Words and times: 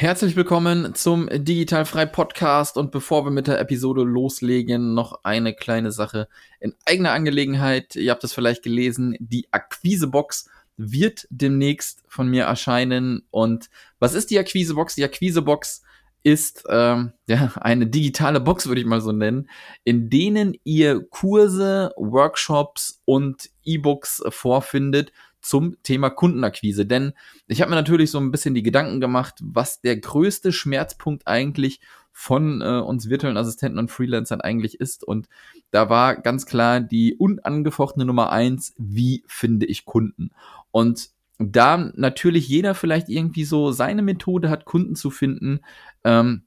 Herzlich 0.00 0.36
willkommen 0.36 0.94
zum 0.94 1.28
Digitalfrei 1.28 2.06
Podcast 2.06 2.76
und 2.76 2.92
bevor 2.92 3.26
wir 3.26 3.32
mit 3.32 3.48
der 3.48 3.58
Episode 3.58 4.04
loslegen, 4.04 4.94
noch 4.94 5.24
eine 5.24 5.54
kleine 5.54 5.90
Sache 5.90 6.28
in 6.60 6.72
eigener 6.84 7.10
Angelegenheit. 7.10 7.96
Ihr 7.96 8.12
habt 8.12 8.22
es 8.22 8.32
vielleicht 8.32 8.62
gelesen, 8.62 9.16
die 9.18 9.48
Akquisebox 9.50 10.48
wird 10.76 11.26
demnächst 11.30 12.04
von 12.06 12.28
mir 12.28 12.44
erscheinen. 12.44 13.26
Und 13.32 13.70
was 13.98 14.14
ist 14.14 14.30
die 14.30 14.38
Akquisebox? 14.38 14.94
Die 14.94 15.02
Akquisebox 15.02 15.82
ist 16.22 16.62
ähm, 16.68 17.12
ja, 17.26 17.50
eine 17.56 17.88
digitale 17.88 18.38
Box, 18.38 18.68
würde 18.68 18.80
ich 18.80 18.86
mal 18.86 19.00
so 19.00 19.10
nennen, 19.10 19.50
in 19.82 20.10
denen 20.10 20.56
ihr 20.62 21.08
Kurse, 21.10 21.90
Workshops 21.96 23.02
und 23.04 23.50
E-Books 23.64 24.22
vorfindet 24.28 25.10
zum 25.40 25.76
Thema 25.82 26.10
Kundenakquise. 26.10 26.86
Denn 26.86 27.12
ich 27.46 27.60
habe 27.60 27.70
mir 27.70 27.76
natürlich 27.76 28.10
so 28.10 28.18
ein 28.18 28.30
bisschen 28.30 28.54
die 28.54 28.62
Gedanken 28.62 29.00
gemacht, 29.00 29.36
was 29.42 29.80
der 29.80 29.96
größte 29.96 30.52
Schmerzpunkt 30.52 31.26
eigentlich 31.26 31.80
von 32.12 32.62
äh, 32.62 32.80
uns 32.80 33.08
virtuellen 33.08 33.36
Assistenten 33.36 33.78
und 33.78 33.90
Freelancern 33.90 34.40
eigentlich 34.40 34.80
ist. 34.80 35.04
Und 35.04 35.28
da 35.70 35.88
war 35.88 36.16
ganz 36.16 36.46
klar 36.46 36.80
die 36.80 37.14
unangefochtene 37.14 38.04
Nummer 38.04 38.32
eins, 38.32 38.74
wie 38.76 39.22
finde 39.26 39.66
ich 39.66 39.84
Kunden? 39.84 40.30
Und 40.72 41.10
da 41.38 41.92
natürlich 41.94 42.48
jeder 42.48 42.74
vielleicht 42.74 43.08
irgendwie 43.08 43.44
so 43.44 43.70
seine 43.70 44.02
Methode 44.02 44.50
hat, 44.50 44.64
Kunden 44.64 44.96
zu 44.96 45.10
finden, 45.10 45.60
ähm, 46.02 46.42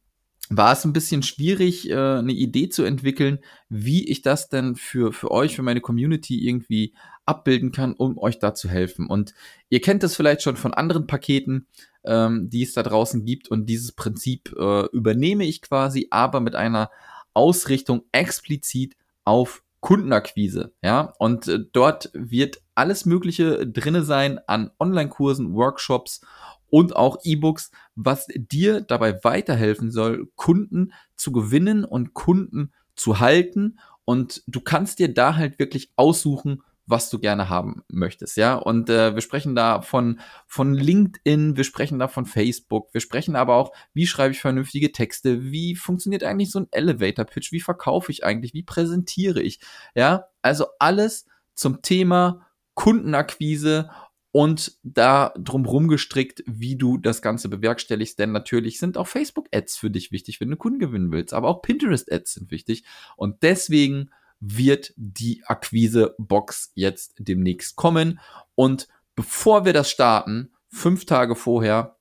war 0.49 0.73
es 0.73 0.83
ein 0.83 0.91
bisschen 0.91 1.23
schwierig, 1.23 1.89
äh, 1.89 1.95
eine 1.95 2.33
Idee 2.33 2.67
zu 2.67 2.83
entwickeln, 2.83 3.39
wie 3.69 4.09
ich 4.09 4.21
das 4.21 4.49
denn 4.49 4.75
für, 4.75 5.13
für 5.13 5.31
euch, 5.31 5.55
für 5.55 5.63
meine 5.63 5.79
Community 5.79 6.45
irgendwie 6.45 6.93
abbilden 7.31 7.71
kann, 7.71 7.93
um 7.93 8.17
euch 8.17 8.37
da 8.37 8.53
zu 8.53 8.69
helfen. 8.69 9.07
Und 9.07 9.33
ihr 9.69 9.81
kennt 9.81 10.03
das 10.03 10.15
vielleicht 10.15 10.43
schon 10.43 10.57
von 10.57 10.73
anderen 10.73 11.07
Paketen, 11.07 11.65
ähm, 12.03 12.49
die 12.49 12.63
es 12.63 12.73
da 12.73 12.83
draußen 12.83 13.25
gibt. 13.25 13.47
Und 13.49 13.65
dieses 13.65 13.91
Prinzip 13.93 14.53
äh, 14.57 14.85
übernehme 14.91 15.45
ich 15.45 15.61
quasi, 15.61 16.07
aber 16.11 16.39
mit 16.39 16.55
einer 16.55 16.91
Ausrichtung 17.33 18.03
explizit 18.11 18.95
auf 19.25 19.63
Kundenakquise. 19.79 20.73
Ja, 20.83 21.13
und 21.17 21.47
äh, 21.47 21.59
dort 21.71 22.11
wird 22.13 22.61
alles 22.75 23.05
Mögliche 23.05 23.67
drinne 23.67 24.03
sein 24.03 24.39
an 24.47 24.71
Online-Kursen, 24.79 25.53
Workshops 25.53 26.21
und 26.69 26.95
auch 26.95 27.17
E-Books, 27.23 27.71
was 27.95 28.27
dir 28.27 28.81
dabei 28.81 29.23
weiterhelfen 29.23 29.91
soll, 29.91 30.29
Kunden 30.35 30.93
zu 31.15 31.31
gewinnen 31.31 31.83
und 31.83 32.13
Kunden 32.13 32.71
zu 32.95 33.19
halten. 33.19 33.79
Und 34.05 34.43
du 34.47 34.61
kannst 34.61 34.99
dir 34.99 35.13
da 35.13 35.35
halt 35.35 35.59
wirklich 35.59 35.91
aussuchen, 35.95 36.63
was 36.91 37.09
du 37.09 37.19
gerne 37.19 37.49
haben 37.49 37.83
möchtest, 37.87 38.37
ja. 38.37 38.55
Und 38.55 38.89
äh, 38.89 39.15
wir 39.15 39.21
sprechen 39.21 39.55
da 39.55 39.81
von, 39.81 40.19
von 40.45 40.73
LinkedIn, 40.73 41.57
wir 41.57 41.63
sprechen 41.63 41.97
da 41.97 42.07
von 42.07 42.25
Facebook, 42.25 42.93
wir 42.93 43.01
sprechen 43.01 43.35
aber 43.35 43.55
auch, 43.55 43.71
wie 43.93 44.05
schreibe 44.05 44.33
ich 44.33 44.41
vernünftige 44.41 44.91
Texte, 44.91 45.51
wie 45.51 45.75
funktioniert 45.75 46.23
eigentlich 46.23 46.51
so 46.51 46.59
ein 46.59 46.67
Elevator-Pitch, 46.71 47.51
wie 47.51 47.61
verkaufe 47.61 48.11
ich 48.11 48.23
eigentlich, 48.23 48.53
wie 48.53 48.63
präsentiere 48.63 49.41
ich, 49.41 49.59
ja. 49.95 50.25
Also 50.43 50.67
alles 50.79 51.25
zum 51.55 51.81
Thema 51.81 52.47
Kundenakquise 52.75 53.89
und 54.31 54.77
da 54.83 55.33
drumherum 55.37 55.87
gestrickt, 55.87 56.43
wie 56.47 56.77
du 56.77 56.97
das 56.97 57.21
Ganze 57.21 57.49
bewerkstelligst. 57.49 58.17
Denn 58.17 58.31
natürlich 58.31 58.79
sind 58.79 58.97
auch 58.97 59.07
Facebook-Ads 59.07 59.77
für 59.77 59.91
dich 59.91 60.11
wichtig, 60.11 60.39
wenn 60.39 60.49
du 60.49 60.55
Kunden 60.55 60.79
gewinnen 60.79 61.11
willst. 61.11 61.33
Aber 61.33 61.49
auch 61.49 61.61
Pinterest-Ads 61.61 62.33
sind 62.33 62.51
wichtig. 62.51 62.85
Und 63.17 63.43
deswegen 63.43 64.09
wird 64.41 64.91
die 64.97 65.43
Akquise-Box 65.45 66.71
jetzt 66.75 67.13
demnächst 67.19 67.77
kommen. 67.77 68.19
Und 68.55 68.87
bevor 69.15 69.63
wir 69.63 69.71
das 69.71 69.89
starten, 69.89 70.51
fünf 70.67 71.05
Tage 71.05 71.35
vorher, 71.35 71.97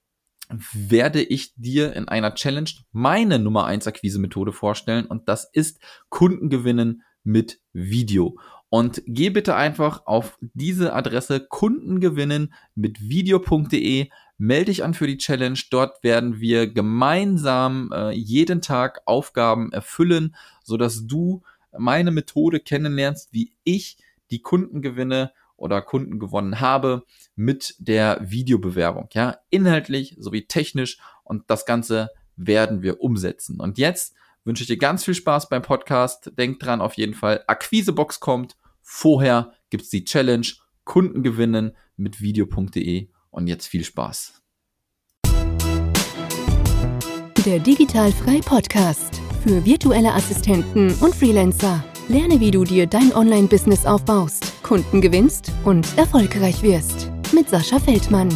werde 0.72 1.22
ich 1.22 1.54
dir 1.54 1.92
in 1.94 2.08
einer 2.08 2.34
Challenge 2.34 2.70
meine 2.90 3.38
Nummer 3.38 3.66
1 3.66 3.86
Akquise-Methode 3.86 4.52
vorstellen. 4.52 5.06
Und 5.06 5.28
das 5.28 5.48
ist 5.52 5.80
Kundengewinnen 6.08 7.02
mit 7.22 7.60
Video. 7.72 8.36
Und 8.68 9.02
geh 9.06 9.30
bitte 9.30 9.56
einfach 9.56 10.06
auf 10.06 10.38
diese 10.40 10.92
Adresse 10.92 11.40
Kundengewinnen 11.40 12.54
mit 12.74 13.00
video.de. 13.00 14.08
Melde 14.38 14.64
dich 14.66 14.84
an 14.84 14.94
für 14.94 15.06
die 15.06 15.18
Challenge. 15.18 15.58
Dort 15.70 16.02
werden 16.02 16.40
wir 16.40 16.72
gemeinsam 16.72 17.90
äh, 17.92 18.12
jeden 18.12 18.62
Tag 18.62 19.02
Aufgaben 19.06 19.72
erfüllen, 19.72 20.34
sodass 20.64 21.06
du 21.06 21.42
meine 21.76 22.10
Methode 22.10 22.60
kennenlernst, 22.60 23.32
wie 23.32 23.54
ich 23.64 23.98
die 24.30 24.42
Kunden 24.42 24.82
gewinne 24.82 25.32
oder 25.56 25.82
Kunden 25.82 26.18
gewonnen 26.18 26.60
habe 26.60 27.04
mit 27.36 27.74
der 27.78 28.18
Videobewerbung. 28.22 29.08
Ja, 29.12 29.38
inhaltlich 29.50 30.16
sowie 30.18 30.46
technisch 30.46 30.98
und 31.24 31.44
das 31.48 31.66
Ganze 31.66 32.10
werden 32.36 32.82
wir 32.82 33.00
umsetzen. 33.00 33.60
Und 33.60 33.78
jetzt 33.78 34.14
wünsche 34.44 34.62
ich 34.62 34.68
dir 34.68 34.78
ganz 34.78 35.04
viel 35.04 35.14
Spaß 35.14 35.48
beim 35.48 35.62
Podcast. 35.62 36.32
Denk 36.38 36.60
dran 36.60 36.80
auf 36.80 36.94
jeden 36.94 37.14
Fall, 37.14 37.44
Akquisebox 37.46 38.20
kommt. 38.20 38.56
Vorher 38.80 39.52
gibt's 39.68 39.90
die 39.90 40.04
Challenge 40.04 40.46
Kunden 40.84 41.22
gewinnen 41.22 41.76
mit 41.96 42.20
video.de 42.20 43.10
und 43.30 43.46
jetzt 43.46 43.66
viel 43.66 43.84
Spaß. 43.84 44.40
Der 47.44 47.58
Digitalfrei 47.58 48.40
Podcast 48.40 49.20
für 49.40 49.64
virtuelle 49.64 50.12
Assistenten 50.12 50.92
und 51.00 51.14
Freelancer. 51.14 51.82
Lerne, 52.08 52.40
wie 52.40 52.50
du 52.50 52.64
dir 52.64 52.86
dein 52.86 53.14
Online-Business 53.14 53.86
aufbaust, 53.86 54.62
Kunden 54.62 55.00
gewinnst 55.00 55.50
und 55.64 55.86
erfolgreich 55.96 56.62
wirst. 56.62 57.10
Mit 57.32 57.48
Sascha 57.48 57.78
Feldmann. 57.78 58.28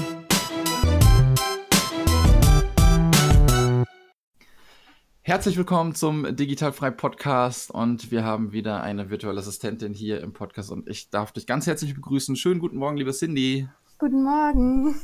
Herzlich 5.21 5.57
willkommen 5.57 5.95
zum 5.95 6.37
Digitalfrei 6.37 6.91
Podcast 6.91 7.71
und 7.71 8.11
wir 8.11 8.25
haben 8.25 8.53
wieder 8.53 8.83
eine 8.83 9.11
virtuelle 9.11 9.41
Assistentin 9.41 9.95
hier 9.95 10.21
im 10.21 10.33
Podcast 10.33 10.71
und 10.71 10.89
ich 10.89 11.11
darf 11.11 11.33
dich 11.33 11.47
ganz 11.47 11.67
herzlich 11.67 11.95
begrüßen. 11.95 12.37
Schönen 12.37 12.61
guten 12.61 12.77
Morgen, 12.77 12.97
liebe 12.97 13.13
Cindy. 13.13 13.69
Guten 13.99 14.23
Morgen. 14.23 14.95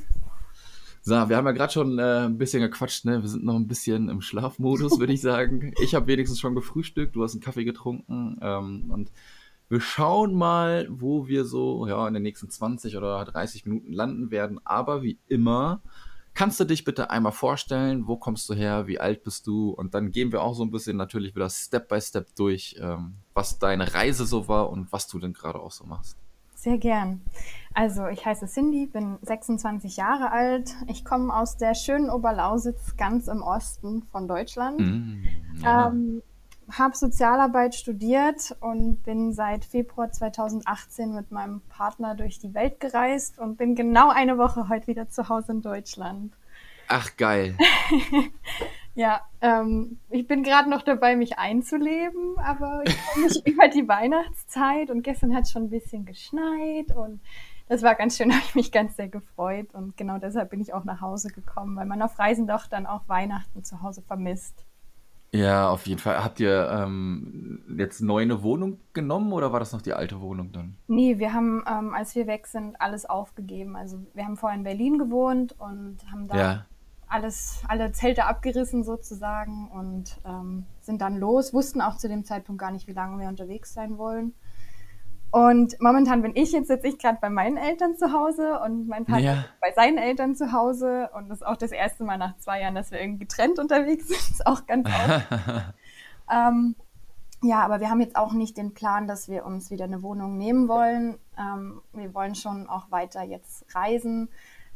So, 1.11 1.29
wir 1.29 1.37
haben 1.37 1.47
ja 1.47 1.51
gerade 1.51 1.73
schon 1.73 1.99
äh, 1.99 2.27
ein 2.27 2.39
bisschen 2.39 2.63
gequatscht, 2.63 3.05
ne? 3.05 3.21
Wir 3.21 3.29
sind 3.29 3.43
noch 3.43 3.57
ein 3.57 3.67
bisschen 3.67 4.09
im 4.09 4.21
Schlafmodus, 4.21 5.01
würde 5.01 5.13
ich 5.13 5.21
sagen. 5.21 5.75
Ich 5.83 5.97
habe 5.97 6.07
wenigstens 6.07 6.39
schon 6.39 6.55
gefrühstückt, 6.55 7.17
du 7.17 7.25
hast 7.25 7.33
einen 7.33 7.41
Kaffee 7.41 7.65
getrunken 7.65 8.39
ähm, 8.41 8.93
und 8.93 9.11
wir 9.69 9.81
schauen 9.81 10.33
mal, 10.37 10.87
wo 10.89 11.27
wir 11.27 11.45
so 11.45 11.89
ja, 11.89 12.07
in 12.07 12.15
den 12.15 12.23
nächsten 12.23 12.49
20 12.49 12.97
oder 12.97 13.25
30 13.25 13.67
Minuten 13.67 13.93
landen 13.93 14.31
werden. 14.31 14.61
Aber 14.65 15.03
wie 15.03 15.19
immer, 15.27 15.83
kannst 16.33 16.61
du 16.61 16.65
dich 16.65 16.85
bitte 16.85 17.11
einmal 17.11 17.33
vorstellen, 17.33 18.07
wo 18.07 18.17
kommst 18.17 18.49
du 18.49 18.55
her, 18.55 18.87
wie 18.87 19.01
alt 19.01 19.25
bist 19.25 19.49
du? 19.49 19.71
Und 19.71 19.95
dann 19.95 20.13
gehen 20.13 20.31
wir 20.31 20.43
auch 20.43 20.55
so 20.55 20.63
ein 20.63 20.71
bisschen 20.71 20.97
natürlich 20.97 21.35
wieder 21.35 21.51
Step 21.51 21.89
by 21.89 22.01
Step 22.01 22.37
durch, 22.37 22.77
ähm, 22.81 23.15
was 23.35 23.59
deine 23.59 23.95
Reise 23.95 24.27
so 24.27 24.47
war 24.47 24.71
und 24.71 24.93
was 24.93 25.09
du 25.09 25.19
denn 25.19 25.33
gerade 25.33 25.59
auch 25.59 25.73
so 25.73 25.85
machst. 25.87 26.17
Sehr 26.61 26.77
gern. 26.77 27.23
Also 27.73 28.09
ich 28.09 28.27
heiße 28.27 28.47
Cindy, 28.47 28.85
bin 28.85 29.17
26 29.23 29.97
Jahre 29.97 30.31
alt. 30.31 30.77
Ich 30.89 31.07
komme 31.07 31.35
aus 31.35 31.57
der 31.57 31.75
schönen 31.75 32.11
Oberlausitz 32.11 32.99
ganz 32.99 33.29
im 33.29 33.43
Osten 33.43 34.03
von 34.13 34.29
Deutschland. 34.29 34.79
Mm, 34.79 35.25
ja. 35.63 35.89
ähm, 35.89 36.23
habe 36.71 36.95
Sozialarbeit 36.95 37.75
studiert 37.75 38.55
und 38.61 39.03
bin 39.05 39.33
seit 39.33 39.65
Februar 39.65 40.13
2018 40.13 41.15
mit 41.15 41.31
meinem 41.31 41.63
Partner 41.71 42.15
durch 42.15 42.39
die 42.39 42.53
Welt 42.53 42.79
gereist 42.79 43.39
und 43.39 43.57
bin 43.57 43.75
genau 43.75 44.11
eine 44.11 44.37
Woche 44.37 44.69
heute 44.69 44.87
wieder 44.87 45.09
zu 45.09 45.31
Hause 45.31 45.53
in 45.53 45.63
Deutschland. 45.63 46.35
Ach 46.89 47.17
geil. 47.17 47.57
Ja, 49.01 49.23
ähm, 49.41 49.97
ich 50.11 50.27
bin 50.27 50.43
gerade 50.43 50.69
noch 50.69 50.83
dabei, 50.83 51.17
mich 51.17 51.39
einzuleben, 51.39 52.37
aber 52.37 52.83
ich 52.85 52.95
freue 52.95 53.25
mich 53.25 53.47
über 53.47 53.69
die 53.69 53.89
Weihnachtszeit 53.89 54.91
und 54.91 55.01
gestern 55.01 55.35
hat 55.35 55.45
es 55.45 55.53
schon 55.53 55.63
ein 55.63 55.71
bisschen 55.71 56.05
geschneit 56.05 56.95
und 56.95 57.23
das 57.67 57.83
war 57.83 57.95
ganz 57.95 58.19
schön, 58.19 58.31
habe 58.35 58.45
ich 58.45 58.55
mich 58.55 58.73
ganz 58.73 58.97
sehr 58.97 59.09
gefreut 59.09 59.73
und 59.73 59.97
genau 59.97 60.19
deshalb 60.19 60.51
bin 60.51 60.61
ich 60.61 60.75
auch 60.75 60.85
nach 60.85 61.01
Hause 61.01 61.29
gekommen, 61.29 61.77
weil 61.77 61.87
man 61.87 62.03
auf 62.03 62.19
Reisen 62.19 62.47
doch 62.47 62.67
dann 62.67 62.85
auch 62.85 63.09
Weihnachten 63.09 63.65
zu 63.65 63.81
Hause 63.81 64.03
vermisst. 64.03 64.67
Ja, 65.33 65.71
auf 65.71 65.87
jeden 65.87 66.01
Fall. 66.01 66.23
Habt 66.23 66.39
ihr 66.39 66.69
ähm, 66.71 67.63
jetzt 67.79 68.03
neu 68.03 68.21
eine 68.21 68.43
Wohnung 68.43 68.81
genommen 68.93 69.33
oder 69.33 69.51
war 69.51 69.61
das 69.61 69.73
noch 69.73 69.81
die 69.81 69.95
alte 69.95 70.21
Wohnung 70.21 70.53
dann? 70.53 70.77
Nee, 70.89 71.19
wir 71.19 71.33
haben, 71.33 71.65
ähm, 71.67 71.95
als 71.95 72.15
wir 72.17 72.27
weg 72.27 72.47
sind, 72.47 72.79
alles 72.79 73.07
aufgegeben. 73.07 73.77
Also 73.77 74.05
wir 74.13 74.27
haben 74.27 74.37
vorher 74.37 74.59
in 74.59 74.65
Berlin 74.65 74.99
gewohnt 74.99 75.55
und 75.59 75.99
haben 76.13 76.29
da 76.29 76.37
ja 76.37 76.67
alles, 77.11 77.63
alle 77.69 77.93
Zelte 77.93 78.25
abgerissen 78.25 78.85
sozusagen 78.85 79.69
und 79.69 80.19
ähm, 80.25 80.67
sind 80.81 81.03
dann 81.03 81.17
los, 81.17 81.53
wussten 81.53 81.81
auch 81.81 81.97
zu 81.97 82.09
dem 82.09 82.25
Zeitpunkt 82.25 82.61
gar 82.61 82.71
nicht, 82.71 82.87
wie 82.87 82.93
lange 82.93 83.21
wir 83.21 83.29
unterwegs 83.29 83.75
sein 83.75 83.99
wollen. 83.99 84.35
Und 85.33 85.81
momentan 85.81 86.23
bin 86.23 86.35
ich 86.35 86.51
jetzt 86.53 86.69
sitze 86.69 86.89
ich 86.89 86.99
gerade 86.99 87.19
bei 87.21 87.31
meinen 87.31 87.57
Eltern 87.57 87.95
zu 87.95 88.13
Hause 88.13 88.59
und 88.65 88.89
mein 88.89 89.05
Partner 89.05 89.25
ja. 89.25 89.45
bei 89.61 89.73
seinen 89.73 89.99
Eltern 89.99 90.35
zu 90.35 90.53
Hause 90.53 91.11
und 91.15 91.29
das 91.29 91.39
ist 91.39 91.47
auch 91.47 91.57
das 91.57 91.71
erste 91.71 92.03
Mal 92.03 92.19
nach 92.19 92.37
zwei 92.39 92.61
Jahren, 92.63 92.75
dass 92.75 92.91
wir 92.91 93.01
irgendwie 93.01 93.27
getrennt 93.27 93.59
unterwegs 93.59 94.09
sind. 94.09 94.19
Das 94.19 94.31
ist 94.31 94.47
auch 94.47 94.67
ganz 94.67 94.89
ähm, 96.33 96.75
ja, 97.43 97.61
aber 97.61 97.81
wir 97.81 97.91
haben 97.91 98.01
jetzt 98.01 98.17
auch 98.17 98.33
nicht 98.33 98.57
den 98.57 98.75
Plan, 98.75 99.07
dass 99.07 99.29
wir 99.29 99.47
uns 99.47 99.71
wieder 99.71 99.85
eine 99.85 100.03
Wohnung 100.03 100.37
nehmen 100.37 100.69
wollen. 100.69 101.19
Ähm, 101.39 101.81
wir 101.93 102.13
wollen 102.13 102.35
schon 102.35 102.69
auch 102.69 102.91
weiter 102.91 103.23
jetzt 103.23 103.75
reisen 103.75 104.29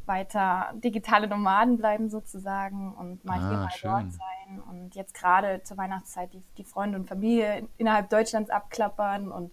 weiter 0.07 0.73
digitale 0.75 1.29
Nomaden 1.29 1.77
bleiben 1.77 2.11
sozusagen 2.11 2.95
und 2.95 3.25
mal 3.25 3.39
ah, 3.39 3.49
hier, 3.49 3.59
mal 3.59 3.71
schön. 3.71 3.91
dort 3.91 4.13
sein. 4.13 4.61
Und 4.71 4.95
jetzt 4.95 5.15
gerade 5.15 5.63
zur 5.63 5.77
Weihnachtszeit 5.77 6.33
die, 6.33 6.43
die 6.59 6.65
Freunde 6.65 6.99
und 6.99 7.07
Familie 7.07 7.69
innerhalb 7.77 8.11
Deutschlands 8.11 8.51
abklappern 8.51 9.31
und 9.31 9.51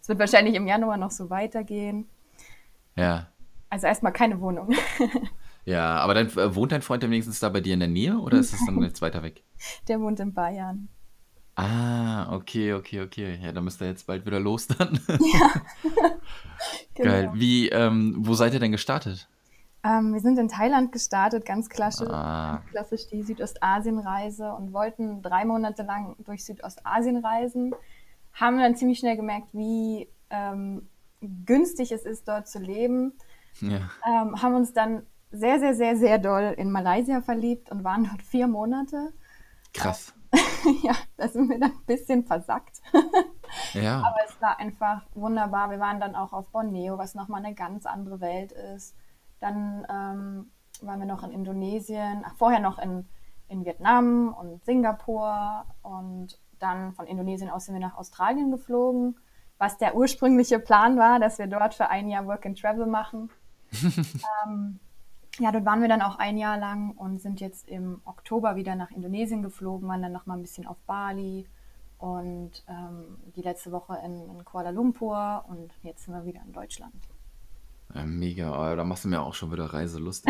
es 0.00 0.08
wird 0.08 0.18
wahrscheinlich 0.18 0.54
im 0.54 0.66
Januar 0.66 0.96
noch 0.96 1.10
so 1.10 1.30
weitergehen. 1.30 2.08
Ja. 2.96 3.28
Also 3.70 3.86
erstmal 3.86 4.12
keine 4.12 4.40
Wohnung. 4.40 4.74
ja, 5.64 5.96
aber 5.96 6.14
dann 6.14 6.28
äh, 6.28 6.54
wohnt 6.54 6.72
dein 6.72 6.82
Freund 6.82 7.02
dann 7.02 7.10
wenigstens 7.10 7.40
da 7.40 7.48
bei 7.48 7.60
dir 7.60 7.74
in 7.74 7.80
der 7.80 7.88
Nähe 7.88 8.18
oder 8.18 8.38
ist 8.38 8.52
es 8.52 8.64
dann 8.66 8.80
jetzt 8.82 9.02
weiter 9.02 9.22
weg? 9.22 9.42
Der 9.88 10.00
wohnt 10.00 10.20
in 10.20 10.34
Bayern. 10.34 10.88
Ah, 11.56 12.34
okay, 12.34 12.72
okay, 12.72 13.00
okay. 13.00 13.38
Ja, 13.42 13.52
dann 13.52 13.64
müsst 13.64 13.80
ihr 13.80 13.86
jetzt 13.86 14.06
bald 14.06 14.26
wieder 14.26 14.40
los 14.40 14.66
dann. 14.66 15.00
Ja. 15.08 15.62
genau. 16.94 17.10
Geil. 17.10 17.30
Wie, 17.34 17.68
ähm, 17.68 18.16
wo 18.18 18.34
seid 18.34 18.54
ihr 18.54 18.60
denn 18.60 18.72
gestartet? 18.72 19.28
Ähm, 19.84 20.14
wir 20.14 20.20
sind 20.20 20.38
in 20.38 20.48
Thailand 20.48 20.92
gestartet, 20.92 21.44
ganz 21.44 21.68
klassisch, 21.68 22.08
ah. 22.08 22.62
klassisch 22.70 23.06
die 23.08 23.22
Südostasien-Reise 23.22 24.52
und 24.54 24.72
wollten 24.72 25.20
drei 25.20 25.44
Monate 25.44 25.82
lang 25.82 26.16
durch 26.24 26.44
Südostasien 26.44 27.18
reisen. 27.18 27.74
Haben 28.32 28.58
dann 28.58 28.76
ziemlich 28.76 28.98
schnell 28.98 29.16
gemerkt, 29.16 29.48
wie 29.52 30.08
ähm, 30.30 30.88
günstig 31.20 31.92
es 31.92 32.06
ist, 32.06 32.26
dort 32.26 32.48
zu 32.48 32.58
leben. 32.58 33.12
Ja. 33.60 33.90
Ähm, 34.06 34.40
haben 34.40 34.54
uns 34.54 34.72
dann 34.72 35.06
sehr, 35.30 35.58
sehr, 35.58 35.74
sehr, 35.74 35.96
sehr 35.96 36.18
doll 36.18 36.54
in 36.56 36.70
Malaysia 36.70 37.20
verliebt 37.20 37.70
und 37.70 37.84
waren 37.84 38.04
dort 38.04 38.22
vier 38.22 38.48
Monate. 38.48 39.12
Krass. 39.74 40.14
ja, 40.82 40.94
da 41.18 41.28
sind 41.28 41.48
wir 41.48 41.58
dann 41.58 41.72
ein 41.72 41.86
bisschen 41.86 42.24
versackt. 42.24 42.80
ja. 43.74 43.98
Aber 43.98 44.16
es 44.26 44.40
war 44.40 44.58
einfach 44.58 45.02
wunderbar. 45.14 45.70
Wir 45.70 45.78
waren 45.78 46.00
dann 46.00 46.14
auch 46.14 46.32
auf 46.32 46.48
Borneo, 46.50 46.96
was 46.96 47.14
nochmal 47.14 47.44
eine 47.44 47.54
ganz 47.54 47.84
andere 47.84 48.20
Welt 48.20 48.52
ist. 48.52 48.96
Dann 49.44 49.86
ähm, 49.90 50.50
waren 50.80 51.00
wir 51.00 51.06
noch 51.06 51.22
in 51.22 51.30
Indonesien, 51.30 52.24
ach, 52.24 52.34
vorher 52.36 52.60
noch 52.60 52.78
in, 52.78 53.06
in 53.48 53.66
Vietnam 53.66 54.34
und 54.40 54.64
Singapur 54.64 55.66
und 55.82 56.40
dann 56.58 56.94
von 56.94 57.06
Indonesien 57.06 57.50
aus 57.50 57.66
sind 57.66 57.74
wir 57.74 57.80
nach 57.80 57.98
Australien 57.98 58.50
geflogen, 58.50 59.16
was 59.58 59.76
der 59.76 59.96
ursprüngliche 59.96 60.58
Plan 60.58 60.96
war, 60.96 61.20
dass 61.20 61.38
wir 61.38 61.46
dort 61.46 61.74
für 61.74 61.90
ein 61.90 62.08
Jahr 62.08 62.26
Work 62.26 62.46
and 62.46 62.58
Travel 62.58 62.86
machen. 62.86 63.28
ähm, 64.46 64.80
ja, 65.38 65.52
dort 65.52 65.66
waren 65.66 65.82
wir 65.82 65.88
dann 65.88 66.00
auch 66.00 66.18
ein 66.18 66.38
Jahr 66.38 66.56
lang 66.56 66.92
und 66.92 67.20
sind 67.20 67.38
jetzt 67.42 67.68
im 67.68 68.00
Oktober 68.06 68.56
wieder 68.56 68.76
nach 68.76 68.92
Indonesien 68.92 69.42
geflogen, 69.42 69.86
waren 69.88 70.00
dann 70.00 70.12
noch 70.12 70.24
mal 70.24 70.38
ein 70.38 70.42
bisschen 70.42 70.66
auf 70.66 70.78
Bali 70.86 71.46
und 71.98 72.64
ähm, 72.66 73.18
die 73.36 73.42
letzte 73.42 73.72
Woche 73.72 73.98
in, 74.02 74.26
in 74.30 74.42
Kuala 74.46 74.70
Lumpur 74.70 75.44
und 75.48 75.70
jetzt 75.82 76.06
sind 76.06 76.14
wir 76.14 76.24
wieder 76.24 76.40
in 76.46 76.52
Deutschland. 76.54 76.94
Ja, 77.92 78.04
mega, 78.04 78.72
oh, 78.72 78.76
da 78.76 78.84
machst 78.84 79.04
du 79.04 79.08
mir 79.08 79.20
auch 79.20 79.34
schon 79.34 79.52
wieder 79.52 79.66
Reiselust. 79.66 80.26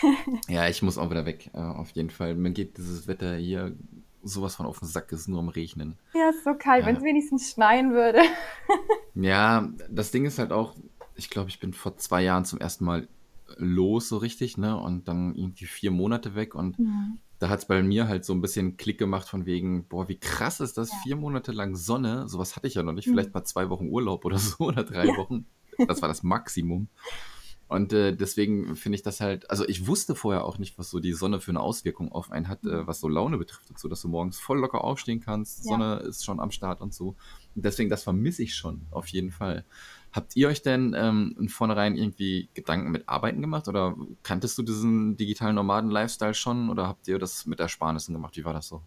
ja, 0.48 0.68
ich 0.68 0.82
muss 0.82 0.98
auch 0.98 1.10
wieder 1.10 1.26
weg, 1.26 1.50
äh, 1.52 1.58
auf 1.58 1.90
jeden 1.90 2.10
Fall. 2.10 2.34
Mir 2.34 2.50
geht 2.50 2.78
dieses 2.78 3.08
Wetter 3.08 3.36
hier 3.36 3.76
sowas 4.22 4.56
von 4.56 4.66
auf 4.66 4.78
den 4.78 4.88
Sack, 4.88 5.12
es 5.12 5.20
ist 5.20 5.28
nur 5.28 5.40
am 5.40 5.48
Regnen. 5.48 5.96
Ja, 6.14 6.30
ist 6.30 6.44
so 6.44 6.54
kalt, 6.54 6.82
ja. 6.82 6.88
wenn 6.88 6.96
es 6.96 7.02
wenigstens 7.02 7.50
schneien 7.50 7.92
würde. 7.92 8.20
ja, 9.14 9.68
das 9.90 10.10
Ding 10.10 10.26
ist 10.26 10.38
halt 10.38 10.52
auch, 10.52 10.74
ich 11.14 11.30
glaube, 11.30 11.50
ich 11.50 11.60
bin 11.60 11.72
vor 11.72 11.96
zwei 11.96 12.22
Jahren 12.22 12.44
zum 12.44 12.58
ersten 12.58 12.84
Mal 12.84 13.08
los, 13.56 14.08
so 14.08 14.18
richtig, 14.18 14.58
ne? 14.58 14.78
Und 14.78 15.08
dann 15.08 15.34
irgendwie 15.34 15.66
vier 15.66 15.90
Monate 15.90 16.34
weg 16.34 16.54
und 16.54 16.78
mhm. 16.78 17.18
da 17.38 17.48
hat 17.48 17.60
es 17.60 17.64
bei 17.64 17.82
mir 17.82 18.06
halt 18.06 18.24
so 18.24 18.32
ein 18.34 18.40
bisschen 18.40 18.76
Klick 18.76 18.98
gemacht 18.98 19.28
von 19.28 19.46
wegen, 19.46 19.84
boah, 19.84 20.08
wie 20.08 20.18
krass 20.18 20.60
ist 20.60 20.78
das, 20.78 20.90
ja. 20.90 20.98
vier 21.02 21.16
Monate 21.16 21.52
lang 21.52 21.74
Sonne, 21.74 22.28
sowas 22.28 22.56
hatte 22.56 22.66
ich 22.66 22.74
ja 22.74 22.82
noch 22.82 22.92
nicht, 22.92 23.08
mhm. 23.08 23.12
vielleicht 23.12 23.34
mal 23.34 23.44
zwei 23.44 23.70
Wochen 23.70 23.88
Urlaub 23.88 24.24
oder 24.24 24.38
so 24.38 24.64
oder 24.64 24.84
drei 24.84 25.06
ja. 25.06 25.16
Wochen. 25.16 25.46
Das 25.86 26.02
war 26.02 26.08
das 26.08 26.22
Maximum. 26.22 26.88
Und 27.68 27.92
äh, 27.92 28.16
deswegen 28.16 28.76
finde 28.76 28.96
ich 28.96 29.02
das 29.02 29.20
halt, 29.20 29.50
also 29.50 29.68
ich 29.68 29.86
wusste 29.86 30.14
vorher 30.14 30.46
auch 30.46 30.56
nicht, 30.56 30.78
was 30.78 30.88
so 30.88 31.00
die 31.00 31.12
Sonne 31.12 31.38
für 31.38 31.50
eine 31.50 31.60
Auswirkung 31.60 32.10
auf 32.10 32.32
einen 32.32 32.48
hat, 32.48 32.64
äh, 32.64 32.86
was 32.86 32.98
so 32.98 33.08
Laune 33.08 33.36
betrifft 33.36 33.68
und 33.68 33.78
so, 33.78 33.88
dass 33.88 34.00
du 34.00 34.08
morgens 34.08 34.40
voll 34.40 34.58
locker 34.58 34.82
aufstehen 34.82 35.20
kannst, 35.20 35.66
ja. 35.66 35.72
Sonne 35.72 35.96
ist 35.96 36.24
schon 36.24 36.40
am 36.40 36.50
Start 36.50 36.80
und 36.80 36.94
so. 36.94 37.08
Und 37.54 37.64
deswegen, 37.66 37.90
das 37.90 38.02
vermisse 38.02 38.42
ich 38.42 38.54
schon, 38.54 38.86
auf 38.90 39.06
jeden 39.08 39.30
Fall. 39.30 39.66
Habt 40.12 40.34
ihr 40.34 40.48
euch 40.48 40.62
denn 40.62 40.94
ähm, 40.96 41.36
in 41.38 41.50
vornherein 41.50 41.94
irgendwie 41.94 42.48
Gedanken 42.54 42.90
mit 42.90 43.06
Arbeiten 43.06 43.42
gemacht 43.42 43.68
oder 43.68 43.94
kanntest 44.22 44.56
du 44.56 44.62
diesen 44.62 45.18
digitalen 45.18 45.56
Nomaden-Lifestyle 45.56 46.32
schon 46.32 46.70
oder 46.70 46.88
habt 46.88 47.06
ihr 47.06 47.18
das 47.18 47.44
mit 47.44 47.60
Ersparnissen 47.60 48.14
gemacht? 48.14 48.34
Wie 48.38 48.46
war 48.46 48.54
das 48.54 48.68
so? 48.68 48.80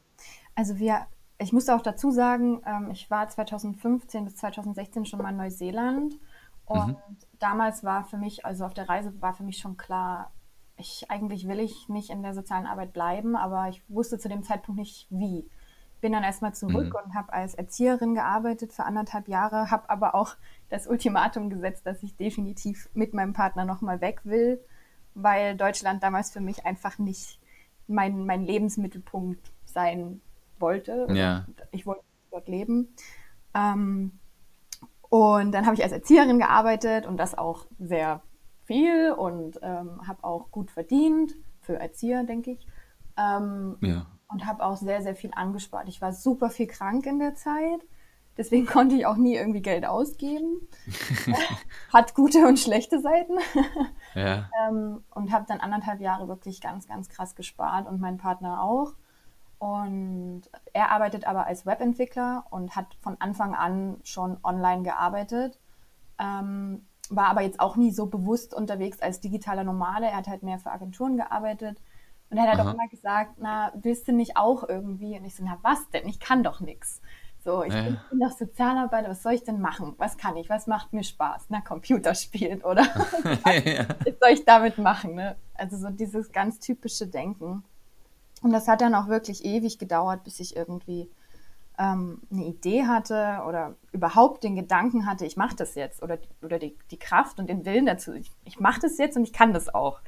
Also 0.55 0.79
wir, 0.79 1.05
ich 1.37 1.53
muss 1.53 1.69
auch 1.69 1.83
dazu 1.83 2.09
sagen, 2.09 2.63
ähm, 2.65 2.89
ich 2.89 3.11
war 3.11 3.29
2015 3.29 4.25
bis 4.25 4.37
2016 4.37 5.05
schon 5.05 5.21
mal 5.21 5.29
in 5.29 5.37
Neuseeland 5.37 6.17
und 6.65 6.87
mhm. 6.87 7.17
damals 7.39 7.83
war 7.83 8.03
für 8.05 8.17
mich, 8.17 8.45
also 8.45 8.65
auf 8.65 8.73
der 8.73 8.89
Reise 8.89 9.13
war 9.21 9.33
für 9.33 9.43
mich 9.43 9.57
schon 9.57 9.77
klar, 9.77 10.31
ich 10.77 11.09
eigentlich 11.09 11.47
will 11.47 11.59
ich 11.59 11.89
nicht 11.89 12.09
in 12.09 12.23
der 12.23 12.33
sozialen 12.33 12.65
Arbeit 12.65 12.93
bleiben, 12.93 13.35
aber 13.35 13.69
ich 13.69 13.83
wusste 13.87 14.17
zu 14.19 14.29
dem 14.29 14.43
Zeitpunkt 14.43 14.79
nicht 14.79 15.07
wie. 15.09 15.49
Bin 16.01 16.13
dann 16.13 16.23
erstmal 16.23 16.53
zurück 16.53 16.93
mhm. 16.93 16.99
und 17.05 17.13
habe 17.13 17.31
als 17.31 17.53
Erzieherin 17.53 18.15
gearbeitet 18.15 18.73
für 18.73 18.85
anderthalb 18.85 19.27
Jahre, 19.27 19.69
habe 19.69 19.89
aber 19.89 20.15
auch 20.15 20.35
das 20.69 20.87
Ultimatum 20.87 21.49
gesetzt, 21.49 21.85
dass 21.85 22.01
ich 22.01 22.15
definitiv 22.15 22.89
mit 22.93 23.13
meinem 23.13 23.33
Partner 23.33 23.65
nochmal 23.65 24.01
weg 24.01 24.21
will, 24.23 24.59
weil 25.13 25.55
Deutschland 25.55 26.01
damals 26.01 26.31
für 26.31 26.41
mich 26.41 26.65
einfach 26.65 26.97
nicht 26.97 27.39
mein, 27.87 28.25
mein 28.25 28.43
Lebensmittelpunkt 28.43 29.51
sein 29.65 30.21
wollte. 30.57 31.07
Ja. 31.11 31.45
Ich 31.71 31.85
wollte 31.85 32.03
dort 32.31 32.47
leben. 32.47 32.95
Ähm, 33.53 34.19
und 35.11 35.51
dann 35.51 35.65
habe 35.65 35.75
ich 35.75 35.83
als 35.83 35.91
Erzieherin 35.91 36.39
gearbeitet 36.39 37.05
und 37.05 37.17
das 37.17 37.37
auch 37.37 37.65
sehr 37.77 38.21
viel 38.63 39.11
und 39.11 39.59
ähm, 39.61 40.07
habe 40.07 40.23
auch 40.23 40.51
gut 40.51 40.71
verdient 40.71 41.35
für 41.59 41.77
Erzieher, 41.77 42.23
denke 42.23 42.51
ich. 42.51 42.65
Ähm, 43.17 43.75
ja. 43.81 44.05
Und 44.29 44.45
habe 44.45 44.63
auch 44.63 44.77
sehr, 44.77 45.01
sehr 45.01 45.13
viel 45.13 45.31
angespart. 45.35 45.89
Ich 45.89 46.01
war 46.01 46.13
super 46.13 46.49
viel 46.49 46.67
krank 46.67 47.05
in 47.07 47.19
der 47.19 47.35
Zeit. 47.35 47.81
Deswegen 48.37 48.65
konnte 48.67 48.95
ich 48.95 49.05
auch 49.05 49.17
nie 49.17 49.35
irgendwie 49.35 49.61
Geld 49.61 49.85
ausgeben. 49.85 50.65
Hat 51.93 52.15
gute 52.15 52.47
und 52.47 52.57
schlechte 52.57 53.01
Seiten. 53.01 53.33
ja. 54.15 54.49
ähm, 54.69 55.03
und 55.13 55.33
habe 55.33 55.43
dann 55.45 55.59
anderthalb 55.59 55.99
Jahre 55.99 56.29
wirklich 56.29 56.61
ganz, 56.61 56.87
ganz 56.87 57.09
krass 57.09 57.35
gespart 57.35 57.85
und 57.85 57.99
mein 57.99 58.17
Partner 58.17 58.63
auch. 58.63 58.93
Und 59.61 60.41
er 60.73 60.89
arbeitet 60.89 61.27
aber 61.27 61.45
als 61.45 61.67
Webentwickler 61.67 62.45
und 62.49 62.75
hat 62.75 62.97
von 62.99 63.17
Anfang 63.19 63.53
an 63.53 63.99
schon 64.01 64.39
online 64.43 64.81
gearbeitet. 64.81 65.59
Ähm, 66.17 66.87
war 67.11 67.27
aber 67.27 67.43
jetzt 67.43 67.59
auch 67.59 67.75
nie 67.75 67.91
so 67.91 68.07
bewusst 68.07 68.55
unterwegs 68.55 69.03
als 69.03 69.19
digitaler 69.19 69.63
Nomade. 69.63 70.07
Er 70.07 70.17
hat 70.17 70.27
halt 70.27 70.41
mehr 70.41 70.57
für 70.57 70.71
Agenturen 70.71 71.15
gearbeitet. 71.15 71.79
Und 72.31 72.37
er 72.37 72.43
hat 72.43 72.57
halt 72.57 72.67
auch 72.67 72.73
immer 72.73 72.87
gesagt, 72.87 73.33
na, 73.37 73.71
willst 73.75 74.07
du 74.07 74.13
nicht 74.13 74.35
auch 74.35 74.67
irgendwie? 74.67 75.15
Und 75.15 75.25
ich 75.25 75.35
so, 75.35 75.43
na 75.43 75.59
was 75.61 75.87
denn? 75.91 76.07
Ich 76.07 76.19
kann 76.19 76.41
doch 76.41 76.59
nichts. 76.59 76.99
So, 77.37 77.63
ich 77.63 77.71
ja. 77.71 77.83
bin, 77.83 77.99
bin 78.09 78.19
doch 78.19 78.31
Sozialarbeiter, 78.31 79.11
was 79.11 79.21
soll 79.21 79.33
ich 79.33 79.43
denn 79.43 79.61
machen? 79.61 79.93
Was 79.99 80.17
kann 80.17 80.37
ich? 80.37 80.49
Was 80.49 80.65
macht 80.65 80.91
mir 80.91 81.03
Spaß? 81.03 81.45
Na, 81.49 81.61
Computer 81.61 82.15
spielen, 82.15 82.63
oder? 82.63 82.81
ja. 83.45 83.85
Was 84.05 84.19
soll 84.19 84.31
ich 84.31 84.43
damit 84.43 84.79
machen? 84.79 85.13
Ne? 85.13 85.35
Also 85.53 85.77
so 85.77 85.91
dieses 85.91 86.31
ganz 86.31 86.57
typische 86.57 87.05
Denken. 87.05 87.63
Und 88.41 88.51
das 88.51 88.67
hat 88.67 88.81
dann 88.81 88.95
auch 88.95 89.07
wirklich 89.07 89.45
ewig 89.45 89.77
gedauert, 89.77 90.23
bis 90.23 90.39
ich 90.39 90.55
irgendwie 90.55 91.09
ähm, 91.77 92.21
eine 92.31 92.45
Idee 92.45 92.85
hatte 92.85 93.41
oder 93.47 93.75
überhaupt 93.91 94.43
den 94.43 94.55
Gedanken 94.55 95.05
hatte, 95.05 95.25
ich 95.25 95.37
mache 95.37 95.55
das 95.55 95.75
jetzt 95.75 96.03
oder, 96.03 96.17
oder 96.41 96.59
die, 96.59 96.77
die 96.91 96.99
Kraft 96.99 97.39
und 97.39 97.49
den 97.49 97.65
Willen 97.65 97.85
dazu, 97.85 98.13
ich, 98.13 98.31
ich 98.45 98.59
mache 98.59 98.81
das 98.81 98.97
jetzt 98.97 99.17
und 99.17 99.23
ich 99.23 99.33
kann 99.33 99.53
das 99.53 99.73
auch. 99.73 99.99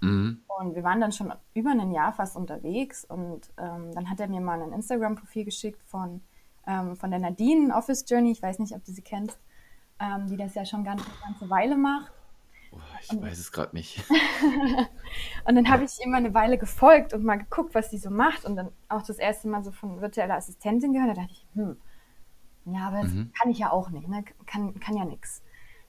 Mhm. 0.00 0.40
Und 0.58 0.74
wir 0.74 0.82
waren 0.82 1.00
dann 1.00 1.12
schon 1.12 1.32
über 1.54 1.70
ein 1.70 1.92
Jahr 1.92 2.12
fast 2.12 2.36
unterwegs 2.36 3.04
und 3.04 3.50
ähm, 3.58 3.92
dann 3.94 4.08
hat 4.08 4.20
er 4.20 4.28
mir 4.28 4.40
mal 4.40 4.62
ein 4.62 4.72
Instagram-Profil 4.72 5.44
geschickt 5.44 5.82
von, 5.84 6.22
ähm, 6.66 6.96
von 6.96 7.10
der 7.10 7.20
Nadine 7.20 7.74
Office 7.74 8.04
Journey, 8.08 8.32
ich 8.32 8.42
weiß 8.42 8.58
nicht, 8.58 8.74
ob 8.74 8.84
du 8.84 8.92
sie 8.92 9.02
kennst, 9.02 9.38
ähm, 10.00 10.26
die 10.26 10.36
das 10.36 10.54
ja 10.54 10.64
schon 10.64 10.84
ganz, 10.84 11.02
eine 11.02 11.32
ganze 11.32 11.50
Weile 11.50 11.76
macht. 11.76 12.12
Oh, 12.72 12.78
ich 13.02 13.10
und, 13.10 13.22
weiß 13.22 13.38
es 13.38 13.52
gerade 13.52 13.74
nicht. 13.74 14.04
und 15.44 15.54
dann 15.56 15.68
habe 15.68 15.84
ich 15.84 15.98
immer 16.04 16.18
eine 16.18 16.34
Weile 16.34 16.56
gefolgt 16.56 17.12
und 17.12 17.24
mal 17.24 17.36
geguckt, 17.36 17.74
was 17.74 17.90
sie 17.90 17.98
so 17.98 18.10
macht. 18.10 18.44
Und 18.44 18.56
dann 18.56 18.70
auch 18.88 19.02
das 19.02 19.18
erste 19.18 19.48
Mal 19.48 19.64
so 19.64 19.72
von 19.72 20.00
virtueller 20.00 20.36
Assistentin 20.36 20.92
gehört. 20.92 21.10
Da 21.10 21.22
dachte 21.22 21.32
ich, 21.32 21.46
hm, 21.54 21.76
ja, 22.66 22.88
aber 22.88 23.02
das 23.02 23.12
mhm. 23.12 23.32
kann 23.40 23.50
ich 23.50 23.58
ja 23.58 23.72
auch 23.72 23.90
nicht. 23.90 24.08
Ne? 24.08 24.24
Kann, 24.46 24.78
kann 24.78 24.96
ja 24.96 25.04
nichts. 25.04 25.42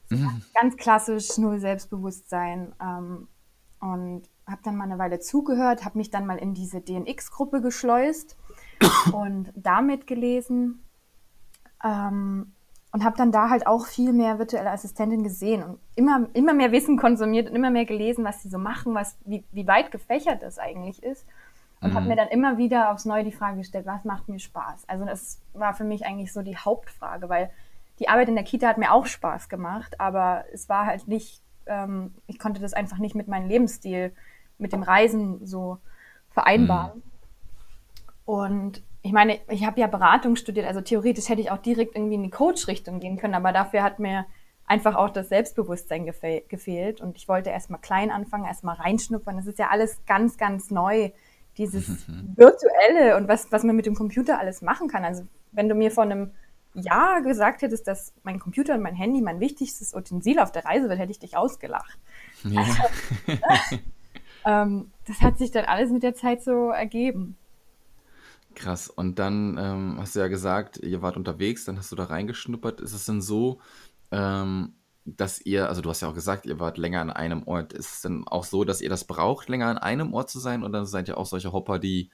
mhm. 0.09 0.41
Ganz 0.59 0.77
klassisch, 0.77 1.37
null 1.37 1.59
Selbstbewusstsein. 1.59 2.73
Ähm, 2.81 3.27
und 3.79 4.23
habe 4.47 4.61
dann 4.63 4.75
mal 4.75 4.85
eine 4.85 4.97
Weile 4.97 5.19
zugehört, 5.19 5.85
habe 5.85 5.97
mich 5.97 6.09
dann 6.09 6.25
mal 6.25 6.37
in 6.37 6.53
diese 6.53 6.81
DNX-Gruppe 6.81 7.61
geschleust 7.61 8.37
und 9.11 9.51
damit 9.55 10.07
gelesen. 10.07 10.83
Ähm, 11.83 12.53
und 12.91 13.03
habe 13.03 13.17
dann 13.17 13.31
da 13.31 13.49
halt 13.49 13.67
auch 13.67 13.85
viel 13.85 14.13
mehr 14.13 14.39
virtuelle 14.39 14.71
Assistentin 14.71 15.23
gesehen 15.23 15.63
und 15.63 15.79
immer, 15.95 16.27
immer 16.33 16.53
mehr 16.53 16.71
Wissen 16.71 16.97
konsumiert 16.97 17.49
und 17.49 17.55
immer 17.55 17.69
mehr 17.69 17.85
gelesen, 17.85 18.25
was 18.25 18.41
sie 18.41 18.49
so 18.49 18.57
machen, 18.57 18.93
was, 18.93 19.17
wie, 19.25 19.43
wie 19.51 19.67
weit 19.67 19.91
gefächert 19.91 20.43
das 20.43 20.59
eigentlich 20.59 21.01
ist. 21.01 21.25
Und 21.79 21.91
mhm. 21.91 21.95
habe 21.95 22.07
mir 22.07 22.15
dann 22.15 22.27
immer 22.27 22.57
wieder 22.57 22.91
aufs 22.91 23.05
Neue 23.05 23.23
die 23.23 23.31
Frage 23.31 23.57
gestellt, 23.57 23.85
was 23.85 24.03
macht 24.03 24.29
mir 24.29 24.39
Spaß? 24.39 24.83
Also 24.87 25.05
das 25.05 25.39
war 25.53 25.73
für 25.73 25.85
mich 25.85 26.05
eigentlich 26.05 26.33
so 26.33 26.41
die 26.41 26.57
Hauptfrage, 26.57 27.29
weil 27.29 27.49
die 27.99 28.09
Arbeit 28.09 28.29
in 28.29 28.35
der 28.35 28.43
Kita 28.43 28.67
hat 28.67 28.77
mir 28.77 28.91
auch 28.91 29.05
Spaß 29.05 29.49
gemacht, 29.49 29.99
aber 29.99 30.45
es 30.51 30.69
war 30.69 30.85
halt 30.85 31.07
nicht 31.07 31.41
ähm, 31.65 32.13
ich 32.27 32.39
konnte 32.39 32.61
das 32.61 32.73
einfach 32.73 32.97
nicht 32.97 33.15
mit 33.15 33.27
meinem 33.27 33.47
Lebensstil, 33.47 34.13
mit 34.57 34.73
dem 34.73 34.83
Reisen 34.83 35.45
so 35.45 35.77
vereinbaren. 36.29 36.97
Mhm. 36.97 37.03
Und 38.25 38.83
ich 39.03 39.11
meine, 39.11 39.39
ich 39.49 39.65
habe 39.65 39.79
ja 39.79 39.87
Beratung 39.87 40.35
studiert, 40.35 40.67
also 40.67 40.81
theoretisch 40.81 41.29
hätte 41.29 41.41
ich 41.41 41.51
auch 41.51 41.57
direkt 41.57 41.95
irgendwie 41.95 42.15
in 42.15 42.23
die 42.23 42.29
Coach-Richtung 42.29 42.99
gehen 42.99 43.17
können, 43.17 43.33
aber 43.33 43.51
dafür 43.51 43.83
hat 43.83 43.99
mir 43.99 44.25
einfach 44.71 44.95
auch 44.95 45.09
das 45.09 45.29
Selbstbewusstsein 45.29 46.05
gefehl 46.05 46.43
gefehlt. 46.47 47.01
Und 47.01 47.17
ich 47.17 47.27
wollte 47.27 47.49
erstmal 47.49 47.81
klein 47.81 48.09
anfangen, 48.09 48.45
erstmal 48.45 48.75
reinschnuppern. 48.75 49.35
Das 49.35 49.45
ist 49.45 49.59
ja 49.59 49.69
alles 49.69 50.05
ganz, 50.05 50.37
ganz 50.37 50.71
neu. 50.71 51.11
Dieses 51.57 52.07
Virtuelle 52.35 53.17
und 53.17 53.27
was, 53.27 53.51
was 53.51 53.63
man 53.63 53.75
mit 53.75 53.85
dem 53.85 53.95
Computer 53.95 54.39
alles 54.39 54.61
machen 54.61 54.87
kann. 54.87 55.03
Also 55.03 55.23
wenn 55.51 55.67
du 55.67 55.75
mir 55.75 55.91
vor 55.91 56.05
einem 56.05 56.31
Jahr 56.73 57.21
gesagt 57.21 57.63
hättest, 57.63 57.85
dass 57.87 58.13
mein 58.23 58.39
Computer 58.39 58.75
und 58.75 58.81
mein 58.81 58.95
Handy 58.95 59.21
mein 59.21 59.41
wichtigstes 59.41 59.93
Utensil 59.93 60.39
auf 60.39 60.53
der 60.53 60.63
Reise 60.63 60.87
wird, 60.87 60.99
hätte 60.99 61.11
ich 61.11 61.19
dich 61.19 61.35
ausgelacht. 61.35 61.99
Ja. 62.43 62.61
Also, 62.61 63.81
ähm, 64.45 64.91
das 65.05 65.19
hat 65.21 65.37
sich 65.37 65.51
dann 65.51 65.65
alles 65.65 65.91
mit 65.91 66.03
der 66.03 66.15
Zeit 66.15 66.43
so 66.43 66.69
ergeben. 66.69 67.35
Krass. 68.55 68.89
Und 68.89 69.19
dann 69.19 69.57
ähm, 69.57 69.95
hast 69.99 70.15
du 70.15 70.19
ja 70.19 70.27
gesagt, 70.27 70.77
ihr 70.77 71.01
wart 71.01 71.17
unterwegs, 71.17 71.65
dann 71.65 71.77
hast 71.77 71.91
du 71.91 71.95
da 71.95 72.05
reingeschnuppert. 72.05 72.81
Ist 72.81 72.93
es 72.93 73.05
denn 73.05 73.21
so, 73.21 73.61
ähm, 74.11 74.73
dass 75.05 75.41
ihr, 75.41 75.69
also 75.69 75.81
du 75.81 75.89
hast 75.89 76.01
ja 76.01 76.09
auch 76.09 76.13
gesagt, 76.13 76.45
ihr 76.45 76.59
wart 76.59 76.77
länger 76.77 77.01
an 77.01 77.09
einem 77.09 77.43
Ort. 77.47 77.73
Ist 77.73 77.93
es 77.93 78.01
denn 78.01 78.27
auch 78.27 78.43
so, 78.43 78.63
dass 78.63 78.81
ihr 78.81 78.89
das 78.89 79.05
braucht, 79.05 79.49
länger 79.49 79.67
an 79.67 79.77
einem 79.77 80.13
Ort 80.13 80.29
zu 80.29 80.39
sein? 80.39 80.63
Oder 80.63 80.85
seid 80.85 81.07
ihr 81.07 81.17
auch 81.17 81.25
solche 81.25 81.51
Hopper, 81.53 81.79
die 81.79 82.09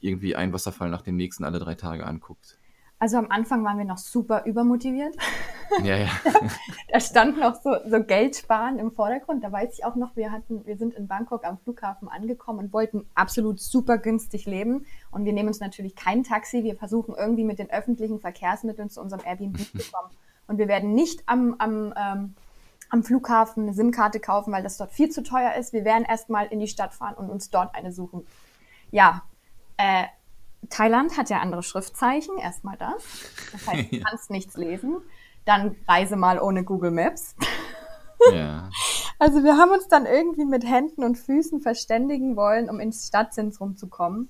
irgendwie 0.00 0.36
einen 0.36 0.52
Wasserfall 0.52 0.90
nach 0.90 1.02
dem 1.02 1.16
nächsten 1.16 1.44
alle 1.44 1.58
drei 1.58 1.74
Tage 1.74 2.06
anguckt? 2.06 2.58
Also 3.00 3.16
am 3.16 3.30
Anfang 3.30 3.64
waren 3.64 3.78
wir 3.78 3.84
noch 3.84 3.98
super 3.98 4.44
übermotiviert. 4.44 5.14
Ja, 5.84 5.96
ja. 5.96 6.08
da 6.92 6.98
stand 6.98 7.38
noch 7.38 7.54
so, 7.62 7.76
so 7.86 8.02
Geld 8.02 8.34
sparen 8.34 8.78
im 8.78 8.90
Vordergrund. 8.90 9.44
Da 9.44 9.52
weiß 9.52 9.78
ich 9.78 9.84
auch 9.84 9.94
noch, 9.94 10.16
wir 10.16 10.32
hatten, 10.32 10.66
wir 10.66 10.76
sind 10.76 10.94
in 10.94 11.06
Bangkok 11.06 11.44
am 11.44 11.58
Flughafen 11.58 12.08
angekommen 12.08 12.58
und 12.58 12.72
wollten 12.72 13.06
absolut 13.14 13.60
super 13.60 13.98
günstig 13.98 14.46
leben. 14.46 14.84
Und 15.12 15.24
wir 15.24 15.32
nehmen 15.32 15.48
uns 15.48 15.60
natürlich 15.60 15.94
kein 15.94 16.24
Taxi. 16.24 16.64
Wir 16.64 16.74
versuchen 16.74 17.14
irgendwie 17.16 17.44
mit 17.44 17.60
den 17.60 17.70
öffentlichen 17.70 18.18
Verkehrsmitteln 18.18 18.90
zu 18.90 19.00
unserem 19.00 19.24
Airbnb 19.24 19.58
zu 19.58 19.78
kommen. 19.92 20.10
Und 20.48 20.58
wir 20.58 20.66
werden 20.66 20.94
nicht 20.94 21.22
am, 21.26 21.54
am, 21.58 21.94
ähm, 21.96 22.34
am 22.90 23.04
Flughafen 23.04 23.64
eine 23.64 23.74
SIM-Karte 23.74 24.18
kaufen, 24.18 24.52
weil 24.52 24.64
das 24.64 24.76
dort 24.76 24.90
viel 24.90 25.10
zu 25.10 25.22
teuer 25.22 25.54
ist. 25.54 25.72
Wir 25.72 25.84
werden 25.84 26.04
erstmal 26.04 26.46
in 26.46 26.58
die 26.58 26.68
Stadt 26.68 26.94
fahren 26.94 27.14
und 27.14 27.30
uns 27.30 27.50
dort 27.50 27.76
eine 27.76 27.92
suchen. 27.92 28.26
Ja, 28.90 29.22
äh, 29.76 30.04
Thailand 30.70 31.16
hat 31.16 31.30
ja 31.30 31.40
andere 31.40 31.62
Schriftzeichen, 31.62 32.36
erstmal 32.38 32.76
das. 32.76 33.02
Das 33.52 33.66
heißt, 33.66 33.92
du 33.92 34.00
kannst 34.04 34.30
nichts 34.30 34.56
lesen. 34.56 34.96
Dann 35.44 35.76
reise 35.86 36.16
mal 36.16 36.40
ohne 36.40 36.64
Google 36.64 36.90
Maps. 36.90 37.34
Ja. 38.32 38.68
Also 39.20 39.42
wir 39.42 39.56
haben 39.56 39.72
uns 39.72 39.88
dann 39.88 40.06
irgendwie 40.06 40.44
mit 40.44 40.64
Händen 40.64 41.02
und 41.02 41.18
Füßen 41.18 41.60
verständigen 41.60 42.36
wollen, 42.36 42.70
um 42.70 42.78
ins 42.78 43.08
Stadtzentrum 43.08 43.76
zu 43.76 43.88
kommen. 43.88 44.28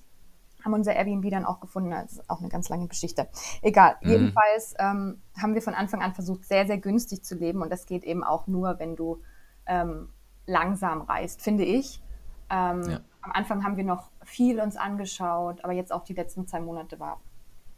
Haben 0.65 0.73
unser 0.73 0.95
Airbnb 0.95 1.31
dann 1.31 1.45
auch 1.45 1.61
gefunden. 1.61 1.91
Das 1.91 2.13
ist 2.13 2.31
auch 2.31 2.41
eine 2.41 2.49
ganz 2.49 2.71
lange 2.71 2.89
Geschichte. 2.89 3.29
Egal. 3.61 3.97
Mhm. 4.01 4.11
Jedenfalls 4.11 4.75
ähm, 4.79 5.21
haben 5.37 5.53
wir 5.53 5.61
von 5.61 5.75
Anfang 5.75 6.01
an 6.01 6.15
versucht, 6.15 6.47
sehr, 6.47 6.67
sehr 6.67 6.79
günstig 6.79 7.23
zu 7.23 7.35
leben. 7.35 7.61
Und 7.61 7.71
das 7.71 7.85
geht 7.85 8.03
eben 8.03 8.25
auch 8.25 8.47
nur, 8.47 8.79
wenn 8.79 8.97
du 8.97 9.21
ähm, 9.67 10.09
langsam 10.47 11.03
reist, 11.03 11.43
finde 11.43 11.65
ich. 11.65 12.01
Ähm, 12.51 12.83
ja. 12.91 13.01
Am 13.23 13.33
Anfang 13.33 13.65
haben 13.65 13.77
wir 13.77 13.85
noch 13.85 14.11
viel 14.25 14.61
uns 14.61 14.77
angeschaut, 14.77 15.63
aber 15.65 15.73
jetzt 15.73 15.93
auch 15.93 16.05
die 16.05 16.15
letzten 16.15 16.47
zwei 16.47 16.61
Monate 16.61 16.99
war, 16.99 17.21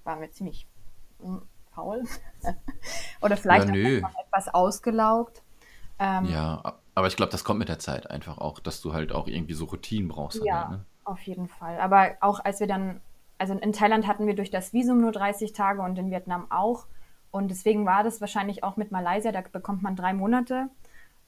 waren 0.05 0.21
wir 0.21 0.31
ziemlich 0.31 0.67
hm, 1.21 1.43
faul. 1.75 2.05
Oder 3.23 3.37
vielleicht 3.37 3.69
ja, 3.69 4.11
etwas 4.27 4.49
ausgelaugt. 4.53 5.43
Ähm, 5.99 6.27
ja, 6.27 6.75
aber 6.95 7.07
ich 7.07 7.17
glaube, 7.17 7.33
das 7.33 7.45
kommt 7.45 7.59
mit 7.59 7.69
der 7.69 7.79
Zeit 7.79 8.11
einfach 8.11 8.39
auch, 8.39 8.59
dass 8.59 8.81
du 8.81 8.93
halt 8.93 9.13
auch 9.13 9.27
irgendwie 9.27 9.55
so 9.55 9.67
Routinen 9.67 10.09
brauchst. 10.09 10.43
Ja, 10.45 10.61
halt, 10.61 10.71
ne? 10.71 10.85
auf 11.05 11.21
jeden 11.23 11.49
Fall. 11.49 11.79
Aber 11.79 12.17
auch 12.21 12.41
als 12.45 12.61
wir 12.61 12.67
dann, 12.67 13.01
also 13.39 13.55
in 13.55 13.73
Thailand 13.73 14.07
hatten 14.07 14.27
wir 14.27 14.35
durch 14.35 14.51
das 14.51 14.73
Visum 14.73 15.01
nur 15.01 15.13
30 15.13 15.53
Tage 15.53 15.83
und 15.83 15.99
in 15.99 16.11
Vietnam 16.11 16.51
auch. 16.51 16.87
Und 17.31 17.49
deswegen 17.49 17.87
war 17.87 18.03
das 18.03 18.21
wahrscheinlich 18.21 18.65
auch 18.65 18.77
mit 18.77 18.91
Malaysia, 18.91 19.31
da 19.31 19.41
bekommt 19.41 19.83
man 19.83 19.95
drei 19.95 20.13
Monate. 20.13 20.69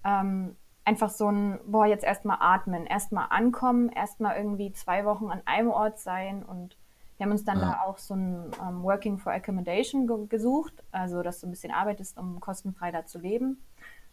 Ähm, 0.05 0.57
einfach 0.85 1.11
so 1.11 1.29
ein, 1.29 1.61
boah, 1.67 1.87
jetzt 1.87 2.05
erstmal 2.05 2.39
atmen, 2.41 2.87
erstmal 2.87 3.27
ankommen, 3.31 3.89
erstmal 3.89 4.37
irgendwie 4.37 4.73
zwei 4.73 5.05
Wochen 5.05 5.31
an 5.31 5.43
einem 5.45 5.71
Ort 5.71 5.99
sein 5.99 6.43
und 6.43 6.77
wir 7.17 7.27
haben 7.27 7.33
uns 7.33 7.45
dann 7.45 7.61
ja. 7.61 7.67
da 7.67 7.83
auch 7.83 7.99
so 7.99 8.15
ein 8.15 8.53
um, 8.61 8.69
ähm, 8.69 8.83
Working 8.83 9.19
for 9.19 9.33
Accommodation 9.33 10.07
ge 10.09 10.27
gesucht, 10.27 10.83
also 10.91 11.23
dass 11.23 11.41
du 11.41 11.47
ein 11.47 11.51
bisschen 11.51 11.73
arbeitest, 11.73 12.19
um 12.19 12.41
kostenfrei 12.41 12.91
da 12.91 13.07
zu 13.07 13.19
leben. 13.19 13.63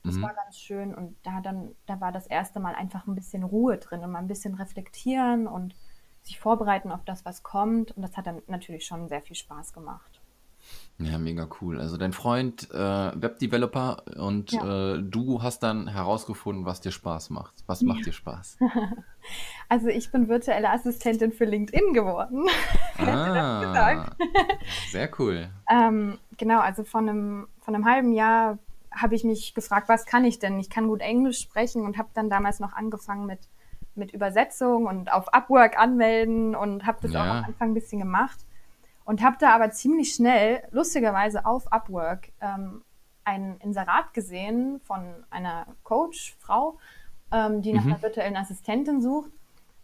Das 0.03 0.15
mhm. 0.15 0.21
war 0.21 0.33
ganz 0.33 0.59
schön 0.59 0.93
und 0.93 1.17
da 1.23 1.41
dann, 1.41 1.75
da 1.87 1.99
war 1.99 2.11
das 2.11 2.27
erste 2.27 2.59
Mal 2.59 2.75
einfach 2.75 3.07
ein 3.07 3.15
bisschen 3.15 3.43
Ruhe 3.43 3.77
drin 3.77 4.01
und 4.01 4.11
mal 4.11 4.19
ein 4.19 4.27
bisschen 4.27 4.53
reflektieren 4.53 5.47
und 5.47 5.75
sich 6.21 6.39
vorbereiten 6.39 6.91
auf 6.91 7.03
das, 7.03 7.25
was 7.25 7.41
kommt 7.41 7.91
und 7.93 8.03
das 8.03 8.15
hat 8.15 8.27
dann 8.27 8.41
natürlich 8.47 8.85
schon 8.85 9.09
sehr 9.09 9.21
viel 9.21 9.35
Spaß 9.35 9.73
gemacht. 9.73 10.18
Ja, 11.01 11.17
mega 11.17 11.47
cool. 11.61 11.79
Also 11.79 11.95
dein 11.95 12.11
Freund, 12.11 12.69
äh, 12.71 12.77
Webdeveloper 12.77 14.03
und 14.17 14.51
Ja. 14.51 14.95
äh, 14.95 15.01
du 15.01 15.41
hast 15.41 15.63
dann 15.63 15.87
herausgefunden, 15.87 16.65
was 16.65 16.81
dir 16.81 16.91
Spaß 16.91 17.29
macht. 17.29 17.53
Was 17.67 17.81
macht 17.81 18.05
dir 18.05 18.13
Spaß? 18.13 18.57
Also 19.67 19.89
ich 19.89 20.11
bin 20.11 20.27
virtuelle 20.27 20.71
Assistentin 20.71 21.31
für 21.31 21.45
LinkedIn 21.45 21.93
geworden. 21.93 22.47
Ah, 22.97 24.07
sehr 24.91 25.09
cool. 25.19 25.49
Ähm, 25.69 26.17
genau, 26.37 26.59
also 26.59 26.83
von 26.83 27.07
einem, 27.07 27.47
von 27.61 27.75
einem 27.75 27.85
halben 27.85 28.11
Jahr 28.11 28.57
habe 28.91 29.15
ich 29.15 29.23
mich 29.23 29.53
gefragt, 29.53 29.87
was 29.87 30.05
kann 30.05 30.25
ich 30.25 30.39
denn? 30.39 30.59
Ich 30.59 30.69
kann 30.69 30.87
gut 30.87 31.01
Englisch 31.01 31.39
sprechen 31.39 31.83
und 31.85 31.97
habe 31.97 32.09
dann 32.13 32.29
damals 32.29 32.59
noch 32.59 32.73
angefangen 32.73 33.25
mit, 33.25 33.39
mit 33.95 34.11
Übersetzung 34.11 34.85
und 34.87 35.11
auf 35.13 35.31
Upwork 35.33 35.77
anmelden 35.77 36.55
und 36.55 36.85
habe 36.85 36.97
das 37.03 37.15
auch 37.15 37.21
am 37.21 37.43
Anfang 37.45 37.69
ein 37.69 37.73
bisschen 37.75 37.99
gemacht. 37.99 38.39
Und 39.09 39.23
habe 39.23 39.37
da 39.39 39.55
aber 39.55 39.71
ziemlich 39.71 40.13
schnell, 40.13 40.61
lustigerweise 40.69 41.43
auf 41.47 41.73
Upwork, 41.73 42.31
ähm, 42.41 42.83
ein 43.23 43.57
Inserat 43.57 44.13
gesehen 44.13 44.81
von 44.83 45.01
einer 45.31 45.65
Coach-Frau, 45.83 46.77
ähm, 47.31 47.63
die 47.63 47.73
nach 47.73 47.85
mhm. 47.85 47.93
einer 47.93 48.01
virtuellen 48.03 48.37
Assistentin 48.37 49.01
sucht. 49.01 49.31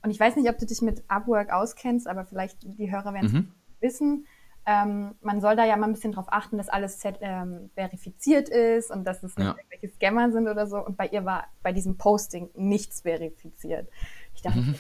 Und 0.04 0.12
ich 0.12 0.20
weiß 0.20 0.36
nicht, 0.36 0.48
ob 0.48 0.60
du 0.60 0.68
dich 0.68 0.84
mit 0.84 1.04
Upwork 1.08 1.52
auskennst, 1.52 2.08
aber 2.08 2.24
vielleicht 2.26 2.60
die 2.62 2.92
Hörer 2.92 3.16
werden 3.16 3.26
es 3.26 3.34
mhm. 3.34 3.52
wissen. 3.80 4.28
Ähm, 4.68 5.16
man 5.22 5.42
soll 5.42 5.56
da 5.56 5.66
ja 5.66 5.76
mal 5.76 5.88
ein 5.88 5.94
bisschen 5.94 6.12
drauf 6.12 6.28
achten, 6.30 6.60
dass 6.60 6.70
alles 6.70 7.00
ähm, 7.22 7.72
verifiziert 7.74 8.48
ist 8.50 8.92
und 8.92 9.06
dass 9.06 9.24
es 9.24 9.36
nicht 9.38 9.48
ja. 9.48 9.56
irgendwelche 9.58 9.90
Scammer 9.90 10.32
sind 10.32 10.48
oder 10.48 10.68
so. 10.68 10.78
Und 10.78 10.98
bei 10.98 11.08
ihr 11.08 11.26
war 11.26 11.48
bei 11.64 11.74
diesem 11.74 11.98
Posting 11.98 12.52
nichts 12.54 13.02
verifiziert. 13.02 13.90
Ich 14.36 14.44
dachte, 14.44 14.60
mhm 14.60 14.76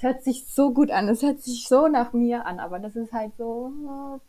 es 0.00 0.02
hört 0.02 0.24
sich 0.24 0.46
so 0.46 0.72
gut 0.72 0.90
an, 0.90 1.10
es 1.10 1.22
hört 1.22 1.40
sich 1.42 1.68
so 1.68 1.86
nach 1.86 2.14
mir 2.14 2.46
an, 2.46 2.58
aber 2.58 2.78
das 2.78 2.96
ist 2.96 3.12
halt 3.12 3.36
so, 3.36 3.70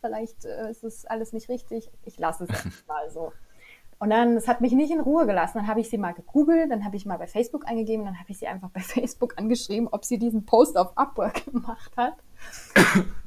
vielleicht 0.02 0.44
äh, 0.44 0.70
ist 0.70 0.84
es 0.84 1.06
alles 1.06 1.32
nicht 1.32 1.48
richtig, 1.48 1.90
ich 2.04 2.18
lasse 2.18 2.44
es 2.44 2.50
mal 2.86 3.10
so. 3.10 3.32
Und 3.98 4.10
dann, 4.10 4.34
das 4.34 4.48
hat 4.48 4.60
mich 4.60 4.72
nicht 4.72 4.90
in 4.90 5.00
Ruhe 5.00 5.26
gelassen. 5.26 5.58
Dann 5.58 5.68
habe 5.68 5.80
ich 5.80 5.88
sie 5.88 5.96
mal 5.96 6.12
gegoogelt, 6.12 6.70
dann 6.70 6.84
habe 6.84 6.96
ich 6.96 7.06
mal 7.06 7.18
bei 7.18 7.28
Facebook 7.28 7.68
eingegeben, 7.68 8.04
dann 8.04 8.18
habe 8.18 8.30
ich 8.32 8.38
sie 8.38 8.48
einfach 8.48 8.68
bei 8.68 8.80
Facebook 8.80 9.38
angeschrieben, 9.38 9.88
ob 9.90 10.04
sie 10.04 10.18
diesen 10.18 10.44
Post 10.44 10.76
auf 10.76 10.98
Upwork 10.98 11.44
gemacht 11.50 11.96
hat. 11.96 12.16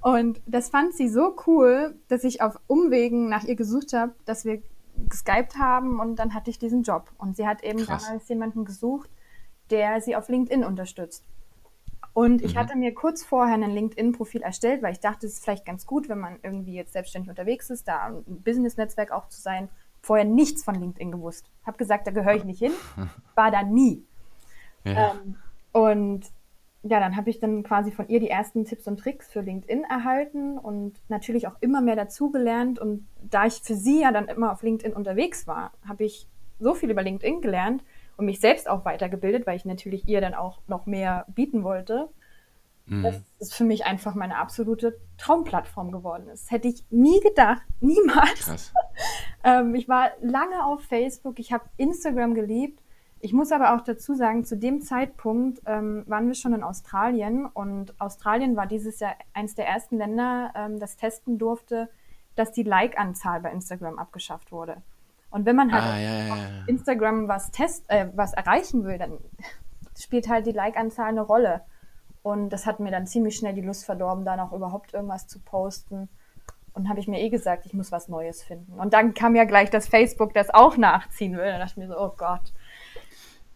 Und 0.01 0.39
das 0.45 0.69
fand 0.69 0.93
sie 0.93 1.07
so 1.07 1.35
cool, 1.47 1.95
dass 2.09 2.23
ich 2.23 2.41
auf 2.43 2.59
Umwegen 2.67 3.27
nach 3.27 3.45
ihr 3.45 3.55
gesucht 3.55 3.93
habe, 3.93 4.13
dass 4.25 4.45
wir 4.45 4.61
geskypt 5.09 5.57
haben 5.57 5.99
und 5.99 6.17
dann 6.17 6.35
hatte 6.35 6.51
ich 6.51 6.59
diesen 6.59 6.83
Job. 6.83 7.09
Und 7.17 7.37
sie 7.37 7.47
hat 7.47 7.63
eben 7.63 7.79
Krass. 7.79 8.05
damals 8.05 8.29
jemanden 8.29 8.65
gesucht, 8.65 9.09
der 9.71 9.99
sie 10.01 10.15
auf 10.15 10.29
LinkedIn 10.29 10.63
unterstützt. 10.63 11.23
Und 12.15 12.41
ich 12.41 12.55
mhm. 12.55 12.59
hatte 12.59 12.77
mir 12.77 12.93
kurz 12.93 13.25
vorher 13.25 13.55
ein 13.55 13.69
LinkedIn-Profil 13.69 14.41
erstellt, 14.41 14.81
weil 14.81 14.93
ich 14.93 15.01
dachte, 15.01 15.27
es 15.27 15.33
ist 15.33 15.43
vielleicht 15.43 15.65
ganz 15.65 15.85
gut, 15.85 16.07
wenn 16.07 16.17
man 16.17 16.37
irgendwie 16.43 16.73
jetzt 16.73 16.93
selbstständig 16.93 17.29
unterwegs 17.29 17.69
ist, 17.69 17.89
da 17.89 18.05
ein 18.05 18.23
Business-Netzwerk 18.25 19.11
auch 19.11 19.27
zu 19.27 19.41
sein. 19.41 19.67
Vorher 20.01 20.23
nichts 20.23 20.63
von 20.63 20.75
LinkedIn 20.75 21.11
gewusst. 21.11 21.51
Habe 21.65 21.77
gesagt, 21.77 22.07
da 22.07 22.11
gehöre 22.11 22.35
ich 22.35 22.45
nicht 22.45 22.59
hin. 22.59 22.71
War 23.35 23.51
da 23.51 23.63
nie. 23.63 24.01
Ja. 24.85 25.11
Ähm, 25.11 25.35
und 25.73 26.31
ja, 26.83 27.01
dann 27.01 27.17
habe 27.17 27.29
ich 27.29 27.41
dann 27.41 27.63
quasi 27.63 27.91
von 27.91 28.07
ihr 28.07 28.21
die 28.21 28.29
ersten 28.29 28.63
Tipps 28.63 28.87
und 28.87 28.97
Tricks 28.97 29.27
für 29.29 29.41
LinkedIn 29.41 29.83
erhalten 29.83 30.57
und 30.57 30.93
natürlich 31.09 31.47
auch 31.47 31.57
immer 31.59 31.81
mehr 31.81 31.97
dazugelernt. 31.97 32.79
Und 32.79 33.05
da 33.29 33.45
ich 33.45 33.55
für 33.55 33.75
sie 33.75 34.03
ja 34.03 34.13
dann 34.13 34.29
immer 34.29 34.53
auf 34.53 34.63
LinkedIn 34.63 34.95
unterwegs 34.95 35.47
war, 35.47 35.73
habe 35.85 36.05
ich 36.05 36.29
so 36.61 36.75
viel 36.75 36.91
über 36.91 37.03
LinkedIn 37.03 37.41
gelernt, 37.41 37.83
und 38.17 38.25
mich 38.25 38.39
selbst 38.39 38.69
auch 38.69 38.85
weitergebildet, 38.85 39.45
weil 39.45 39.55
ich 39.55 39.65
natürlich 39.65 40.07
ihr 40.07 40.21
dann 40.21 40.33
auch 40.33 40.59
noch 40.67 40.85
mehr 40.85 41.25
bieten 41.29 41.63
wollte. 41.63 42.09
Mhm. 42.87 43.03
Das 43.03 43.15
ist 43.39 43.55
für 43.55 43.63
mich 43.63 43.85
einfach 43.85 44.15
meine 44.15 44.37
absolute 44.37 44.97
Traumplattform 45.17 45.91
geworden 45.91 46.27
ist. 46.27 46.51
Hätte 46.51 46.67
ich 46.67 46.83
nie 46.89 47.19
gedacht, 47.21 47.63
niemals. 47.81 48.73
ähm, 49.43 49.75
ich 49.75 49.89
war 49.89 50.11
lange 50.21 50.65
auf 50.65 50.83
Facebook, 50.83 51.39
ich 51.39 51.51
habe 51.51 51.65
Instagram 51.77 52.33
geliebt. 52.35 52.81
Ich 53.21 53.33
muss 53.33 53.51
aber 53.51 53.75
auch 53.75 53.81
dazu 53.81 54.13
sagen, 54.13 54.45
zu 54.45 54.55
dem 54.55 54.81
Zeitpunkt 54.81 55.61
ähm, 55.65 56.03
waren 56.05 56.27
wir 56.27 56.35
schon 56.35 56.53
in 56.53 56.61
Australien 56.61 57.47
und 57.47 57.99
Australien 57.99 58.55
war 58.55 58.67
dieses 58.67 58.99
Jahr 58.99 59.15
eines 59.33 59.55
der 59.55 59.67
ersten 59.67 59.97
Länder, 59.97 60.53
ähm, 60.55 60.79
das 60.79 60.95
testen 60.95 61.39
durfte, 61.39 61.89
dass 62.35 62.51
die 62.51 62.63
Like-Anzahl 62.63 63.39
bei 63.41 63.51
Instagram 63.51 63.97
abgeschafft 63.97 64.51
wurde. 64.51 64.83
Und 65.35 65.45
wenn 65.45 65.57
man 65.57 65.73
halt 65.73 65.83
ah, 65.83 65.99
ja, 65.99 66.27
ja, 66.27 66.33
auf 66.33 66.39
Instagram 66.67 67.27
was 67.27 67.51
test, 67.51 67.83
äh, 67.89 68.07
was 68.15 68.31
erreichen 68.31 68.85
will, 68.85 68.97
dann 68.97 69.17
spielt 69.99 70.29
halt 70.29 70.45
die 70.45 70.53
Like-Anzahl 70.53 71.09
eine 71.09 71.23
Rolle. 71.23 71.63
Und 72.21 72.51
das 72.51 72.65
hat 72.65 72.79
mir 72.79 72.89
dann 72.89 73.05
ziemlich 73.05 73.35
schnell 73.35 73.53
die 73.53 73.61
Lust 73.61 73.83
verdorben, 73.83 74.23
da 74.23 74.37
noch 74.37 74.53
überhaupt 74.53 74.93
irgendwas 74.93 75.27
zu 75.27 75.41
posten. 75.41 76.07
Und 76.71 76.87
habe 76.87 77.01
ich 77.01 77.09
mir 77.09 77.19
eh 77.19 77.29
gesagt, 77.29 77.65
ich 77.65 77.73
muss 77.73 77.91
was 77.91 78.07
Neues 78.07 78.43
finden. 78.43 78.79
Und 78.79 78.93
dann 78.93 79.13
kam 79.13 79.35
ja 79.35 79.43
gleich, 79.43 79.69
dass 79.69 79.89
Facebook 79.89 80.33
das 80.33 80.53
auch 80.53 80.77
nachziehen 80.77 81.35
will. 81.35 81.51
Da 81.51 81.57
dachte 81.57 81.71
ich 81.71 81.77
mir 81.85 81.89
so, 81.89 81.99
oh 81.99 82.13
Gott. 82.15 82.53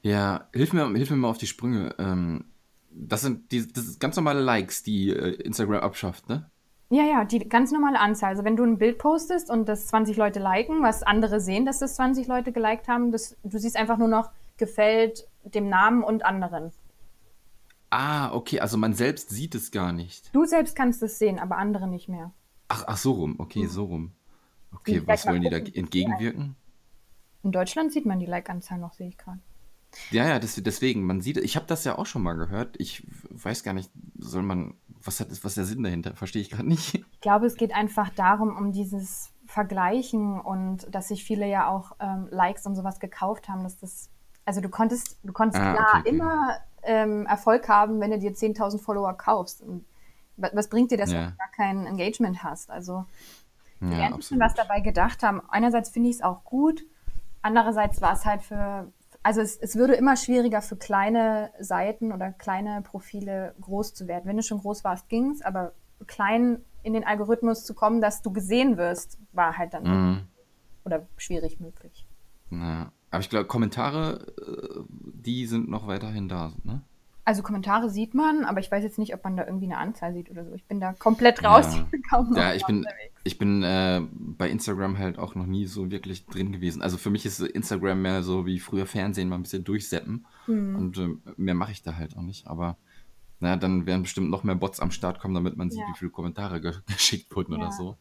Ja, 0.02 0.50
hilf 0.52 0.74
mir, 0.74 0.86
hilf 0.90 1.10
mir 1.10 1.16
mal 1.16 1.30
auf 1.30 1.38
die 1.38 1.48
Sprünge. 1.48 1.96
Ähm, 1.98 2.52
das 2.92 3.22
sind 3.22 3.54
die, 3.54 3.72
das 3.72 3.86
ist 3.86 4.02
ganz 4.02 4.18
normale 4.18 4.42
Likes, 4.42 4.84
die 4.84 5.12
äh, 5.12 5.36
Instagram 5.36 5.80
abschafft, 5.80 6.28
ne? 6.28 6.52
Ja, 6.90 7.04
ja, 7.04 7.24
die 7.24 7.48
ganz 7.48 7.72
normale 7.72 8.00
Anzahl. 8.00 8.32
Also 8.32 8.44
wenn 8.44 8.56
du 8.56 8.64
ein 8.64 8.80
Bild 8.80 8.98
postest 8.98 9.50
und 9.52 9.70
das 9.70 9.88
20 9.88 10.18
Leute 10.18 10.40
liken, 10.40 10.82
was 10.82 11.04
andere 11.04 11.40
sehen, 11.40 11.66
dass 11.66 11.80
das 11.80 11.96
20 11.96 12.28
Leute 12.28 12.52
geliked 12.52 12.88
haben, 12.88 13.12
das, 13.12 13.38
du 13.44 13.60
siehst 13.60 13.78
einfach 13.78 13.98
nur 13.98 14.08
noch 14.08 14.32
gefällt 14.58 15.28
dem 15.44 15.70
Namen 15.70 16.04
und 16.04 16.26
anderen. 16.26 16.72
Ah, 17.92 18.34
okay, 18.34 18.60
also 18.60 18.78
man 18.78 18.94
selbst 18.94 19.30
sieht 19.30 19.56
es 19.56 19.72
gar 19.72 19.94
nicht. 19.94 20.34
Du 20.34 20.46
selbst 20.46 20.76
kannst 20.76 21.02
es 21.04 21.18
sehen, 21.18 21.40
aber 21.40 21.58
andere 21.58 21.88
nicht 21.88 22.10
mehr. 22.10 22.32
Ach, 22.68 22.84
ach 22.88 22.98
so 22.98 23.14
rum, 23.14 23.36
okay, 23.40 23.64
mhm. 23.64 23.70
so 23.70 23.86
rum. 23.86 24.12
Okay, 24.72 25.02
was 25.06 25.26
wollen 25.26 25.42
die 25.42 25.50
da 25.50 25.58
entgegenwirken? 25.58 26.56
In 27.44 27.52
Deutschland 27.52 27.92
sieht 27.92 28.06
man 28.06 28.20
die 28.20 28.28
Like-Anzahl 28.28 28.78
noch, 28.78 28.94
sehe 28.94 29.08
ich 29.08 29.18
gerade. 29.18 29.40
Ja, 30.12 30.28
ja, 30.28 30.40
das, 30.40 30.56
deswegen, 30.56 31.04
man 31.04 31.22
sieht, 31.22 31.38
ich 31.38 31.56
habe 31.56 31.66
das 31.66 31.84
ja 31.84 31.98
auch 31.98 32.06
schon 32.06 32.22
mal 32.22 32.34
gehört. 32.34 32.76
Ich 32.80 33.08
weiß 33.30 33.64
gar 33.64 33.74
nicht, 33.74 33.90
soll 34.20 34.44
man, 34.44 34.76
was 35.04 35.20
hat 35.20 35.30
was 35.30 35.38
ist 35.38 35.58
der 35.58 35.66
Sinn 35.66 35.84
dahinter? 35.84 36.16
Verstehe 36.16 36.42
ich 36.42 36.50
gerade 36.50 36.68
nicht. 36.68 36.96
Ich 36.96 37.22
glaube, 37.22 37.46
es 37.46 37.56
geht 37.56 37.74
einfach 37.74 38.10
darum, 38.10 38.56
um 38.56 38.72
dieses 38.72 39.32
Vergleichen 39.46 40.40
und 40.40 40.94
dass 40.94 41.08
sich 41.08 41.24
viele 41.24 41.48
ja 41.48 41.68
auch 41.68 41.94
ähm, 42.00 42.28
Likes 42.32 42.66
und 42.66 42.76
sowas 42.76 43.00
gekauft 43.00 43.50
haben, 43.50 43.64
dass 43.64 43.78
das, 43.78 44.10
also 44.46 44.62
du 44.62 44.70
konntest, 44.70 45.18
du 45.24 45.34
konntest 45.34 45.62
ah, 45.64 45.74
klar 45.74 46.00
okay, 46.00 46.10
immer 46.10 46.58
ähm, 46.84 47.26
Erfolg 47.26 47.68
haben, 47.68 48.00
wenn 48.00 48.12
du 48.12 48.20
dir 48.20 48.32
10.000 48.32 48.80
Follower 48.80 49.14
kaufst. 49.14 49.62
Und 49.62 49.86
was 50.38 50.70
bringt 50.70 50.92
dir 50.92 50.98
das, 50.98 51.12
ja. 51.12 51.20
wenn 51.20 51.30
du 51.32 51.38
gar 51.38 51.52
kein 51.52 51.86
Engagement 51.86 52.44
hast? 52.44 52.70
Also, 52.70 53.06
die 53.82 53.92
ja, 53.92 53.98
werden 53.98 54.18
bisschen 54.18 54.40
was 54.40 54.54
dabei 54.54 54.82
gedacht 54.82 55.24
haben. 55.24 55.42
Einerseits 55.50 55.90
finde 55.90 56.10
ich 56.10 56.18
es 56.18 56.22
auch 56.22 56.44
gut, 56.44 56.86
andererseits 57.42 58.02
war 58.02 58.14
es 58.14 58.26
halt 58.26 58.42
für 58.42 58.92
also 59.24 59.42
es, 59.42 59.58
es 59.58 59.76
würde 59.76 59.96
immer 59.96 60.16
schwieriger 60.16 60.62
für 60.62 60.76
kleine 60.76 61.52
Seiten 61.60 62.12
oder 62.12 62.32
kleine 62.32 62.82
Profile 62.82 63.54
groß 63.62 63.94
zu 63.94 64.08
werden. 64.08 64.24
Wenn 64.26 64.38
du 64.38 64.44
schon 64.44 64.60
groß 64.60 64.84
warst, 64.84 65.10
ging 65.10 65.32
es, 65.32 65.42
aber 65.42 65.74
klein 66.08 66.64
in 66.84 66.94
den 66.94 67.04
Algorithmus 67.04 67.66
zu 67.66 67.74
kommen, 67.74 68.02
dass 68.02 68.22
du 68.22 68.32
gesehen 68.32 68.78
wirst, 68.78 69.18
war 69.34 69.58
halt 69.58 69.74
dann 69.74 69.84
mhm. 69.84 70.22
oder 70.86 71.06
schwierig 71.18 71.60
möglich. 71.60 72.08
Ja. 72.52 72.92
Aber 73.12 73.22
ich 73.22 73.30
glaube, 73.30 73.48
Kommentare, 73.48 74.26
äh, 74.38 74.82
die 74.90 75.46
sind 75.46 75.70
noch 75.70 75.88
weiterhin 75.88 76.30
da, 76.30 76.54
ne? 76.64 76.82
Also 77.30 77.44
Kommentare 77.44 77.92
sieht 77.92 78.16
man, 78.16 78.44
aber 78.44 78.60
ich 78.60 78.72
weiß 78.72 78.84
jetzt 78.84 78.98
nicht, 78.98 79.14
ob 79.14 79.24
man 79.24 79.38
da 79.38 79.46
irgendwie 79.46 79.68
eine 79.68 79.78
Anzahl 79.78 80.16
sieht 80.16 80.32
oder 80.32 80.46
so. 80.46 80.56
Ich 80.56 80.66
bin 80.66 80.80
da 80.80 80.94
komplett 80.94 81.44
raus. 81.44 81.68
Ja, 82.12 82.24
ja 82.36 82.56
ich 82.56 82.66
bin, 82.66 82.88
ich 83.24 83.38
bin 83.38 83.62
äh, 83.62 84.02
bei 84.12 84.50
Instagram 84.50 84.98
halt 84.98 85.20
auch 85.20 85.36
noch 85.36 85.46
nie 85.46 85.68
so 85.68 85.92
wirklich 85.92 86.26
drin 86.26 86.52
gewesen. 86.52 86.82
Also 86.82 86.98
für 86.98 87.12
mich 87.12 87.28
ist 87.28 87.40
Instagram 87.40 88.02
mehr 88.02 88.24
so 88.24 88.48
wie 88.48 88.60
früher 88.60 88.88
Fernsehen, 88.88 89.30
mal 89.30 89.36
ein 89.36 89.44
bisschen 89.44 89.64
durchseppen. 89.64 90.26
Mhm. 90.48 90.76
Und 90.76 90.98
äh, 90.98 91.10
mehr 91.38 91.54
mache 91.54 91.72
ich 91.72 91.84
da 91.84 91.98
halt 91.98 92.18
auch 92.18 92.24
nicht. 92.24 92.48
Aber 92.48 92.78
naja, 93.40 93.58
dann 93.58 93.86
werden 93.86 94.02
bestimmt 94.02 94.32
noch 94.32 94.44
mehr 94.44 94.56
Bots 94.56 94.80
am 94.80 94.90
Start 94.90 95.20
kommen, 95.20 95.36
damit 95.36 95.56
man 95.56 95.70
sieht, 95.70 95.82
ja. 95.82 95.88
wie 95.88 96.00
viele 96.00 96.10
Kommentare 96.10 96.60
ge 96.62 96.74
geschickt 96.88 97.36
wurden 97.36 97.52
ja. 97.52 97.60
oder 97.60 97.72
so. 97.72 97.96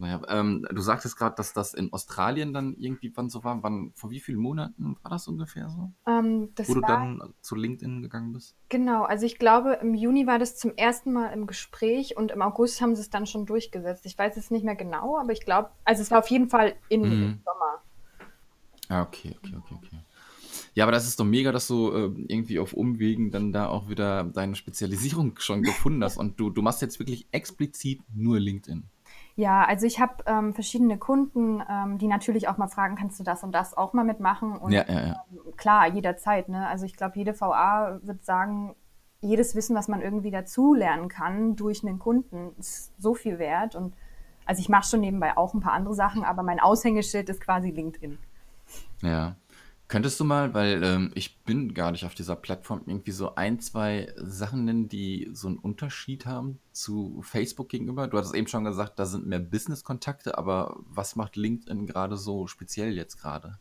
Naja, 0.00 0.22
ähm, 0.28 0.66
du 0.70 0.80
sagtest 0.80 1.18
gerade, 1.18 1.34
dass 1.36 1.52
das 1.52 1.74
in 1.74 1.92
Australien 1.92 2.54
dann 2.54 2.74
irgendwie 2.78 3.12
wann 3.14 3.28
so 3.28 3.44
war. 3.44 3.62
Wann, 3.62 3.92
vor 3.94 4.10
wie 4.10 4.18
vielen 4.18 4.38
Monaten 4.38 4.96
war 5.02 5.10
das 5.10 5.28
ungefähr 5.28 5.68
so? 5.68 5.92
Ähm, 6.06 6.48
das 6.54 6.70
Wo 6.70 6.74
du 6.74 6.80
dann 6.80 7.34
zu 7.42 7.54
LinkedIn 7.54 8.00
gegangen 8.00 8.32
bist? 8.32 8.56
Genau, 8.70 9.02
also 9.02 9.26
ich 9.26 9.38
glaube, 9.38 9.74
im 9.82 9.94
Juni 9.94 10.26
war 10.26 10.38
das 10.38 10.56
zum 10.56 10.74
ersten 10.74 11.12
Mal 11.12 11.34
im 11.34 11.46
Gespräch 11.46 12.16
und 12.16 12.30
im 12.30 12.40
August 12.40 12.80
haben 12.80 12.96
sie 12.96 13.02
es 13.02 13.10
dann 13.10 13.26
schon 13.26 13.44
durchgesetzt. 13.44 14.06
Ich 14.06 14.16
weiß 14.16 14.38
es 14.38 14.50
nicht 14.50 14.64
mehr 14.64 14.74
genau, 14.74 15.18
aber 15.18 15.32
ich 15.32 15.44
glaube, 15.44 15.68
also 15.84 16.00
es 16.00 16.10
war 16.10 16.20
auf 16.20 16.30
jeden 16.30 16.48
Fall 16.48 16.76
in, 16.88 17.02
mhm. 17.02 17.06
im 17.06 17.40
Sommer. 17.44 17.82
Ah, 18.88 19.02
okay, 19.02 19.36
okay, 19.36 19.56
okay, 19.58 19.74
okay. 19.76 19.98
Ja, 20.72 20.84
aber 20.84 20.92
das 20.92 21.06
ist 21.06 21.20
doch 21.20 21.26
mega, 21.26 21.52
dass 21.52 21.66
du 21.66 21.90
äh, 21.90 22.10
irgendwie 22.28 22.58
auf 22.58 22.72
Umwegen 22.72 23.30
dann 23.30 23.52
da 23.52 23.68
auch 23.68 23.90
wieder 23.90 24.24
deine 24.24 24.54
Spezialisierung 24.54 25.38
schon 25.38 25.62
gefunden 25.62 26.02
hast 26.02 26.16
und 26.16 26.40
du, 26.40 26.48
du 26.48 26.62
machst 26.62 26.80
jetzt 26.80 26.98
wirklich 26.98 27.26
explizit 27.32 28.00
nur 28.14 28.40
LinkedIn. 28.40 28.84
Ja, 29.36 29.64
also 29.64 29.86
ich 29.86 30.00
habe 30.00 30.24
ähm, 30.26 30.54
verschiedene 30.54 30.98
Kunden, 30.98 31.62
ähm, 31.68 31.98
die 31.98 32.08
natürlich 32.08 32.48
auch 32.48 32.58
mal 32.58 32.68
fragen, 32.68 32.96
kannst 32.96 33.18
du 33.20 33.24
das 33.24 33.42
und 33.42 33.52
das 33.52 33.76
auch 33.76 33.92
mal 33.92 34.04
mitmachen? 34.04 34.56
Und 34.56 34.72
ja, 34.72 34.84
ja, 34.86 35.06
ja. 35.06 35.24
Ähm, 35.30 35.56
klar, 35.56 35.88
jederzeit. 35.88 36.48
Ne? 36.48 36.66
Also 36.66 36.84
ich 36.84 36.96
glaube, 36.96 37.16
jede 37.16 37.38
VA 37.40 38.00
wird 38.02 38.24
sagen, 38.24 38.74
jedes 39.20 39.54
Wissen, 39.54 39.76
was 39.76 39.88
man 39.88 40.00
irgendwie 40.00 40.30
dazu 40.30 40.74
lernen 40.74 41.08
kann 41.08 41.56
durch 41.56 41.84
einen 41.84 41.98
Kunden, 41.98 42.52
ist 42.58 42.92
so 43.00 43.14
viel 43.14 43.38
wert. 43.38 43.74
Und 43.74 43.94
also 44.46 44.60
ich 44.60 44.68
mache 44.68 44.88
schon 44.88 45.00
nebenbei 45.00 45.36
auch 45.36 45.54
ein 45.54 45.60
paar 45.60 45.72
andere 45.72 45.94
Sachen, 45.94 46.24
aber 46.24 46.42
mein 46.42 46.60
Aushängeschild 46.60 47.28
ist 47.28 47.40
quasi 47.40 47.70
LinkedIn. 47.70 48.18
Ja. 49.02 49.36
Könntest 49.90 50.20
du 50.20 50.24
mal, 50.24 50.54
weil 50.54 50.84
ähm, 50.84 51.10
ich 51.16 51.42
bin 51.42 51.74
gar 51.74 51.90
nicht 51.90 52.04
auf 52.06 52.14
dieser 52.14 52.36
Plattform, 52.36 52.82
irgendwie 52.86 53.10
so 53.10 53.34
ein, 53.34 53.58
zwei 53.58 54.12
Sachen 54.14 54.64
nennen, 54.64 54.88
die 54.88 55.28
so 55.32 55.48
einen 55.48 55.58
Unterschied 55.58 56.26
haben 56.26 56.60
zu 56.70 57.20
Facebook 57.22 57.68
gegenüber? 57.68 58.06
Du 58.06 58.16
hattest 58.16 58.36
eben 58.36 58.46
schon 58.46 58.62
gesagt, 58.62 59.00
da 59.00 59.04
sind 59.04 59.26
mehr 59.26 59.40
Business-Kontakte, 59.40 60.38
aber 60.38 60.76
was 60.86 61.16
macht 61.16 61.34
LinkedIn 61.34 61.88
gerade 61.88 62.16
so 62.16 62.46
speziell 62.46 62.92
jetzt 62.92 63.20
gerade? 63.20 63.58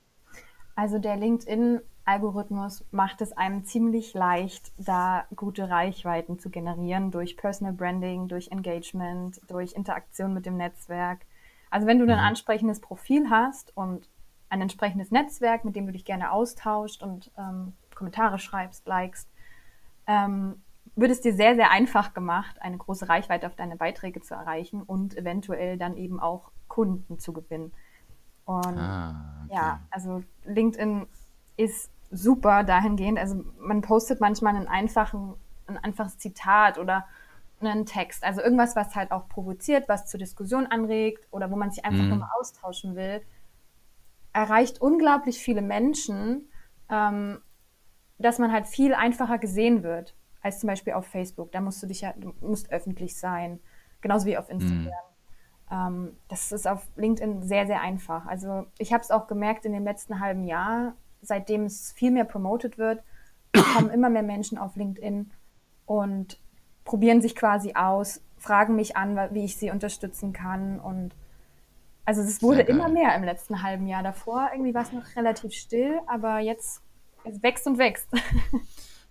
Also 0.76 1.00
der 1.00 1.18
LinkedIn-Algorithmus 1.18 2.86
macht 2.92 3.22
es 3.22 3.32
einem 3.32 3.64
ziemlich 3.64 4.14
leicht, 4.14 4.72
da 4.78 5.26
gute 5.36 5.68
Reichweiten 5.68 6.38
zu 6.38 6.52
generieren 6.52 7.10
durch 7.10 7.38
Personal 7.38 7.74
Branding, 7.74 8.28
durch 8.28 8.50
Engagement, 8.52 9.42
durch 9.48 9.74
Interaktion 9.74 10.36
mit 10.36 10.46
dem 10.46 10.58
Netzwerk. 10.58 11.26
Also 11.72 11.88
wenn 11.88 11.98
du 11.98 12.06
ein 12.06 12.20
mhm. 12.20 12.24
ansprechendes 12.24 12.82
Profil 12.82 13.32
hast 13.32 13.76
und 13.76 14.08
ein 14.50 14.62
entsprechendes 14.62 15.12
Netzwerk, 15.12 15.64
mit 15.64 15.76
dem 15.76 15.86
du 15.86 15.92
dich 15.92 16.06
gerne 16.06 16.32
austauscht 16.32 17.04
und 17.04 17.32
ähm, 17.38 17.74
Kommentare 17.94 18.40
schreibst, 18.40 18.88
likest, 18.88 19.30
ähm, 20.08 20.62
wird 20.96 21.12
es 21.12 21.22
dir 21.22 21.34
sehr, 21.34 21.56
sehr 21.56 21.72
einfach 21.72 22.14
gemacht, 22.14 22.62
eine 22.62 22.78
große 22.78 23.08
Reichweite 23.08 23.48
auf 23.48 23.56
deine 23.56 23.76
Beiträge 23.76 24.22
zu 24.22 24.34
erreichen 24.34 24.82
und 24.82 25.16
eventuell 25.16 25.78
dann 25.78 25.96
eben 25.98 26.20
auch 26.20 26.52
Kunden 26.68 27.20
zu 27.20 27.32
gewinnen. 27.32 27.72
Und 28.46 28.78
ah, 28.78 29.44
okay. 29.46 29.56
ja, 29.56 29.80
also 29.92 30.24
LinkedIn 30.46 31.06
ist 31.58 31.92
super 32.10 32.64
dahingehend. 32.64 33.20
Also 33.20 33.44
man 33.60 33.82
postet 33.82 34.20
manchmal 34.20 34.56
einen 34.56 34.68
einfachen, 34.68 35.36
ein 35.68 35.78
einfaches 35.78 36.18
Zitat 36.18 36.80
oder 36.80 37.06
einen 37.62 37.86
Text. 37.86 38.24
Also 38.24 38.42
irgendwas, 38.42 38.76
was 38.76 38.96
halt 38.96 39.12
auch 39.12 39.30
provoziert, 39.30 39.88
was 39.88 40.08
zur 40.08 40.20
Diskussion 40.20 40.66
anregt 40.66 41.28
oder 41.30 41.52
wo 41.52 41.56
man 41.56 41.70
sich 41.70 41.86
einfach 41.86 42.02
mhm. 42.02 42.10
nur 42.10 42.18
mal 42.20 42.32
austauschen 42.40 42.96
will 42.96 43.22
erreicht 44.34 44.82
unglaublich 44.82 45.40
viele 45.40 45.62
Menschen, 45.62 46.50
ähm, 46.90 47.40
dass 48.18 48.40
man 48.40 48.52
halt 48.52 48.68
viel 48.68 48.94
einfacher 48.94 49.38
gesehen 49.38 49.84
wird 49.84 50.16
als 50.42 50.60
zum 50.60 50.68
Beispiel 50.68 50.94
auf 50.94 51.06
Facebook. 51.06 51.52
Da 51.52 51.62
musst 51.62 51.82
du 51.84 51.88
dich 51.88 52.02
ja, 52.02 52.14
du 52.14 52.34
musst 52.42 52.72
öffentlich 52.72 53.18
sein, 53.18 53.60
genauso 54.02 54.26
wie 54.26 54.38
auf 54.38 54.50
Instagram. 54.50 54.86
Mhm. 54.86 54.92
Ähm, 55.72 56.18
das 56.28 56.52
ist 56.52 56.68
auf 56.68 56.88
LinkedIn 56.96 57.44
sehr, 57.44 57.68
sehr 57.68 57.82
einfach. 57.82 58.26
Also 58.26 58.66
ich 58.78 58.94
habe 58.94 59.04
es 59.04 59.12
auch 59.12 59.28
gemerkt 59.28 59.66
in 59.66 59.74
dem 59.74 59.84
letzten 59.84 60.20
halben 60.20 60.44
Jahr, 60.44 60.94
seitdem 61.22 61.66
es 61.66 61.92
viel 61.92 62.12
mehr 62.12 62.26
promoted 62.26 62.78
wird, 62.78 63.04
kommen 63.74 63.90
immer 63.90 64.10
mehr 64.10 64.24
Menschen 64.24 64.58
auf 64.58 64.76
LinkedIn 64.76 65.32
und 65.86 66.40
probieren 66.86 67.22
sich 67.22 67.36
quasi 67.36 67.74
aus, 67.76 68.22
fragen 68.38 68.76
mich 68.76 68.96
an, 68.96 69.18
wie 69.32 69.44
ich 69.44 69.58
sie 69.58 69.70
unterstützen 69.70 70.34
kann 70.34 70.80
und 70.80 71.16
also 72.06 72.22
es 72.22 72.42
wurde 72.42 72.62
immer 72.62 72.90
mehr 72.90 73.16
im 73.16 73.24
letzten 73.24 73.62
halben 73.62 73.88
Jahr. 73.88 74.04
Davor 74.04 74.50
irgendwie 74.54 74.74
war 74.74 74.84
es 74.84 74.92
noch 74.92 75.16
relativ 75.16 75.54
still, 75.54 76.00
aber 76.08 76.40
jetzt 76.40 76.82
es 77.24 77.44
wächst 77.44 77.68
und 77.68 77.78
wächst. 77.78 78.08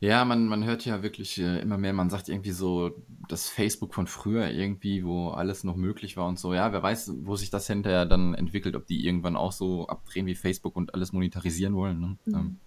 Ja, 0.01 0.25
man, 0.25 0.47
man 0.47 0.65
hört 0.65 0.85
ja 0.85 1.03
wirklich 1.03 1.41
äh, 1.41 1.61
immer 1.61 1.77
mehr, 1.77 1.93
man 1.93 2.09
sagt 2.09 2.29
irgendwie 2.29 2.53
so, 2.53 2.93
das 3.29 3.49
Facebook 3.49 3.95
von 3.95 4.07
früher 4.07 4.49
irgendwie, 4.49 5.05
wo 5.05 5.31
alles 5.31 5.65
noch 5.65 5.75
möglich 5.75 6.17
war 6.17 6.29
und 6.29 6.39
so. 6.39 6.55
Ja, 6.55 6.73
wer 6.73 6.83
weiß, 6.83 7.15
wo 7.23 7.35
sich 7.35 7.51
das 7.51 7.67
hinterher 7.67 8.07
dann 8.07 8.35
entwickelt, 8.35 8.77
ob 8.77 8.87
die 8.87 9.05
irgendwann 9.05 9.37
auch 9.37 9.51
so 9.51 9.89
abdrehen 9.89 10.27
wie 10.27 10.37
Facebook 10.37 10.77
und 10.77 10.95
alles 10.95 11.13
monetarisieren 11.13 11.75
wollen. 11.75 12.01
Ne? 12.01 12.17
Mhm. 12.27 12.35
Ähm, 12.35 12.61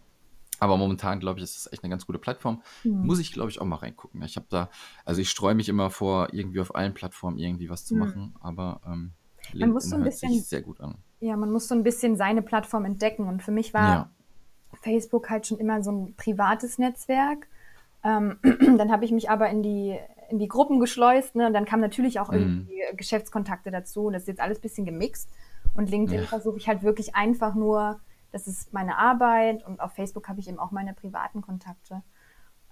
aber 0.60 0.75
momentan, 0.75 1.21
glaube 1.21 1.39
ich, 1.39 1.45
ist 1.45 1.55
das 1.55 1.71
echt 1.71 1.84
eine 1.84 1.89
ganz 1.89 2.05
gute 2.05 2.19
Plattform. 2.19 2.62
Mhm. 2.84 3.05
Muss 3.05 3.19
ich, 3.19 3.31
glaube 3.31 3.49
ich, 3.49 3.62
auch 3.62 3.65
mal 3.65 3.77
reingucken. 3.77 4.21
Ich 4.23 4.36
habe 4.36 4.47
da, 4.49 4.69
also 5.05 5.21
ich 5.21 5.29
streue 5.29 5.55
mich 5.55 5.69
immer 5.69 5.89
vor, 5.89 6.34
irgendwie 6.34 6.60
auf 6.60 6.75
allen 6.75 6.93
Plattformen 6.93 7.38
irgendwie 7.38 7.69
was 7.69 7.86
zu 7.86 7.95
mhm. 7.95 7.99
machen, 8.01 8.36
aber 8.41 8.81
ähm, 8.86 9.13
man 9.53 9.71
muss 9.71 9.89
so 9.89 9.95
ein 9.95 10.03
bisschen, 10.03 10.39
sehr 10.41 10.61
gut 10.61 10.79
an. 10.81 10.95
Ja, 11.19 11.35
man 11.35 11.51
muss 11.51 11.67
so 11.67 11.75
ein 11.75 11.83
bisschen 11.83 12.15
seine 12.15 12.41
Plattform 12.41 12.85
entdecken. 12.85 13.27
Und 13.27 13.43
für 13.43 13.51
mich 13.51 13.73
war 13.73 13.89
ja. 13.89 14.09
Facebook 14.81 15.29
halt 15.29 15.47
schon 15.47 15.59
immer 15.59 15.83
so 15.83 15.91
ein 15.91 16.15
privates 16.15 16.77
Netzwerk. 16.77 17.47
Ähm, 18.03 18.37
dann 18.77 18.91
habe 18.91 19.05
ich 19.05 19.11
mich 19.11 19.29
aber 19.29 19.49
in 19.49 19.63
die, 19.63 19.97
in 20.29 20.39
die 20.39 20.47
Gruppen 20.47 20.79
geschleust. 20.79 21.35
Ne? 21.35 21.47
Und 21.47 21.53
dann 21.53 21.65
kamen 21.65 21.81
natürlich 21.81 22.19
auch 22.19 22.31
mhm. 22.31 22.37
irgendwie 22.37 22.81
Geschäftskontakte 22.95 23.71
dazu. 23.71 24.09
Das 24.09 24.23
ist 24.23 24.27
jetzt 24.27 24.41
alles 24.41 24.59
ein 24.59 24.61
bisschen 24.61 24.85
gemixt. 24.85 25.29
Und 25.73 25.89
LinkedIn 25.89 26.21
ja. 26.21 26.27
versuche 26.27 26.57
ich 26.57 26.67
halt 26.67 26.83
wirklich 26.83 27.15
einfach 27.15 27.55
nur, 27.55 27.99
das 28.31 28.47
ist 28.47 28.73
meine 28.73 28.97
Arbeit 28.97 29.65
und 29.65 29.79
auf 29.79 29.93
Facebook 29.93 30.27
habe 30.27 30.39
ich 30.39 30.49
eben 30.49 30.59
auch 30.59 30.71
meine 30.71 30.93
privaten 30.93 31.41
Kontakte. 31.41 32.01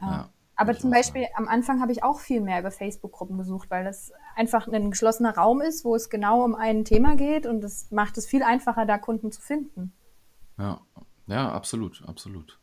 Ja, 0.01 0.21
ähm, 0.21 0.29
aber 0.59 0.77
zum 0.77 0.91
Beispiel 0.91 1.25
am 1.35 1.47
Anfang 1.47 1.79
habe 1.79 1.93
ich 1.93 2.03
auch 2.03 2.19
viel 2.19 2.41
mehr 2.41 2.59
über 2.59 2.69
Facebook-Gruppen 2.69 3.37
gesucht, 3.37 3.71
weil 3.71 3.85
das 3.85 4.11
einfach 4.35 4.67
ein 4.67 4.91
geschlossener 4.91 5.33
Raum 5.33 5.61
ist, 5.61 5.85
wo 5.85 5.95
es 5.95 6.09
genau 6.09 6.43
um 6.43 6.53
ein 6.53 6.83
Thema 6.83 7.15
geht 7.15 7.45
und 7.45 7.61
das 7.61 7.89
macht 7.91 8.17
es 8.17 8.25
viel 8.25 8.43
einfacher, 8.43 8.85
da 8.85 8.97
Kunden 8.97 9.31
zu 9.31 9.41
finden. 9.41 9.93
Ja, 10.57 10.81
ja, 11.27 11.49
absolut, 11.49 12.03
absolut. 12.05 12.59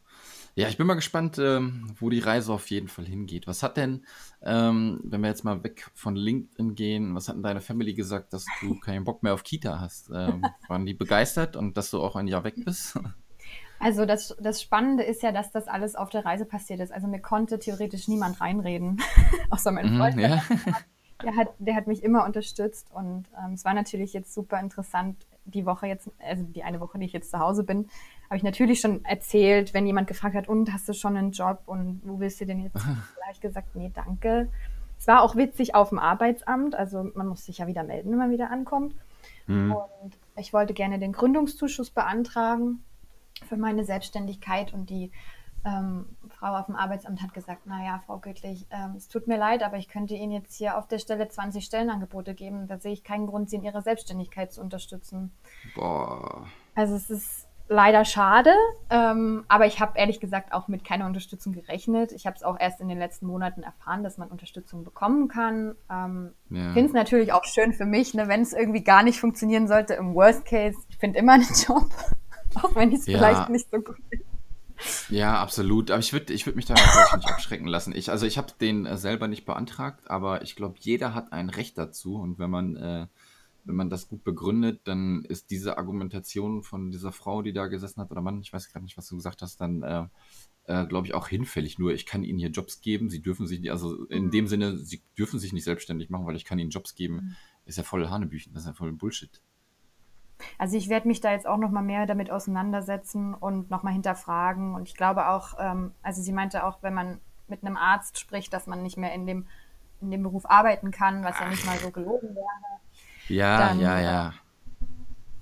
Ja, 0.56 0.68
ich 0.68 0.76
bin 0.76 0.86
mal 0.86 0.92
gespannt, 0.92 1.38
ähm, 1.38 1.90
wo 1.98 2.10
die 2.10 2.18
Reise 2.18 2.52
auf 2.52 2.68
jeden 2.68 2.88
Fall 2.88 3.06
hingeht. 3.06 3.46
Was 3.46 3.62
hat 3.62 3.78
denn, 3.78 4.04
ähm, 4.42 5.00
wenn 5.02 5.22
wir 5.22 5.30
jetzt 5.30 5.44
mal 5.44 5.64
weg 5.64 5.90
von 5.94 6.16
LinkedIn 6.16 6.74
gehen, 6.74 7.14
was 7.14 7.28
hat 7.28 7.36
denn 7.36 7.42
deine 7.42 7.62
Family 7.62 7.94
gesagt, 7.94 8.34
dass 8.34 8.44
du 8.60 8.78
keinen 8.78 9.04
Bock 9.04 9.22
mehr 9.22 9.32
auf 9.32 9.42
Kita 9.42 9.80
hast? 9.80 10.10
Ähm, 10.14 10.42
waren 10.68 10.84
die 10.84 10.92
begeistert 10.92 11.56
und 11.56 11.78
dass 11.78 11.90
du 11.90 12.02
auch 12.02 12.14
ein 12.14 12.28
Jahr 12.28 12.44
weg 12.44 12.56
bist? 12.62 12.98
Also 13.78 14.06
das, 14.06 14.36
das 14.40 14.62
Spannende 14.62 15.02
ist 15.02 15.22
ja, 15.22 15.32
dass 15.32 15.50
das 15.50 15.68
alles 15.68 15.96
auf 15.96 16.08
der 16.10 16.24
Reise 16.24 16.44
passiert 16.44 16.80
ist. 16.80 16.92
Also 16.92 17.06
mir 17.06 17.20
konnte 17.20 17.58
theoretisch 17.58 18.08
niemand 18.08 18.40
reinreden, 18.40 19.00
außer 19.50 19.70
mein 19.70 19.92
mhm, 19.92 19.98
Freund. 19.98 20.16
Mm, 20.16 20.20
ja. 20.20 20.42
der, 21.22 21.36
hat, 21.36 21.48
der 21.58 21.74
hat 21.76 21.86
mich 21.86 22.02
immer 22.02 22.24
unterstützt 22.24 22.88
und 22.92 23.24
ähm, 23.38 23.52
es 23.52 23.64
war 23.64 23.74
natürlich 23.74 24.12
jetzt 24.12 24.32
super 24.32 24.60
interessant, 24.60 25.26
die 25.44 25.66
Woche 25.66 25.86
jetzt, 25.86 26.10
also 26.18 26.42
die 26.42 26.64
eine 26.64 26.80
Woche, 26.80 26.98
die 26.98 27.06
ich 27.06 27.12
jetzt 27.12 27.30
zu 27.30 27.38
Hause 27.38 27.62
bin, 27.62 27.88
habe 28.24 28.36
ich 28.36 28.42
natürlich 28.42 28.80
schon 28.80 29.04
erzählt, 29.04 29.74
wenn 29.74 29.86
jemand 29.86 30.08
gefragt 30.08 30.34
hat, 30.34 30.48
und 30.48 30.72
hast 30.72 30.88
du 30.88 30.92
schon 30.92 31.16
einen 31.16 31.30
Job 31.30 31.60
und 31.66 32.00
wo 32.04 32.18
willst 32.18 32.40
du 32.40 32.46
denn 32.46 32.60
jetzt? 32.60 32.74
da 32.74 32.80
habe 32.80 33.32
ich 33.32 33.40
gesagt, 33.40 33.76
nee, 33.76 33.90
danke. 33.94 34.48
Es 34.98 35.06
war 35.06 35.22
auch 35.22 35.36
witzig 35.36 35.74
auf 35.74 35.90
dem 35.90 35.98
Arbeitsamt, 35.98 36.74
also 36.74 37.10
man 37.14 37.28
muss 37.28 37.44
sich 37.44 37.58
ja 37.58 37.66
wieder 37.66 37.84
melden, 37.84 38.10
wenn 38.10 38.18
man 38.18 38.30
wieder 38.30 38.50
ankommt. 38.50 38.94
Mhm. 39.46 39.72
Und 39.72 40.18
ich 40.36 40.52
wollte 40.52 40.74
gerne 40.74 40.98
den 40.98 41.12
Gründungszuschuss 41.12 41.90
beantragen 41.90 42.82
für 43.48 43.56
meine 43.56 43.84
Selbstständigkeit 43.84 44.72
und 44.72 44.90
die 44.90 45.10
ähm, 45.64 46.06
Frau 46.38 46.54
auf 46.56 46.66
dem 46.66 46.76
Arbeitsamt 46.76 47.22
hat 47.22 47.34
gesagt, 47.34 47.66
naja, 47.66 48.00
Frau 48.06 48.18
Göttlich, 48.18 48.66
ähm, 48.70 48.94
es 48.96 49.08
tut 49.08 49.26
mir 49.26 49.36
leid, 49.36 49.62
aber 49.62 49.78
ich 49.78 49.88
könnte 49.88 50.14
Ihnen 50.14 50.32
jetzt 50.32 50.54
hier 50.56 50.78
auf 50.78 50.86
der 50.86 50.98
Stelle 50.98 51.28
20 51.28 51.64
Stellenangebote 51.64 52.34
geben. 52.34 52.68
Da 52.68 52.78
sehe 52.78 52.92
ich 52.92 53.02
keinen 53.02 53.26
Grund, 53.26 53.50
Sie 53.50 53.56
in 53.56 53.64
Ihrer 53.64 53.82
Selbstständigkeit 53.82 54.52
zu 54.52 54.60
unterstützen. 54.60 55.32
Boah. 55.74 56.46
Also 56.74 56.94
es 56.94 57.10
ist 57.10 57.48
leider 57.68 58.04
schade, 58.04 58.54
ähm, 58.90 59.44
aber 59.48 59.66
ich 59.66 59.80
habe 59.80 59.98
ehrlich 59.98 60.20
gesagt 60.20 60.52
auch 60.52 60.68
mit 60.68 60.84
keiner 60.84 61.06
Unterstützung 61.06 61.52
gerechnet. 61.52 62.12
Ich 62.12 62.26
habe 62.26 62.36
es 62.36 62.44
auch 62.44 62.58
erst 62.60 62.80
in 62.80 62.88
den 62.88 62.98
letzten 62.98 63.26
Monaten 63.26 63.64
erfahren, 63.64 64.04
dass 64.04 64.18
man 64.18 64.28
Unterstützung 64.28 64.84
bekommen 64.84 65.26
kann. 65.26 65.74
Ähm, 65.90 66.32
ja. 66.50 66.72
Finde 66.72 66.86
es 66.86 66.92
natürlich 66.92 67.32
auch 67.32 67.44
schön 67.44 67.72
für 67.72 67.86
mich, 67.86 68.14
ne, 68.14 68.28
wenn 68.28 68.42
es 68.42 68.52
irgendwie 68.52 68.84
gar 68.84 69.02
nicht 69.02 69.18
funktionieren 69.18 69.66
sollte. 69.66 69.94
Im 69.94 70.14
Worst 70.14 70.44
Case, 70.44 70.78
ich 70.88 70.98
finde 70.98 71.18
immer 71.18 71.32
einen 71.32 71.42
Job, 71.66 71.88
auch 72.56 72.74
wenn 72.74 72.92
ich 72.92 73.00
es 73.00 73.06
ja. 73.06 73.18
vielleicht 73.18 73.50
nicht 73.50 73.70
so 73.70 73.78
gut 73.78 73.96
finde. 74.08 74.24
Ja, 75.08 75.40
absolut. 75.40 75.90
Aber 75.90 76.00
ich 76.00 76.12
würde 76.12 76.32
ich 76.32 76.44
würd 76.44 76.56
mich 76.56 76.66
da 76.66 76.74
nicht 76.74 77.28
abschrecken 77.28 77.66
lassen. 77.66 77.94
Ich, 77.94 78.10
also 78.10 78.26
ich 78.26 78.36
habe 78.36 78.52
den 78.60 78.84
äh, 78.84 78.98
selber 78.98 79.26
nicht 79.26 79.46
beantragt, 79.46 80.10
aber 80.10 80.42
ich 80.42 80.54
glaube, 80.54 80.76
jeder 80.80 81.14
hat 81.14 81.32
ein 81.32 81.48
Recht 81.48 81.78
dazu. 81.78 82.16
Und 82.16 82.38
wenn 82.38 82.50
man 82.50 82.76
äh, 82.76 83.06
wenn 83.66 83.74
man 83.74 83.90
das 83.90 84.08
gut 84.08 84.22
begründet, 84.22 84.82
dann 84.84 85.24
ist 85.24 85.50
diese 85.50 85.76
Argumentation 85.76 86.62
von 86.62 86.90
dieser 86.92 87.10
Frau, 87.10 87.42
die 87.42 87.52
da 87.52 87.66
gesessen 87.66 88.00
hat, 88.00 88.10
oder 88.10 88.20
Mann, 88.20 88.40
ich 88.40 88.52
weiß 88.52 88.70
gerade 88.70 88.84
nicht, 88.84 88.96
was 88.96 89.08
du 89.08 89.16
gesagt 89.16 89.42
hast, 89.42 89.60
dann 89.60 89.82
äh, 89.82 90.06
äh, 90.64 90.86
glaube 90.86 91.08
ich 91.08 91.14
auch 91.14 91.28
hinfällig. 91.28 91.78
Nur 91.78 91.92
ich 91.92 92.06
kann 92.06 92.22
ihnen 92.22 92.38
hier 92.38 92.50
Jobs 92.50 92.80
geben, 92.80 93.10
sie 93.10 93.20
dürfen 93.20 93.46
sich, 93.46 93.70
also 93.70 94.04
in 94.04 94.30
dem 94.30 94.46
Sinne, 94.46 94.78
sie 94.78 95.02
dürfen 95.18 95.40
sich 95.40 95.52
nicht 95.52 95.64
selbstständig 95.64 96.10
machen, 96.10 96.26
weil 96.26 96.36
ich 96.36 96.44
kann 96.44 96.60
ihnen 96.60 96.70
Jobs 96.70 96.94
geben, 96.94 97.14
mhm. 97.14 97.36
ist 97.64 97.76
ja 97.76 97.82
voll 97.82 98.08
Hanebüchen, 98.08 98.54
das 98.54 98.62
ist 98.62 98.68
ja 98.68 98.74
voll 98.74 98.92
Bullshit. 98.92 99.42
Also 100.58 100.76
ich 100.76 100.88
werde 100.88 101.08
mich 101.08 101.20
da 101.20 101.32
jetzt 101.32 101.46
auch 101.46 101.56
noch 101.56 101.70
mal 101.70 101.82
mehr 101.82 102.06
damit 102.06 102.30
auseinandersetzen 102.30 103.34
und 103.34 103.70
noch 103.70 103.82
mal 103.82 103.92
hinterfragen. 103.92 104.74
Und 104.74 104.88
ich 104.88 104.94
glaube 104.94 105.28
auch, 105.28 105.54
ähm, 105.58 105.92
also 106.02 106.22
sie 106.22 106.32
meinte 106.32 106.64
auch, 106.64 106.82
wenn 106.82 106.94
man 106.94 107.20
mit 107.48 107.64
einem 107.64 107.76
Arzt 107.76 108.18
spricht, 108.18 108.52
dass 108.52 108.66
man 108.66 108.82
nicht 108.82 108.96
mehr 108.96 109.12
in 109.12 109.26
dem, 109.26 109.46
in 110.00 110.10
dem 110.10 110.22
Beruf 110.22 110.48
arbeiten 110.48 110.90
kann, 110.90 111.24
was 111.24 111.38
ja 111.38 111.48
nicht 111.48 111.64
mal 111.64 111.78
so 111.78 111.90
gelogen 111.90 112.34
wäre. 112.34 112.80
Ja, 113.28 113.58
dann, 113.58 113.80
ja, 113.80 114.00
ja. 114.00 114.34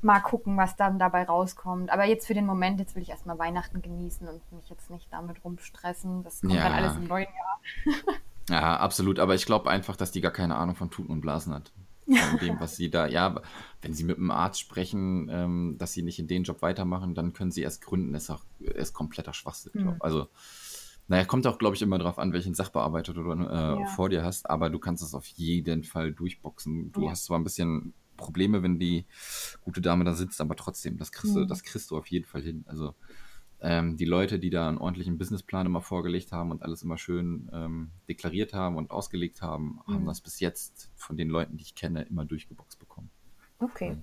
Mal 0.03 0.21
gucken, 0.21 0.57
was 0.57 0.77
dann 0.77 0.99
dabei 0.99 1.25
rauskommt. 1.25 1.91
Aber 1.91 2.05
jetzt 2.05 2.27
für 2.27 2.35
den 2.35 2.47
Moment, 2.47 2.79
jetzt 2.79 2.95
will 2.95 3.03
ich 3.03 3.11
erstmal 3.11 3.39
Weihnachten 3.39 3.81
genießen 3.81 4.29
und 4.29 4.53
mich 4.53 4.69
jetzt 4.69 4.91
nicht 4.91 5.11
damit 5.11 5.43
rumstressen. 5.45 6.23
Das 6.23 6.43
kommt 6.43 6.55
ja. 6.55 6.65
dann 6.65 6.73
alles 6.73 6.97
im 6.97 7.05
neuen 7.05 7.27
Jahr. 7.27 8.05
ja, 8.51 8.77
absolut. 8.77 9.19
Aber 9.19 9.35
ich 9.35 9.47
glaube 9.47 9.71
einfach, 9.71 9.97
dass 9.97 10.13
die 10.13 10.21
gar 10.21 10.33
keine 10.33 10.57
Ahnung 10.57 10.77
von 10.77 10.91
Tuten 10.91 11.11
und 11.11 11.21
Blasen 11.23 11.55
hat. 11.55 11.73
Von 12.07 12.39
dem, 12.39 12.61
was 12.61 12.77
sie 12.77 12.91
da, 12.91 13.07
ja, 13.07 13.41
wenn 13.81 13.95
sie 13.95 14.05
mit 14.05 14.19
einem 14.19 14.31
Arzt 14.31 14.61
sprechen, 14.61 15.29
ähm, 15.31 15.77
dass 15.79 15.93
sie 15.93 16.03
nicht 16.03 16.19
in 16.19 16.27
den 16.27 16.45
Job 16.45 16.63
weitermachen, 16.63 17.15
dann 17.15 17.33
können 17.33 17.51
sie 17.51 17.63
erst 17.63 17.83
gründen. 17.83 18.13
Das 18.13 18.25
ist 18.25 18.31
auch 18.31 18.45
ist 18.61 18.93
kompletter 18.93 19.33
Schwachsinn. 19.33 19.73
Mhm. 19.75 19.97
Also, 20.01 20.29
naja, 21.09 21.25
kommt 21.25 21.47
auch, 21.47 21.59
glaube 21.59 21.77
ich, 21.77 21.83
immer 21.83 21.99
darauf 21.99 22.19
an, 22.19 22.33
welchen 22.33 22.55
Sachbearbeiter 22.55 23.13
du 23.13 23.31
äh, 23.33 23.81
ja. 23.81 23.87
vor 23.87 24.09
dir 24.09 24.23
hast, 24.23 24.49
aber 24.49 24.71
du 24.71 24.79
kannst 24.79 25.03
das 25.03 25.15
auf 25.15 25.27
jeden 25.27 25.85
Fall 25.85 26.13
durchboxen. 26.13 26.93
Du 26.93 27.05
ja. 27.05 27.11
hast 27.11 27.25
zwar 27.25 27.39
ein 27.39 27.45
bisschen 27.45 27.95
Probleme, 28.17 28.63
wenn 28.63 28.79
die 28.79 29.05
gute 29.63 29.81
Dame 29.81 30.05
da 30.05 30.15
sitzt, 30.15 30.41
aber 30.41 30.57
trotzdem, 30.57 30.99
das 30.99 31.13
kriegst, 31.13 31.35
mhm. 31.35 31.41
du, 31.41 31.47
das 31.47 31.63
kriegst 31.63 31.91
du 31.91 31.97
auf 31.97 32.07
jeden 32.07 32.25
Fall 32.25 32.43
hin. 32.43 32.65
Also 32.67 32.95
ähm, 33.65 33.97
die 33.97 34.05
Leute, 34.05 34.39
die 34.39 34.51
da 34.51 34.69
einen 34.69 34.77
ordentlichen 34.77 35.17
Businessplan 35.17 35.65
immer 35.65 35.81
vorgelegt 35.81 36.33
haben 36.33 36.51
und 36.51 36.63
alles 36.63 36.83
immer 36.83 36.99
schön 36.99 37.51
ähm, 37.53 37.91
deklariert 38.09 38.53
haben 38.53 38.77
und 38.77 38.91
ausgelegt 38.91 39.41
haben, 39.41 39.81
mhm. 39.87 39.95
haben 39.95 40.07
das 40.07 40.21
bis 40.21 40.39
jetzt 40.39 40.91
von 40.95 41.17
den 41.17 41.31
Leuten, 41.31 41.57
die 41.57 41.63
ich 41.63 41.75
kenne, 41.75 42.03
immer 42.03 42.27
durchgeboxt 42.27 42.79
bekommen. 42.79 43.11
Okay. 43.59 43.97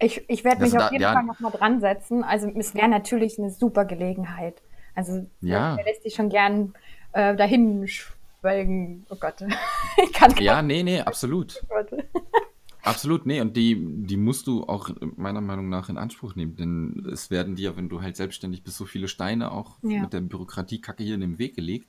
Ich, 0.00 0.28
ich 0.28 0.44
werde 0.44 0.62
mich 0.62 0.76
auf 0.76 0.90
jeden 0.90 1.02
da, 1.02 1.12
Fall 1.12 1.22
nochmal 1.22 1.52
dran 1.52 1.80
setzen. 1.80 2.24
Also 2.24 2.48
es 2.48 2.74
wäre 2.74 2.88
natürlich 2.88 3.38
eine 3.38 3.50
super 3.50 3.84
Gelegenheit. 3.84 4.60
Also 4.94 5.30
ja. 5.40 5.76
der 5.76 5.84
lässt 5.84 6.02
sich 6.02 6.14
schon 6.14 6.28
gern 6.28 6.74
äh, 7.12 7.36
dahin 7.36 7.86
schwelgen. 7.86 9.06
Oh 9.08 9.16
Gott. 9.18 9.36
ich 10.02 10.12
kann 10.12 10.34
ja, 10.38 10.62
nee, 10.62 10.82
nee, 10.82 11.00
absolut. 11.00 11.64
Oh 11.70 11.82
absolut, 12.86 13.26
nee, 13.26 13.40
und 13.40 13.56
die, 13.56 13.76
die 13.78 14.16
musst 14.16 14.46
du 14.46 14.64
auch 14.64 14.90
meiner 15.16 15.40
Meinung 15.40 15.68
nach 15.68 15.88
in 15.88 15.98
Anspruch 15.98 16.34
nehmen, 16.34 16.56
denn 16.56 17.06
es 17.12 17.30
werden 17.30 17.54
dir, 17.54 17.76
wenn 17.76 17.88
du 17.88 18.02
halt 18.02 18.16
selbstständig 18.16 18.62
bist, 18.62 18.76
so 18.76 18.84
viele 18.84 19.08
Steine 19.08 19.52
auch 19.52 19.78
ja. 19.82 20.02
mit 20.02 20.12
der 20.12 20.20
Bürokratiekacke 20.20 21.04
hier 21.04 21.14
in 21.14 21.20
den 21.20 21.38
Weg 21.38 21.54
gelegt. 21.54 21.88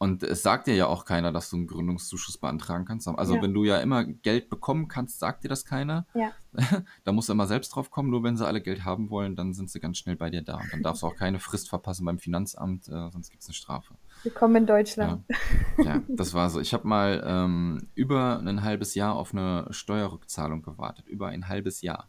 Und 0.00 0.22
es 0.22 0.42
sagt 0.42 0.68
dir 0.68 0.76
ja 0.76 0.86
auch 0.86 1.04
keiner, 1.04 1.32
dass 1.32 1.50
du 1.50 1.56
einen 1.56 1.66
Gründungszuschuss 1.66 2.38
beantragen 2.38 2.84
kannst. 2.84 3.08
Also 3.08 3.34
ja. 3.34 3.42
wenn 3.42 3.52
du 3.52 3.64
ja 3.64 3.78
immer 3.78 4.04
Geld 4.04 4.48
bekommen 4.48 4.86
kannst, 4.86 5.18
sagt 5.18 5.42
dir 5.42 5.48
das 5.48 5.64
keiner. 5.64 6.06
Ja. 6.14 6.30
da 7.04 7.10
musst 7.10 7.28
du 7.28 7.32
immer 7.32 7.48
selbst 7.48 7.70
drauf 7.70 7.90
kommen. 7.90 8.08
Nur 8.10 8.22
wenn 8.22 8.36
sie 8.36 8.46
alle 8.46 8.60
Geld 8.60 8.84
haben 8.84 9.10
wollen, 9.10 9.34
dann 9.34 9.54
sind 9.54 9.70
sie 9.70 9.80
ganz 9.80 9.98
schnell 9.98 10.14
bei 10.14 10.30
dir 10.30 10.42
da. 10.42 10.58
Und 10.58 10.72
dann 10.72 10.82
darfst 10.84 11.02
du 11.02 11.08
auch 11.08 11.16
keine 11.16 11.40
Frist 11.40 11.68
verpassen 11.68 12.04
beim 12.04 12.20
Finanzamt, 12.20 12.86
äh, 12.86 13.10
sonst 13.10 13.30
gibt 13.30 13.42
es 13.42 13.48
eine 13.48 13.54
Strafe. 13.54 13.94
Willkommen 14.22 14.56
in 14.56 14.66
Deutschland. 14.66 15.24
Ja, 15.78 15.84
ja 15.84 16.02
das 16.08 16.34
war 16.34 16.50
so. 16.50 16.60
Ich 16.60 16.74
habe 16.74 16.86
mal 16.86 17.22
ähm, 17.24 17.88
über 17.94 18.38
ein 18.38 18.62
halbes 18.62 18.94
Jahr 18.94 19.14
auf 19.14 19.32
eine 19.32 19.66
Steuerrückzahlung 19.70 20.62
gewartet. 20.62 21.06
Über 21.08 21.28
ein 21.28 21.48
halbes 21.48 21.82
Jahr. 21.82 22.08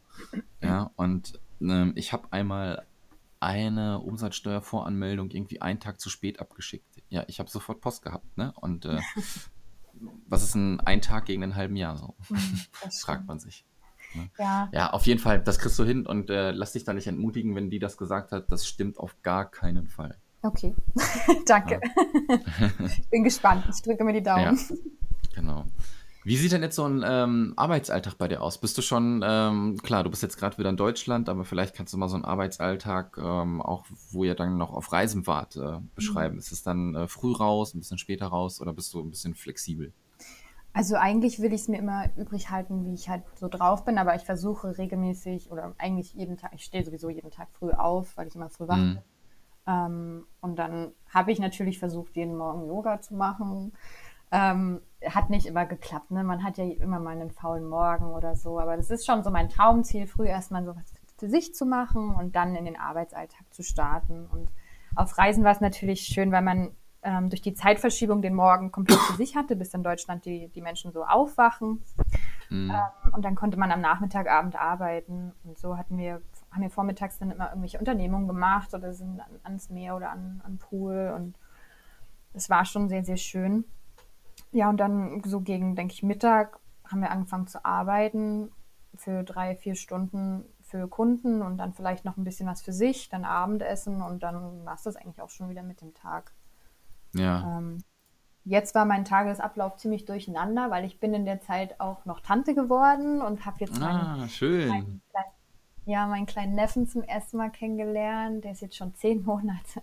Ja, 0.61 0.91
und 0.95 1.39
ähm, 1.61 1.93
ich 1.95 2.13
habe 2.13 2.27
einmal 2.31 2.85
eine 3.39 3.99
Umsatzsteuervoranmeldung 3.99 5.31
irgendwie 5.31 5.61
einen 5.61 5.79
Tag 5.79 5.99
zu 5.99 6.09
spät 6.09 6.39
abgeschickt. 6.39 7.01
Ja, 7.09 7.23
ich 7.27 7.39
habe 7.39 7.49
sofort 7.49 7.81
Post 7.81 8.03
gehabt, 8.03 8.37
ne? 8.37 8.53
Und 8.55 8.85
äh, 8.85 8.99
was 10.27 10.43
ist 10.43 10.55
ein, 10.55 10.79
ein 10.81 11.01
Tag 11.01 11.25
gegen 11.25 11.43
einen 11.43 11.55
halben 11.55 11.75
Jahr 11.75 11.95
so? 11.95 12.15
Mhm, 12.29 12.59
Fragt 12.91 13.27
man 13.27 13.39
sich. 13.39 13.65
Ne? 14.15 14.29
Ja. 14.39 14.69
ja, 14.71 14.89
auf 14.89 15.05
jeden 15.05 15.19
Fall, 15.19 15.39
das 15.39 15.59
kriegst 15.59 15.77
du 15.77 15.83
hin 15.83 16.07
und 16.07 16.31
äh, 16.31 16.51
lass 16.51 16.73
dich 16.73 16.83
da 16.83 16.93
nicht 16.93 17.07
entmutigen, 17.07 17.55
wenn 17.55 17.69
die 17.69 17.79
das 17.79 17.97
gesagt 17.97 18.31
hat. 18.31 18.51
Das 18.51 18.67
stimmt 18.67 18.97
auf 18.97 19.21
gar 19.21 19.49
keinen 19.49 19.87
Fall. 19.87 20.17
Okay, 20.41 20.73
danke. 21.45 21.81
Ich 22.85 23.09
bin 23.09 23.23
gespannt. 23.23 23.65
Ich 23.73 23.81
drücke 23.81 24.03
mir 24.03 24.13
die 24.13 24.23
Daumen. 24.23 24.57
Ja, 24.57 24.75
genau. 25.35 25.65
Wie 26.23 26.35
sieht 26.35 26.51
denn 26.51 26.61
jetzt 26.61 26.75
so 26.75 26.85
ein 26.85 27.03
ähm, 27.05 27.53
Arbeitsalltag 27.55 28.17
bei 28.17 28.27
dir 28.27 28.41
aus? 28.41 28.59
Bist 28.59 28.77
du 28.77 28.81
schon, 28.81 29.23
ähm, 29.25 29.77
klar, 29.81 30.03
du 30.03 30.09
bist 30.09 30.21
jetzt 30.21 30.37
gerade 30.37 30.57
wieder 30.57 30.69
in 30.69 30.77
Deutschland, 30.77 31.29
aber 31.29 31.45
vielleicht 31.45 31.75
kannst 31.75 31.93
du 31.93 31.97
mal 31.97 32.09
so 32.09 32.15
einen 32.15 32.25
Arbeitsalltag, 32.25 33.17
ähm, 33.17 33.61
auch 33.61 33.85
wo 34.11 34.23
ihr 34.23 34.35
dann 34.35 34.57
noch 34.57 34.71
auf 34.71 34.91
Reisen 34.91 35.25
wart, 35.27 35.55
äh, 35.55 35.79
beschreiben. 35.95 36.35
Mhm. 36.35 36.39
Ist 36.39 36.51
es 36.51 36.61
dann 36.61 36.93
äh, 36.93 37.07
früh 37.07 37.33
raus, 37.33 37.73
ein 37.73 37.79
bisschen 37.79 37.97
später 37.97 38.27
raus 38.27 38.61
oder 38.61 38.73
bist 38.73 38.93
du 38.93 38.99
ein 38.99 39.09
bisschen 39.09 39.33
flexibel? 39.33 39.93
Also 40.71 40.95
eigentlich 40.95 41.39
will 41.39 41.51
ich 41.53 41.61
es 41.61 41.67
mir 41.67 41.79
immer 41.79 42.09
übrig 42.15 42.51
halten, 42.51 42.85
wie 42.85 42.93
ich 42.93 43.09
halt 43.09 43.23
so 43.35 43.47
drauf 43.47 43.85
bin, 43.85 43.97
aber 43.97 44.13
ich 44.15 44.21
versuche 44.21 44.77
regelmäßig 44.77 45.49
oder 45.51 45.73
eigentlich 45.77 46.13
jeden 46.13 46.37
Tag, 46.37 46.51
ich 46.53 46.63
stehe 46.63 46.85
sowieso 46.85 47.09
jeden 47.09 47.31
Tag 47.31 47.47
früh 47.53 47.71
auf, 47.71 48.15
weil 48.17 48.27
ich 48.27 48.35
immer 48.35 48.49
früh 48.49 48.67
wach 48.67 48.77
mhm. 48.77 48.99
Ähm, 49.69 50.25
und 50.41 50.57
dann 50.57 50.91
habe 51.13 51.31
ich 51.31 51.39
natürlich 51.39 51.79
versucht, 51.79 52.15
jeden 52.15 52.35
Morgen 52.35 52.67
Yoga 52.67 53.01
zu 53.01 53.13
machen. 53.13 53.73
Ähm, 54.31 54.81
hat 55.05 55.29
nicht 55.29 55.45
immer 55.45 55.65
geklappt. 55.65 56.11
Ne? 56.11 56.23
Man 56.23 56.43
hat 56.43 56.57
ja 56.57 56.65
immer 56.65 56.99
mal 56.99 57.11
einen 57.11 57.31
faulen 57.31 57.67
Morgen 57.67 58.07
oder 58.07 58.35
so. 58.35 58.59
Aber 58.59 58.75
das 58.75 58.89
ist 58.89 59.05
schon 59.05 59.23
so 59.23 59.31
mein 59.31 59.49
Traumziel, 59.49 60.07
früh 60.07 60.27
erstmal 60.27 60.65
so 60.65 60.75
was 60.75 60.93
für 61.17 61.29
sich 61.29 61.53
zu 61.53 61.65
machen 61.65 62.15
und 62.15 62.35
dann 62.35 62.55
in 62.55 62.65
den 62.65 62.79
Arbeitsalltag 62.79 63.45
zu 63.51 63.61
starten. 63.63 64.25
Und 64.31 64.49
auf 64.95 65.17
Reisen 65.17 65.43
war 65.43 65.51
es 65.51 65.61
natürlich 65.61 66.01
schön, 66.01 66.31
weil 66.31 66.41
man 66.41 66.71
ähm, 67.03 67.29
durch 67.29 67.41
die 67.41 67.53
Zeitverschiebung 67.53 68.21
den 68.21 68.33
Morgen 68.33 68.71
komplett 68.71 68.99
für 68.99 69.17
sich 69.17 69.35
hatte, 69.35 69.55
bis 69.55 69.73
in 69.73 69.83
Deutschland 69.83 70.25
die, 70.25 70.49
die 70.49 70.61
Menschen 70.61 70.91
so 70.91 71.05
aufwachen. 71.05 71.83
Mhm. 72.49 72.71
Ähm, 72.71 73.13
und 73.13 73.23
dann 73.23 73.35
konnte 73.35 73.57
man 73.57 73.71
am 73.71 73.81
Nachmittag, 73.81 74.29
Abend 74.29 74.55
arbeiten. 74.59 75.33
Und 75.43 75.57
so 75.57 75.77
hatten 75.77 75.97
wir, 75.97 76.21
haben 76.59 76.63
wir 76.63 76.69
vormittags 76.69 77.17
dann 77.17 77.31
immer 77.31 77.49
irgendwelche 77.49 77.79
Unternehmungen 77.79 78.27
gemacht 78.27 78.73
oder 78.73 78.93
sind 78.93 79.21
an, 79.21 79.39
ans 79.43 79.69
Meer 79.69 79.95
oder 79.95 80.11
an, 80.11 80.41
an 80.43 80.57
Pool. 80.57 81.13
Und 81.15 81.37
es 82.33 82.49
war 82.49 82.65
schon 82.65 82.89
sehr, 82.89 83.05
sehr 83.05 83.17
schön. 83.17 83.63
Ja, 84.51 84.69
und 84.69 84.77
dann 84.77 85.21
so 85.23 85.39
gegen, 85.39 85.75
denke 85.75 85.93
ich, 85.93 86.03
Mittag 86.03 86.59
haben 86.85 87.01
wir 87.01 87.11
angefangen 87.11 87.47
zu 87.47 87.63
arbeiten 87.63 88.51
für 88.95 89.23
drei, 89.23 89.55
vier 89.55 89.75
Stunden 89.75 90.43
für 90.61 90.87
Kunden 90.87 91.41
und 91.41 91.57
dann 91.57 91.73
vielleicht 91.73 92.03
noch 92.03 92.17
ein 92.17 92.23
bisschen 92.23 92.47
was 92.47 92.61
für 92.61 92.73
sich, 92.73 93.09
dann 93.09 93.23
Abendessen 93.23 94.01
und 94.01 94.21
dann 94.21 94.65
war 94.65 94.75
es 94.75 94.83
das 94.83 94.97
eigentlich 94.97 95.21
auch 95.21 95.29
schon 95.29 95.49
wieder 95.49 95.63
mit 95.63 95.81
dem 95.81 95.93
Tag. 95.93 96.33
Ja. 97.13 97.57
Ähm, 97.57 97.83
jetzt 98.43 98.75
war 98.75 98.85
mein 98.85 99.05
Tagesablauf 99.05 99.77
ziemlich 99.77 100.05
durcheinander, 100.05 100.69
weil 100.69 100.83
ich 100.85 100.99
bin 100.99 101.13
in 101.13 101.25
der 101.25 101.39
Zeit 101.41 101.79
auch 101.79 102.05
noch 102.05 102.19
Tante 102.19 102.53
geworden 102.53 103.21
und 103.21 103.45
habe 103.45 103.57
jetzt 103.59 103.81
ah, 103.81 104.15
meinen, 104.15 104.29
schön. 104.29 104.67
Meinen 104.67 105.01
kleinen, 105.09 105.38
ja, 105.89 106.07
meinen 106.07 106.25
kleinen 106.25 106.55
Neffen 106.55 106.87
zum 106.87 107.03
ersten 107.03 107.37
Mal 107.37 107.49
kennengelernt. 107.49 108.43
Der 108.43 108.51
ist 108.51 108.61
jetzt 108.61 108.75
schon 108.75 108.93
zehn 108.95 109.23
Monate. 109.23 109.81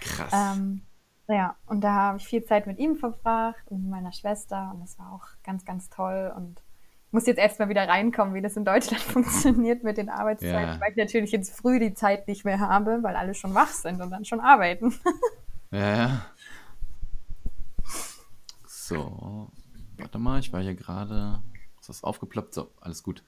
Krass. 0.00 0.32
Ähm, 0.32 0.82
ja, 1.28 1.56
und 1.66 1.82
da 1.82 1.92
habe 1.92 2.18
ich 2.18 2.26
viel 2.26 2.44
Zeit 2.44 2.66
mit 2.66 2.78
ihm 2.78 2.96
verbracht 2.96 3.62
und 3.66 3.82
mit 3.82 3.90
meiner 3.90 4.12
Schwester 4.12 4.70
und 4.72 4.80
das 4.80 4.98
war 4.98 5.12
auch 5.12 5.26
ganz, 5.42 5.64
ganz 5.64 5.88
toll 5.90 6.32
und 6.36 6.62
muss 7.10 7.26
jetzt 7.26 7.38
erstmal 7.38 7.68
wieder 7.68 7.88
reinkommen, 7.88 8.34
wie 8.34 8.42
das 8.42 8.56
in 8.56 8.64
Deutschland 8.64 9.02
funktioniert 9.02 9.82
mit 9.82 9.96
den 9.96 10.08
Arbeitszeiten, 10.08 10.74
ja. 10.74 10.80
weil 10.80 10.90
ich 10.90 10.96
natürlich 10.96 11.32
jetzt 11.32 11.56
früh 11.56 11.78
die 11.78 11.94
Zeit 11.94 12.28
nicht 12.28 12.44
mehr 12.44 12.60
habe, 12.60 13.02
weil 13.02 13.16
alle 13.16 13.34
schon 13.34 13.54
wach 13.54 13.70
sind 13.70 14.00
und 14.00 14.10
dann 14.10 14.24
schon 14.24 14.40
arbeiten. 14.40 14.94
ja, 15.70 15.96
ja. 15.96 16.26
So, 18.66 19.50
warte 19.96 20.18
mal, 20.18 20.38
ich 20.38 20.52
war 20.52 20.60
hier 20.60 20.74
gerade. 20.74 21.42
Ist 21.80 21.88
das 21.88 22.04
aufgeploppt? 22.04 22.54
So, 22.54 22.72
alles 22.80 23.02
gut. 23.02 23.24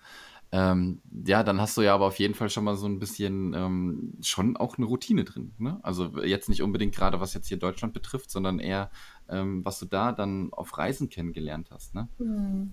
Ähm, 0.50 1.02
ja, 1.26 1.42
dann 1.42 1.60
hast 1.60 1.76
du 1.76 1.82
ja 1.82 1.94
aber 1.94 2.06
auf 2.06 2.18
jeden 2.18 2.34
Fall 2.34 2.48
schon 2.48 2.64
mal 2.64 2.76
so 2.76 2.86
ein 2.86 2.98
bisschen 2.98 3.52
ähm, 3.54 4.14
schon 4.22 4.56
auch 4.56 4.78
eine 4.78 4.86
Routine 4.86 5.24
drin. 5.24 5.52
Ne? 5.58 5.78
Also 5.82 6.22
jetzt 6.22 6.48
nicht 6.48 6.62
unbedingt 6.62 6.94
gerade, 6.94 7.20
was 7.20 7.34
jetzt 7.34 7.48
hier 7.48 7.58
Deutschland 7.58 7.92
betrifft, 7.92 8.30
sondern 8.30 8.58
eher, 8.58 8.90
ähm, 9.28 9.64
was 9.64 9.78
du 9.78 9.84
da 9.86 10.12
dann 10.12 10.52
auf 10.52 10.78
Reisen 10.78 11.10
kennengelernt 11.10 11.70
hast. 11.70 11.94
Ne? 11.94 12.08
Mhm. 12.18 12.72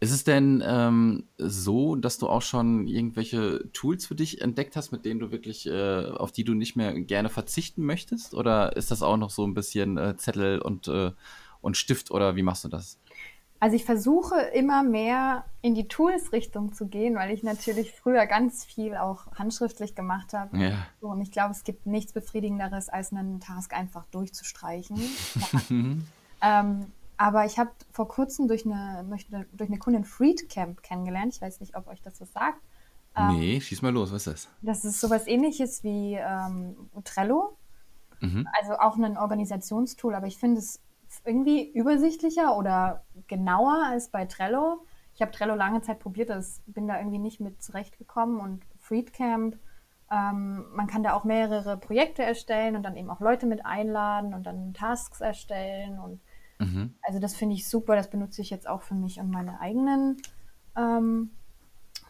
Ist 0.00 0.12
es 0.12 0.24
denn 0.24 0.62
ähm, 0.66 1.24
so, 1.38 1.96
dass 1.96 2.18
du 2.18 2.28
auch 2.28 2.42
schon 2.42 2.86
irgendwelche 2.86 3.70
Tools 3.72 4.06
für 4.06 4.14
dich 4.14 4.40
entdeckt 4.40 4.76
hast, 4.76 4.90
mit 4.90 5.04
denen 5.04 5.20
du 5.20 5.30
wirklich, 5.30 5.66
äh, 5.66 6.06
auf 6.06 6.32
die 6.32 6.44
du 6.44 6.54
nicht 6.54 6.76
mehr 6.76 6.98
gerne 7.00 7.28
verzichten 7.28 7.84
möchtest? 7.84 8.34
Oder 8.34 8.76
ist 8.76 8.90
das 8.90 9.02
auch 9.02 9.16
noch 9.16 9.30
so 9.30 9.46
ein 9.46 9.54
bisschen 9.54 9.96
äh, 9.96 10.16
Zettel 10.16 10.60
und, 10.60 10.88
äh, 10.88 11.12
und 11.60 11.76
Stift 11.76 12.10
oder 12.10 12.36
wie 12.36 12.42
machst 12.42 12.64
du 12.64 12.68
das? 12.68 12.98
Also 13.64 13.76
ich 13.76 13.86
versuche 13.86 14.38
immer 14.52 14.82
mehr 14.82 15.46
in 15.62 15.74
die 15.74 15.88
Tools-Richtung 15.88 16.74
zu 16.74 16.86
gehen, 16.86 17.14
weil 17.14 17.30
ich 17.30 17.42
natürlich 17.42 17.92
früher 17.92 18.26
ganz 18.26 18.62
viel 18.62 18.94
auch 18.94 19.26
handschriftlich 19.38 19.94
gemacht 19.94 20.34
habe. 20.34 20.54
Ja. 20.58 20.86
Und 21.00 21.22
ich 21.22 21.30
glaube, 21.30 21.52
es 21.52 21.64
gibt 21.64 21.86
nichts 21.86 22.12
Befriedigenderes, 22.12 22.90
als 22.90 23.10
einen 23.10 23.40
Task 23.40 23.72
einfach 23.72 24.04
durchzustreichen. 24.10 25.00
ähm, 26.42 26.86
aber 27.16 27.46
ich 27.46 27.58
habe 27.58 27.70
vor 27.90 28.06
kurzem 28.06 28.48
durch 28.48 28.66
eine, 28.66 29.02
durch 29.08 29.32
eine, 29.32 29.46
durch 29.54 29.70
eine 29.70 29.78
Kundin 29.78 30.04
Freedcamp 30.04 30.82
kennengelernt. 30.82 31.34
Ich 31.34 31.40
weiß 31.40 31.60
nicht, 31.60 31.74
ob 31.74 31.86
euch 31.86 32.02
das 32.02 32.20
was 32.20 32.34
sagt. 32.34 32.60
Ähm, 33.16 33.28
nee, 33.28 33.60
schieß 33.62 33.80
mal 33.80 33.94
los, 33.94 34.12
was 34.12 34.26
ist 34.26 34.44
das? 34.44 34.48
Das 34.60 34.84
ist 34.84 35.00
sowas 35.00 35.26
ähnliches 35.26 35.82
wie 35.82 36.18
ähm, 36.20 36.76
Trello. 37.04 37.56
Mhm. 38.20 38.46
Also 38.60 38.74
auch 38.74 38.98
ein 38.98 39.16
Organisationstool, 39.16 40.14
aber 40.14 40.26
ich 40.26 40.36
finde 40.36 40.58
es 40.58 40.80
irgendwie 41.24 41.70
übersichtlicher 41.72 42.56
oder 42.56 43.04
genauer 43.26 43.84
als 43.86 44.08
bei 44.08 44.24
Trello. 44.26 44.84
Ich 45.14 45.22
habe 45.22 45.32
Trello 45.32 45.54
lange 45.54 45.82
Zeit 45.82 46.00
probiert, 46.00 46.30
das 46.30 46.62
bin 46.66 46.88
da 46.88 46.98
irgendwie 46.98 47.18
nicht 47.18 47.40
mit 47.40 47.62
zurechtgekommen 47.62 48.40
und 48.40 48.64
Freedcamp, 48.80 49.56
ähm, 50.10 50.66
man 50.74 50.86
kann 50.86 51.02
da 51.02 51.14
auch 51.14 51.24
mehrere 51.24 51.76
Projekte 51.76 52.22
erstellen 52.22 52.76
und 52.76 52.82
dann 52.82 52.96
eben 52.96 53.10
auch 53.10 53.20
Leute 53.20 53.46
mit 53.46 53.64
einladen 53.64 54.34
und 54.34 54.44
dann 54.44 54.74
Tasks 54.74 55.20
erstellen 55.20 55.98
und 55.98 56.20
Mhm. 56.58 56.94
Also 57.02 57.18
das 57.18 57.34
finde 57.34 57.54
ich 57.54 57.68
super, 57.68 57.96
das 57.96 58.10
benutze 58.10 58.42
ich 58.42 58.50
jetzt 58.50 58.68
auch 58.68 58.82
für 58.82 58.94
mich 58.94 59.18
und 59.20 59.30
meine 59.30 59.60
eigenen, 59.60 60.16
ähm, 60.76 61.30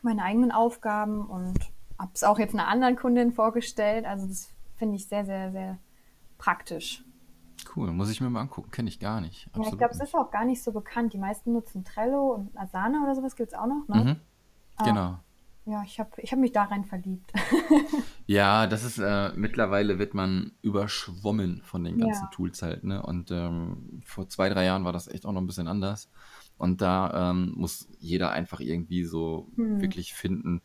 meine 0.03 0.23
eigenen 0.23 0.53
Aufgaben 0.53 1.27
und 1.27 1.59
habe 1.99 2.11
es 2.15 2.25
auch 2.25 2.39
jetzt 2.39 2.55
einer 2.55 2.69
anderen 2.69 2.97
Kundin 2.97 3.33
vorgestellt. 3.33 4.05
Also 4.05 4.27
das 4.27 4.51
finde 4.77 4.97
ich 4.97 5.09
sehr, 5.09 5.25
sehr, 5.25 5.53
sehr 5.53 5.79
praktisch. 6.39 7.05
Cool, 7.75 7.93
muss 7.93 8.11
ich 8.11 8.21
mir 8.21 8.31
mal 8.31 8.41
angucken, 8.41 8.71
kenne 8.71 8.89
ich 8.89 9.01
gar 9.01 9.21
nicht. 9.21 9.49
ja, 9.55 9.63
ich 9.63 9.79
glaube, 9.79 9.93
es 9.93 10.01
ist 10.01 10.15
auch 10.15 10.31
gar 10.31 10.45
nicht 10.45 10.63
so 10.63 10.73
bekannt. 10.73 11.13
Die 11.13 11.19
meisten 11.19 11.53
nutzen 11.53 11.85
Trello 11.85 12.33
und 12.35 12.57
Asana 12.57 13.03
oder 13.03 13.15
sowas 13.15 13.37
gibt 13.37 13.53
es 13.53 13.59
auch 13.59 13.67
noch, 13.67 13.89
ne? 13.89 14.05
Mhm. 14.05 14.85
Genau. 14.85 15.19
Ja, 15.67 15.83
ich 15.83 15.99
habe 15.99 16.11
ich 16.19 16.31
hab 16.31 16.39
mich 16.39 16.53
da 16.53 16.65
rein 16.65 16.85
verliebt. 16.85 17.33
ja, 18.27 18.67
das 18.67 18.85
ist, 18.85 18.99
äh, 18.99 19.33
mittlerweile 19.35 19.99
wird 19.99 20.13
man 20.13 20.53
überschwommen 20.61 21.63
von 21.63 21.85
den 21.85 21.99
ganzen 21.99 22.25
ja. 22.25 22.31
Tools 22.31 22.61
halt, 22.61 22.85
ne? 22.85 23.03
Und 23.03 23.31
ähm, 23.31 24.03
vor 24.05 24.29
zwei, 24.29 24.51
drei 24.51 24.67
Jahren 24.67 24.85
war 24.85 24.93
das 24.93 25.09
echt 25.09 25.25
auch 25.25 25.33
noch 25.33 25.41
ein 25.41 25.47
bisschen 25.47 25.69
anders. 25.69 26.11
Und 26.59 26.83
da 26.83 27.31
ähm, 27.31 27.55
muss 27.57 27.89
jeder 27.99 28.31
einfach 28.31 28.61
irgendwie 28.61 29.05
so 29.05 29.51
hm. 29.57 29.81
wirklich 29.81 30.13
finden, 30.13 30.61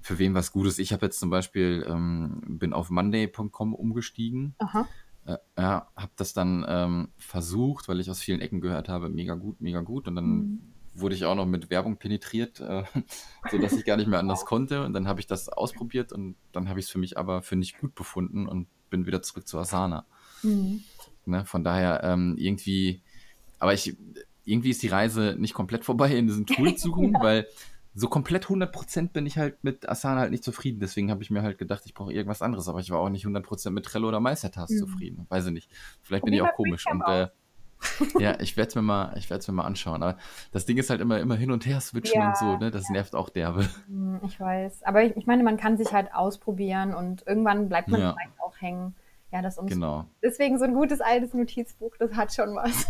für 0.00 0.18
wen 0.18 0.34
was 0.34 0.52
Gutes. 0.52 0.78
Ich 0.78 0.92
habe 0.92 1.06
jetzt 1.06 1.20
zum 1.20 1.30
Beispiel, 1.30 1.86
ähm, 1.88 2.42
bin 2.46 2.72
auf 2.72 2.90
monday.com 2.90 3.72
umgestiegen. 3.72 4.54
Aha. 4.58 4.86
Äh, 5.26 5.38
ja, 5.56 5.88
habe 5.96 6.12
das 6.16 6.34
dann 6.34 6.64
ähm, 6.68 7.08
versucht, 7.16 7.88
weil 7.88 8.00
ich 8.00 8.10
aus 8.10 8.20
vielen 8.20 8.40
Ecken 8.40 8.60
gehört 8.60 8.88
habe, 8.88 9.08
mega 9.08 9.34
gut, 9.34 9.60
mega 9.60 9.80
gut. 9.80 10.08
Und 10.08 10.16
dann 10.16 10.26
mhm 10.26 10.74
wurde 10.94 11.14
ich 11.14 11.24
auch 11.24 11.34
noch 11.34 11.46
mit 11.46 11.70
Werbung 11.70 11.96
penetriert, 11.96 12.60
äh, 12.60 12.84
sodass 13.50 13.72
ich 13.72 13.84
gar 13.84 13.96
nicht 13.96 14.06
mehr 14.06 14.18
anders 14.18 14.44
konnte. 14.44 14.84
Und 14.84 14.92
dann 14.92 15.08
habe 15.08 15.20
ich 15.20 15.26
das 15.26 15.48
ausprobiert 15.48 16.12
und 16.12 16.36
dann 16.52 16.68
habe 16.68 16.78
ich 16.78 16.86
es 16.86 16.90
für 16.90 16.98
mich 16.98 17.18
aber 17.18 17.42
für 17.42 17.56
nicht 17.56 17.78
gut 17.78 17.94
befunden 17.94 18.46
und 18.46 18.68
bin 18.90 19.06
wieder 19.06 19.22
zurück 19.22 19.46
zu 19.46 19.58
Asana. 19.58 20.06
Mhm. 20.42 20.82
Ne, 21.26 21.44
von 21.46 21.64
daher 21.64 22.02
ähm, 22.04 22.36
irgendwie, 22.38 23.02
aber 23.58 23.72
ich, 23.72 23.96
irgendwie 24.44 24.70
ist 24.70 24.82
die 24.82 24.88
Reise 24.88 25.36
nicht 25.38 25.54
komplett 25.54 25.84
vorbei 25.84 26.14
in 26.16 26.26
diesen 26.26 26.46
Toolsuchen, 26.46 27.14
weil 27.20 27.48
so 27.94 28.08
komplett 28.08 28.46
100% 28.46 29.12
bin 29.12 29.24
ich 29.24 29.38
halt 29.38 29.62
mit 29.62 29.88
Asana 29.88 30.20
halt 30.20 30.32
nicht 30.32 30.42
zufrieden. 30.42 30.80
Deswegen 30.80 31.10
habe 31.10 31.22
ich 31.22 31.30
mir 31.30 31.42
halt 31.42 31.58
gedacht, 31.58 31.82
ich 31.86 31.94
brauche 31.94 32.12
irgendwas 32.12 32.42
anderes. 32.42 32.68
Aber 32.68 32.80
ich 32.80 32.90
war 32.90 32.98
auch 32.98 33.08
nicht 33.08 33.24
100% 33.24 33.70
mit 33.70 33.84
Trello 33.84 34.08
oder 34.08 34.20
Meistertask 34.20 34.72
mhm. 34.72 34.78
zufrieden. 34.78 35.26
Weiß 35.28 35.46
ich 35.46 35.52
nicht. 35.52 35.70
Vielleicht 36.02 36.24
bin 36.24 36.34
ich 36.34 36.42
auch 36.42 36.54
komisch. 36.54 36.84
Und 36.90 37.02
äh, 37.02 37.28
ja, 38.18 38.36
ich 38.40 38.56
werde 38.56 38.68
es 38.68 38.74
mir 38.74 38.82
mal, 38.82 39.14
ich 39.16 39.30
mir 39.30 39.52
mal 39.52 39.64
anschauen. 39.64 40.02
Aber 40.02 40.18
das 40.50 40.66
Ding 40.66 40.76
ist 40.76 40.90
halt 40.90 41.00
immer, 41.00 41.20
immer 41.20 41.36
hin 41.36 41.52
und 41.52 41.66
her 41.66 41.80
switchen 41.80 42.20
ja, 42.20 42.28
und 42.28 42.36
so, 42.36 42.56
ne? 42.56 42.72
Das 42.72 42.88
ja. 42.88 42.94
nervt 42.94 43.14
auch 43.14 43.28
derbe. 43.28 43.64
Hm, 43.86 44.20
ich 44.24 44.40
weiß. 44.40 44.82
Aber 44.82 45.04
ich, 45.04 45.16
ich, 45.16 45.26
meine, 45.26 45.44
man 45.44 45.56
kann 45.56 45.76
sich 45.76 45.92
halt 45.92 46.12
ausprobieren 46.12 46.94
und 46.94 47.24
irgendwann 47.26 47.68
bleibt 47.68 47.88
man 47.88 48.00
ja. 48.00 48.12
vielleicht 48.12 48.40
auch 48.40 48.60
hängen. 48.60 48.96
Ja, 49.30 49.40
das. 49.40 49.56
Genau. 49.56 50.06
Deswegen 50.22 50.58
so 50.58 50.64
ein 50.64 50.74
gutes 50.74 51.00
altes 51.00 51.32
Notizbuch, 51.32 51.96
das 51.98 52.12
hat 52.14 52.34
schon 52.34 52.56
was. 52.56 52.86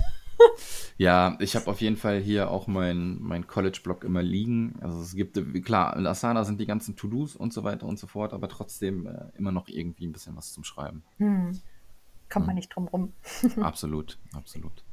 Ja, 0.99 1.37
ich 1.41 1.57
habe 1.57 1.71
auf 1.71 1.81
jeden 1.81 1.97
Fall 1.97 2.21
hier 2.21 2.51
auch 2.51 2.67
mein, 2.67 3.19
mein 3.21 3.47
College-Blog 3.47 4.05
immer 4.05 4.23
liegen. 4.23 4.77
Also 4.81 5.01
es 5.01 5.15
gibt, 5.15 5.39
klar, 5.65 5.97
in 5.97 6.07
Asana 6.07 6.45
sind 6.45 6.61
die 6.61 6.67
ganzen 6.67 6.97
To-Dos 6.97 7.37
und 7.37 7.53
so 7.53 7.65
weiter 7.65 7.87
und 7.87 7.99
so 7.99 8.07
fort, 8.07 8.33
aber 8.33 8.49
trotzdem 8.49 9.07
äh, 9.07 9.27
immer 9.37 9.53
noch 9.53 9.69
irgendwie 9.69 10.07
ein 10.07 10.13
bisschen 10.13 10.37
was 10.37 10.53
zum 10.53 10.65
Schreiben. 10.65 11.03
Hm 11.19 11.61
kommt 12.35 12.47
man 12.47 12.55
hm. 12.55 12.57
nicht 12.57 12.75
drum 12.75 12.89
rum. 12.89 13.13
absolut, 13.61 14.19
absolut. 14.35 14.85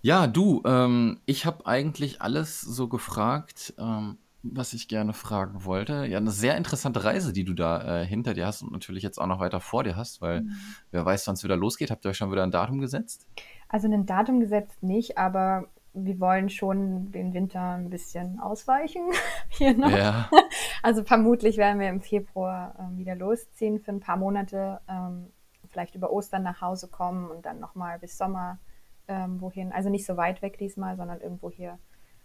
Ja, 0.00 0.26
du, 0.26 0.62
ähm, 0.64 1.20
ich 1.26 1.44
habe 1.44 1.66
eigentlich 1.66 2.22
alles 2.22 2.60
so 2.60 2.88
gefragt, 2.88 3.74
ähm, 3.78 4.18
was 4.42 4.72
ich 4.72 4.88
gerne 4.88 5.12
fragen 5.12 5.64
wollte. 5.64 6.06
Ja, 6.06 6.18
eine 6.18 6.30
sehr 6.30 6.56
interessante 6.56 7.04
Reise, 7.04 7.32
die 7.32 7.44
du 7.44 7.54
da 7.54 8.00
äh, 8.00 8.06
hinter 8.06 8.34
dir 8.34 8.46
hast 8.46 8.62
und 8.62 8.72
natürlich 8.72 9.02
jetzt 9.02 9.18
auch 9.18 9.26
noch 9.26 9.38
weiter 9.38 9.60
vor 9.60 9.84
dir 9.84 9.96
hast, 9.96 10.20
weil 10.20 10.42
mhm. 10.42 10.56
wer 10.90 11.04
weiß, 11.04 11.26
wann 11.26 11.34
es 11.34 11.44
wieder 11.44 11.56
losgeht. 11.56 11.90
Habt 11.90 12.04
ihr 12.04 12.10
euch 12.10 12.16
schon 12.16 12.32
wieder 12.32 12.42
ein 12.42 12.50
Datum 12.50 12.80
gesetzt? 12.80 13.26
Also 13.72 13.90
ein 13.90 14.04
Datum 14.04 14.38
gesetzt 14.38 14.82
nicht, 14.82 15.16
aber 15.16 15.66
wir 15.94 16.20
wollen 16.20 16.50
schon 16.50 17.10
den 17.10 17.32
Winter 17.32 17.72
ein 17.72 17.88
bisschen 17.88 18.38
ausweichen 18.38 19.02
hier 19.48 19.76
noch. 19.76 19.90
Ja. 19.90 20.30
Also 20.84 21.04
vermutlich 21.04 21.58
werden 21.58 21.78
wir 21.78 21.88
im 21.88 22.00
Februar 22.00 22.74
äh, 22.76 22.98
wieder 22.98 23.14
losziehen 23.14 23.78
für 23.78 23.92
ein 23.92 24.00
paar 24.00 24.16
Monate. 24.16 24.80
Ähm, 24.88 25.30
vielleicht 25.68 25.94
über 25.94 26.10
Ostern 26.10 26.42
nach 26.42 26.60
Hause 26.60 26.88
kommen 26.88 27.30
und 27.30 27.46
dann 27.46 27.60
nochmal 27.60 28.00
bis 28.00 28.18
Sommer 28.18 28.58
ähm, 29.06 29.40
wohin. 29.40 29.70
Also 29.70 29.90
nicht 29.90 30.04
so 30.04 30.16
weit 30.16 30.42
weg 30.42 30.58
diesmal, 30.58 30.96
sondern 30.96 31.20
irgendwo 31.20 31.50
hier. 31.50 31.78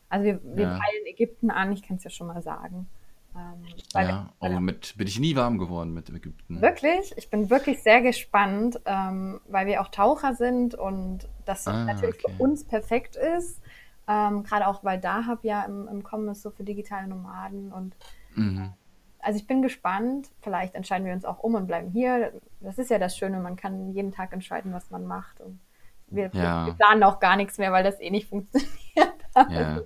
Also 0.10 0.26
wir, 0.26 0.42
wir 0.44 0.64
ja. 0.64 0.70
peilen 0.70 1.06
Ägypten 1.06 1.52
an, 1.52 1.72
ich 1.72 1.84
kann 1.84 1.98
es 1.98 2.04
ja 2.04 2.10
schon 2.10 2.26
mal 2.26 2.42
sagen. 2.42 2.90
Ähm, 3.38 3.66
ja, 3.94 4.34
aber 4.40 4.56
oh, 4.56 4.60
mit 4.60 4.98
bin 4.98 5.08
ich 5.08 5.20
nie 5.20 5.36
warm 5.36 5.58
geworden 5.58 5.94
mit 5.94 6.10
Ägypten. 6.10 6.62
Wirklich? 6.62 7.14
Ich 7.18 7.30
bin 7.30 7.50
wirklich 7.50 7.84
sehr 7.84 8.02
gespannt, 8.02 8.80
ähm, 8.86 9.40
weil 9.48 9.68
wir 9.68 9.82
auch 9.82 9.90
Taucher 9.90 10.34
sind 10.34 10.74
und 10.74 11.30
das 11.46 11.68
ah, 11.68 11.86
natürlich 11.86 12.24
okay. 12.24 12.34
für 12.36 12.44
uns 12.44 12.64
perfekt 12.64 13.16
ist. 13.16 13.62
Ähm, 14.08 14.44
Gerade 14.44 14.68
auch, 14.68 14.84
weil 14.84 15.00
Dahab 15.00 15.44
ja 15.44 15.64
im, 15.64 15.88
im 15.88 16.04
Kommen 16.04 16.30
ist, 16.30 16.42
so 16.42 16.50
für 16.50 16.64
digitale 16.64 17.08
Nomaden 17.08 17.72
und 17.72 17.96
mhm 18.36 18.74
also 19.28 19.40
ich 19.40 19.48
bin 19.48 19.62
gespannt. 19.62 20.30
Vielleicht 20.42 20.74
entscheiden 20.74 21.06
wir 21.06 21.14
uns 21.14 21.26
auch 21.26 21.40
um 21.40 21.56
und 21.56 21.68
bleiben 21.68 21.90
hier. 21.92 22.32
Das 22.62 22.78
ist 22.78 22.90
ja 22.90 22.98
das 22.98 23.18
Schöne, 23.18 23.40
man 23.40 23.58
kann 23.58 23.92
jeden 23.94 24.14
Tag 24.14 24.32
entscheiden, 24.32 24.74
was 24.74 24.90
man 24.90 25.06
macht. 25.06 25.42
Und 25.42 25.60
wir, 26.08 26.30
ja. 26.34 26.66
wir 26.66 26.74
planen 26.74 27.04
auch 27.04 27.20
gar 27.20 27.36
nichts 27.36 27.58
mehr, 27.58 27.74
weil 27.74 27.84
das 27.84 28.00
eh 28.00 28.10
nicht 28.10 28.30
funktioniert 28.30 28.68
ja. 29.36 29.82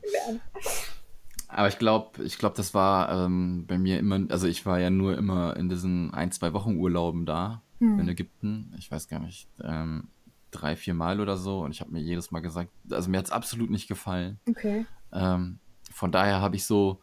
Aber 1.53 1.67
ich 1.67 1.77
glaube, 1.77 2.23
ich 2.23 2.37
glaube, 2.37 2.55
das 2.55 2.73
war 2.73 3.25
ähm, 3.25 3.65
bei 3.67 3.77
mir 3.77 3.99
immer, 3.99 4.21
also 4.29 4.47
ich 4.47 4.65
war 4.65 4.79
ja 4.79 4.89
nur 4.89 5.17
immer 5.17 5.55
in 5.57 5.69
diesen 5.69 6.13
ein, 6.13 6.31
zwei 6.31 6.53
Wochen 6.53 6.77
Urlauben 6.77 7.25
da 7.25 7.61
hm. 7.79 7.99
in 7.99 8.07
Ägypten. 8.07 8.73
Ich 8.77 8.89
weiß 8.89 9.07
gar 9.07 9.19
nicht, 9.19 9.49
ähm, 9.61 10.09
drei, 10.51 10.75
vier 10.75 10.93
Mal 10.93 11.19
oder 11.19 11.37
so. 11.37 11.61
Und 11.61 11.71
ich 11.71 11.81
habe 11.81 11.91
mir 11.91 12.01
jedes 12.01 12.31
Mal 12.31 12.39
gesagt, 12.39 12.71
also 12.89 13.09
mir 13.09 13.17
hat 13.17 13.25
es 13.25 13.31
absolut 13.31 13.69
nicht 13.69 13.87
gefallen. 13.87 14.39
Okay. 14.47 14.85
Ähm, 15.11 15.59
von 15.91 16.11
daher 16.11 16.41
habe 16.41 16.55
ich 16.55 16.65
so 16.65 17.01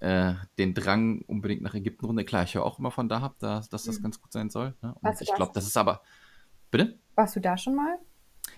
äh, 0.00 0.34
den 0.58 0.74
Drang 0.74 1.22
unbedingt 1.26 1.62
nach 1.62 1.74
Ägypten 1.74 2.04
runter. 2.04 2.24
Klar, 2.24 2.44
ich 2.44 2.54
höre 2.54 2.64
auch 2.64 2.78
immer 2.78 2.90
von 2.90 3.08
da, 3.08 3.22
hab, 3.22 3.38
da 3.38 3.56
dass 3.70 3.84
das 3.84 3.96
hm. 3.96 4.02
ganz 4.02 4.20
gut 4.20 4.32
sein 4.32 4.50
soll. 4.50 4.74
Ne? 4.82 4.94
Und 5.00 5.20
ich 5.20 5.34
glaube, 5.34 5.52
das 5.54 5.66
ist 5.66 5.76
aber. 5.76 6.02
Bitte? 6.70 6.98
Warst 7.14 7.36
du 7.36 7.40
da 7.40 7.56
schon 7.56 7.74
mal? 7.74 7.96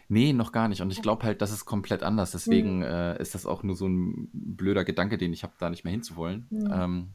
Nee, 0.08 0.32
noch 0.32 0.52
gar 0.52 0.68
nicht. 0.68 0.80
Und 0.80 0.90
ich 0.90 1.02
glaube 1.02 1.24
halt, 1.24 1.42
das 1.42 1.52
ist 1.52 1.66
komplett 1.66 2.02
anders. 2.02 2.30
Deswegen 2.30 2.78
mhm. 2.78 2.84
äh, 2.84 3.20
ist 3.20 3.34
das 3.34 3.44
auch 3.44 3.62
nur 3.62 3.76
so 3.76 3.86
ein 3.86 4.30
blöder 4.32 4.84
Gedanke, 4.84 5.18
den 5.18 5.32
ich 5.32 5.42
habe, 5.42 5.52
da 5.58 5.68
nicht 5.68 5.84
mehr 5.84 5.90
hinzuwollen. 5.92 6.46
Mhm. 6.50 6.70
Ähm, 6.72 7.08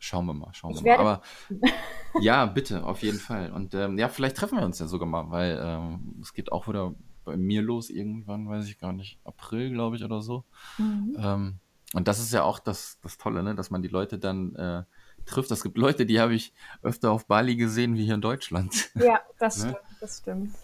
schauen 0.00 0.26
wir 0.26 0.34
mal, 0.34 0.52
schauen 0.52 0.72
ich 0.72 0.82
wir 0.82 0.96
mal. 0.96 1.00
Aber 1.00 1.22
ja, 2.20 2.46
bitte, 2.46 2.84
auf 2.84 3.02
jeden 3.02 3.18
Fall. 3.18 3.52
Und 3.52 3.74
ähm, 3.74 3.98
ja, 3.98 4.08
vielleicht 4.08 4.36
treffen 4.36 4.58
wir 4.58 4.64
uns 4.64 4.80
ja 4.80 4.86
sogar 4.86 5.08
mal, 5.08 5.30
weil 5.30 5.60
ähm, 5.62 6.16
es 6.20 6.32
geht 6.32 6.50
auch 6.50 6.66
wieder 6.66 6.94
bei 7.24 7.36
mir 7.36 7.62
los 7.62 7.90
irgendwann, 7.90 8.48
weiß 8.48 8.66
ich 8.66 8.78
gar 8.78 8.92
nicht, 8.92 9.20
April, 9.24 9.70
glaube 9.70 9.96
ich, 9.96 10.04
oder 10.04 10.20
so. 10.20 10.44
Mhm. 10.78 11.16
Ähm, 11.18 11.58
und 11.92 12.08
das 12.08 12.20
ist 12.20 12.32
ja 12.32 12.42
auch 12.42 12.58
das, 12.58 12.98
das 13.02 13.18
Tolle, 13.18 13.42
ne? 13.42 13.54
dass 13.54 13.70
man 13.70 13.82
die 13.82 13.88
Leute 13.88 14.18
dann 14.18 14.54
äh, 14.56 14.82
trifft. 15.26 15.50
Es 15.50 15.62
gibt 15.62 15.76
Leute, 15.76 16.06
die 16.06 16.20
habe 16.20 16.34
ich 16.34 16.52
öfter 16.82 17.10
auf 17.10 17.26
Bali 17.26 17.56
gesehen 17.56 17.96
wie 17.96 18.04
hier 18.04 18.14
in 18.14 18.20
Deutschland. 18.20 18.90
Ja, 18.94 19.20
das 19.38 19.58
ne? 19.64 19.70
stimmt, 19.70 20.00
das 20.00 20.18
stimmt. 20.18 20.54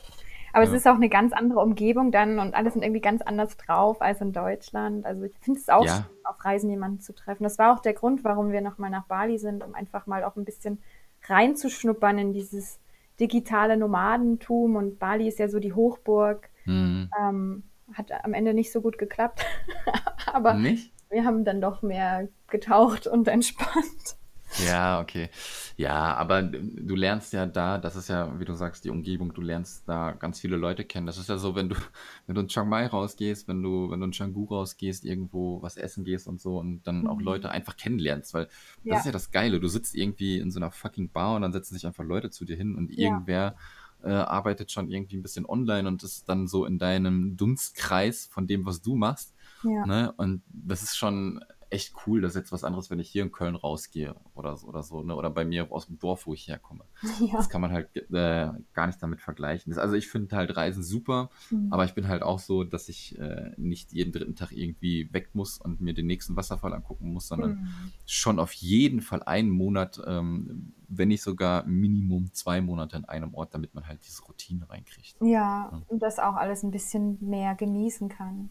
Aber 0.56 0.64
ja. 0.64 0.70
es 0.70 0.76
ist 0.78 0.88
auch 0.88 0.94
eine 0.94 1.10
ganz 1.10 1.34
andere 1.34 1.60
Umgebung 1.60 2.10
dann 2.10 2.38
und 2.38 2.54
alles 2.54 2.72
sind 2.72 2.82
irgendwie 2.82 3.02
ganz 3.02 3.20
anders 3.20 3.58
drauf 3.58 4.00
als 4.00 4.22
in 4.22 4.32
Deutschland. 4.32 5.04
Also 5.04 5.24
ich 5.24 5.34
finde 5.38 5.60
es 5.60 5.68
auch 5.68 5.84
ja. 5.84 5.96
schön, 5.96 6.04
auf 6.24 6.42
Reisen 6.42 6.70
jemanden 6.70 6.98
zu 6.98 7.14
treffen. 7.14 7.44
Das 7.44 7.58
war 7.58 7.74
auch 7.74 7.80
der 7.80 7.92
Grund, 7.92 8.24
warum 8.24 8.52
wir 8.52 8.62
nochmal 8.62 8.88
nach 8.88 9.04
Bali 9.04 9.36
sind, 9.36 9.62
um 9.62 9.74
einfach 9.74 10.06
mal 10.06 10.24
auch 10.24 10.34
ein 10.34 10.46
bisschen 10.46 10.82
reinzuschnuppern 11.28 12.16
in 12.16 12.32
dieses 12.32 12.80
digitale 13.20 13.76
Nomadentum. 13.76 14.76
Und 14.76 14.98
Bali 14.98 15.28
ist 15.28 15.38
ja 15.38 15.50
so 15.50 15.60
die 15.60 15.74
Hochburg. 15.74 16.48
Mhm. 16.64 17.10
Ähm, 17.20 17.62
hat 17.92 18.10
am 18.24 18.32
Ende 18.32 18.54
nicht 18.54 18.72
so 18.72 18.80
gut 18.80 18.96
geklappt. 18.96 19.44
Aber 20.32 20.54
nicht? 20.54 20.90
wir 21.10 21.26
haben 21.26 21.44
dann 21.44 21.60
doch 21.60 21.82
mehr 21.82 22.28
getaucht 22.48 23.06
und 23.06 23.28
entspannt. 23.28 24.16
Ja, 24.64 25.00
okay. 25.00 25.28
Ja, 25.76 26.14
aber 26.14 26.42
du 26.42 26.94
lernst 26.94 27.32
ja 27.32 27.46
da, 27.46 27.78
das 27.78 27.96
ist 27.96 28.08
ja, 28.08 28.38
wie 28.38 28.44
du 28.44 28.54
sagst, 28.54 28.84
die 28.84 28.90
Umgebung, 28.90 29.34
du 29.34 29.40
lernst 29.40 29.88
da 29.88 30.12
ganz 30.12 30.40
viele 30.40 30.56
Leute 30.56 30.84
kennen. 30.84 31.06
Das 31.06 31.18
ist 31.18 31.28
ja 31.28 31.36
so, 31.38 31.54
wenn 31.54 31.68
du, 31.68 31.76
wenn 32.26 32.34
du 32.34 32.40
in 32.42 32.48
Chiang 32.48 32.68
Mai 32.68 32.86
rausgehst, 32.86 33.48
wenn 33.48 33.62
du, 33.62 33.90
wenn 33.90 34.00
du 34.00 34.06
in 34.06 34.12
Canggu 34.12 34.44
rausgehst, 34.44 35.04
irgendwo 35.04 35.60
was 35.62 35.76
essen 35.76 36.04
gehst 36.04 36.26
und 36.26 36.40
so 36.40 36.58
und 36.58 36.86
dann 36.86 37.02
mhm. 37.02 37.06
auch 37.08 37.20
Leute 37.20 37.50
einfach 37.50 37.76
kennenlernst, 37.76 38.34
weil 38.34 38.48
ja. 38.84 38.94
das 38.94 39.00
ist 39.00 39.06
ja 39.06 39.12
das 39.12 39.30
Geile. 39.30 39.60
Du 39.60 39.68
sitzt 39.68 39.94
irgendwie 39.94 40.38
in 40.38 40.50
so 40.50 40.58
einer 40.58 40.70
fucking 40.70 41.10
Bar 41.10 41.36
und 41.36 41.42
dann 41.42 41.52
setzen 41.52 41.74
sich 41.74 41.86
einfach 41.86 42.04
Leute 42.04 42.30
zu 42.30 42.44
dir 42.44 42.56
hin 42.56 42.74
und 42.74 42.90
ja. 42.92 43.06
irgendwer 43.06 43.56
äh, 44.02 44.10
arbeitet 44.10 44.70
schon 44.72 44.90
irgendwie 44.90 45.16
ein 45.16 45.22
bisschen 45.22 45.46
online 45.46 45.88
und 45.88 46.02
ist 46.02 46.28
dann 46.28 46.46
so 46.46 46.64
in 46.64 46.78
deinem 46.78 47.36
Dunstkreis 47.36 48.26
von 48.26 48.46
dem, 48.46 48.64
was 48.64 48.82
du 48.82 48.94
machst. 48.94 49.34
Ja. 49.62 49.86
Ne? 49.86 50.12
Und 50.16 50.42
das 50.48 50.82
ist 50.82 50.96
schon 50.96 51.44
echt 51.70 51.94
cool. 52.06 52.20
Das 52.20 52.32
ist 52.32 52.36
jetzt 52.36 52.52
was 52.52 52.64
anderes, 52.64 52.90
wenn 52.90 52.98
ich 52.98 53.08
hier 53.08 53.22
in 53.22 53.32
Köln 53.32 53.56
rausgehe 53.56 54.14
oder 54.34 54.56
so, 54.56 54.68
oder 54.68 54.82
so, 54.82 55.02
ne? 55.02 55.16
Oder 55.16 55.30
bei 55.30 55.44
mir 55.44 55.70
aus 55.72 55.86
dem 55.86 55.98
Dorf, 55.98 56.26
wo 56.26 56.34
ich 56.34 56.48
herkomme. 56.48 56.84
Ja. 57.26 57.36
Das 57.36 57.48
kann 57.48 57.60
man 57.60 57.72
halt 57.72 57.96
äh, 57.96 58.50
gar 58.74 58.86
nicht 58.86 59.02
damit 59.02 59.20
vergleichen. 59.20 59.72
Das, 59.72 59.78
also 59.78 59.94
ich 59.94 60.08
finde 60.08 60.36
halt 60.36 60.56
Reisen 60.56 60.82
super, 60.82 61.30
mhm. 61.50 61.72
aber 61.72 61.84
ich 61.84 61.94
bin 61.94 62.08
halt 62.08 62.22
auch 62.22 62.38
so, 62.38 62.62
dass 62.62 62.88
ich 62.88 63.18
äh, 63.18 63.52
nicht 63.56 63.92
jeden 63.92 64.12
dritten 64.12 64.36
Tag 64.36 64.52
irgendwie 64.52 65.12
weg 65.12 65.30
muss 65.32 65.58
und 65.58 65.80
mir 65.80 65.94
den 65.94 66.06
nächsten 66.06 66.36
Wasserfall 66.36 66.72
angucken 66.74 67.12
muss, 67.12 67.28
sondern 67.28 67.52
mhm. 67.52 67.92
schon 68.04 68.38
auf 68.38 68.52
jeden 68.52 69.00
Fall 69.00 69.22
einen 69.22 69.50
Monat, 69.50 70.00
ähm, 70.06 70.74
wenn 70.88 71.08
nicht 71.08 71.22
sogar 71.22 71.64
Minimum 71.66 72.32
zwei 72.32 72.60
Monate 72.60 72.96
in 72.96 73.04
einem 73.06 73.34
Ort, 73.34 73.54
damit 73.54 73.74
man 73.74 73.86
halt 73.88 74.06
diese 74.06 74.22
Routine 74.22 74.68
reinkriegt. 74.68 75.16
Ja, 75.20 75.26
ja. 75.26 75.82
und 75.88 76.02
das 76.02 76.18
auch 76.18 76.34
alles 76.34 76.62
ein 76.62 76.70
bisschen 76.70 77.18
mehr 77.20 77.54
genießen 77.54 78.08
kann. 78.08 78.50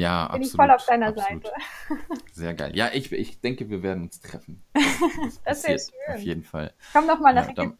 Ja, 0.00 0.28
Bin 0.28 0.42
absolut. 0.42 0.46
ich 0.46 0.52
voll 0.52 0.70
auf 0.70 0.86
deiner 0.86 1.06
absolut. 1.08 1.44
Seite. 1.44 1.52
Sehr 2.32 2.54
geil. 2.54 2.72
Ja, 2.74 2.88
ich, 2.92 3.12
ich 3.12 3.40
denke, 3.40 3.68
wir 3.68 3.82
werden 3.82 4.04
uns 4.04 4.20
treffen. 4.20 4.62
Das, 5.44 5.62
das 5.62 5.64
wäre 5.64 5.78
schön. 5.78 6.14
Auf 6.14 6.22
jeden 6.22 6.42
Fall. 6.42 6.72
Komm 6.92 7.06
doch 7.06 7.20
mal 7.20 7.34
nach 7.34 7.46
ja, 7.46 7.50
Ägypten. 7.50 7.78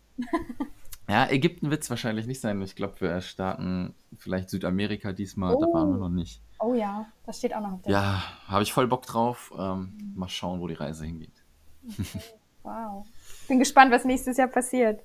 ja, 1.09 1.31
Ägypten 1.31 1.71
wird 1.71 1.83
es 1.83 1.91
wahrscheinlich 1.91 2.27
nicht 2.27 2.41
sein. 2.41 2.61
Ich 2.63 2.77
glaube, 2.77 3.01
wir 3.01 3.21
starten 3.21 3.95
vielleicht 4.19 4.51
Südamerika 4.51 5.13
diesmal. 5.13 5.55
Oh. 5.55 5.61
Da 5.61 5.67
waren 5.73 5.91
wir 5.91 5.99
noch 5.99 6.11
nicht. 6.11 6.43
Oh 6.59 6.75
ja, 6.75 7.07
das 7.25 7.39
steht 7.39 7.55
auch 7.55 7.61
noch 7.61 7.73
auf 7.73 7.83
der 7.83 7.93
Ja, 7.93 8.23
habe 8.47 8.63
ich 8.63 8.73
voll 8.73 8.87
Bock 8.87 9.03
drauf. 9.07 9.53
Ähm, 9.59 10.13
mal 10.15 10.29
schauen, 10.29 10.61
wo 10.61 10.69
die 10.69 10.75
Reise 10.75 11.05
hingeht. 11.05 11.43
Okay. 11.89 12.21
Wow. 12.63 13.07
Bin 13.49 13.59
gespannt, 13.59 13.91
was 13.93 14.05
nächstes 14.05 14.37
Jahr 14.37 14.49
passiert. 14.49 15.03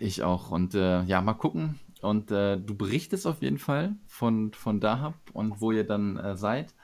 Ich 0.00 0.22
auch. 0.22 0.50
Und 0.50 0.74
äh, 0.74 1.02
ja, 1.04 1.22
mal 1.22 1.34
gucken. 1.34 1.80
Und 2.02 2.32
äh, 2.32 2.58
du 2.58 2.76
berichtest 2.76 3.26
auf 3.26 3.42
jeden 3.42 3.58
Fall 3.58 3.94
von, 4.06 4.52
von 4.52 4.80
Dahab 4.80 5.14
und 5.32 5.60
wo 5.60 5.70
ihr 5.70 5.84
dann 5.84 6.16
äh, 6.16 6.36
seid. 6.36 6.74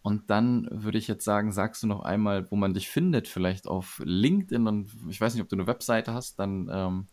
Und 0.00 0.30
dann 0.30 0.66
würde 0.70 0.98
ich 0.98 1.08
jetzt 1.08 1.24
sagen, 1.24 1.52
sagst 1.52 1.82
du 1.82 1.86
noch 1.86 2.00
einmal, 2.00 2.50
wo 2.50 2.56
man 2.56 2.74
dich 2.74 2.88
findet, 2.88 3.28
vielleicht 3.28 3.68
auf 3.68 4.00
LinkedIn. 4.04 4.66
Und 4.66 4.90
ich 5.08 5.20
weiß 5.20 5.34
nicht, 5.34 5.42
ob 5.42 5.48
du 5.48 5.56
eine 5.56 5.66
Webseite 5.66 6.14
hast, 6.14 6.38
dann 6.38 6.70
ähm, 6.72 7.06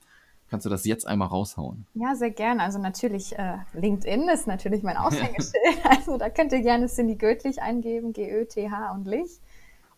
kannst 0.49 0.65
du 0.65 0.69
das 0.69 0.85
jetzt 0.85 1.05
einmal 1.05 1.27
raushauen. 1.27 1.85
Ja, 1.93 2.15
sehr 2.15 2.31
gerne. 2.31 2.63
Also 2.63 2.79
natürlich, 2.79 3.37
äh, 3.37 3.57
LinkedIn 3.73 4.29
ist 4.29 4.47
natürlich 4.47 4.81
mein 4.81 4.95
Aushängeschild. 4.97 5.83
also 5.83 6.17
da 6.17 6.29
könnt 6.29 6.53
ihr 6.53 6.61
gerne 6.61 6.87
Cindy 6.87 7.15
Göttlich 7.15 7.61
eingeben, 7.61 8.13
G-Ö-T-H 8.13 8.93
und 8.93 9.05
Lich. 9.05 9.41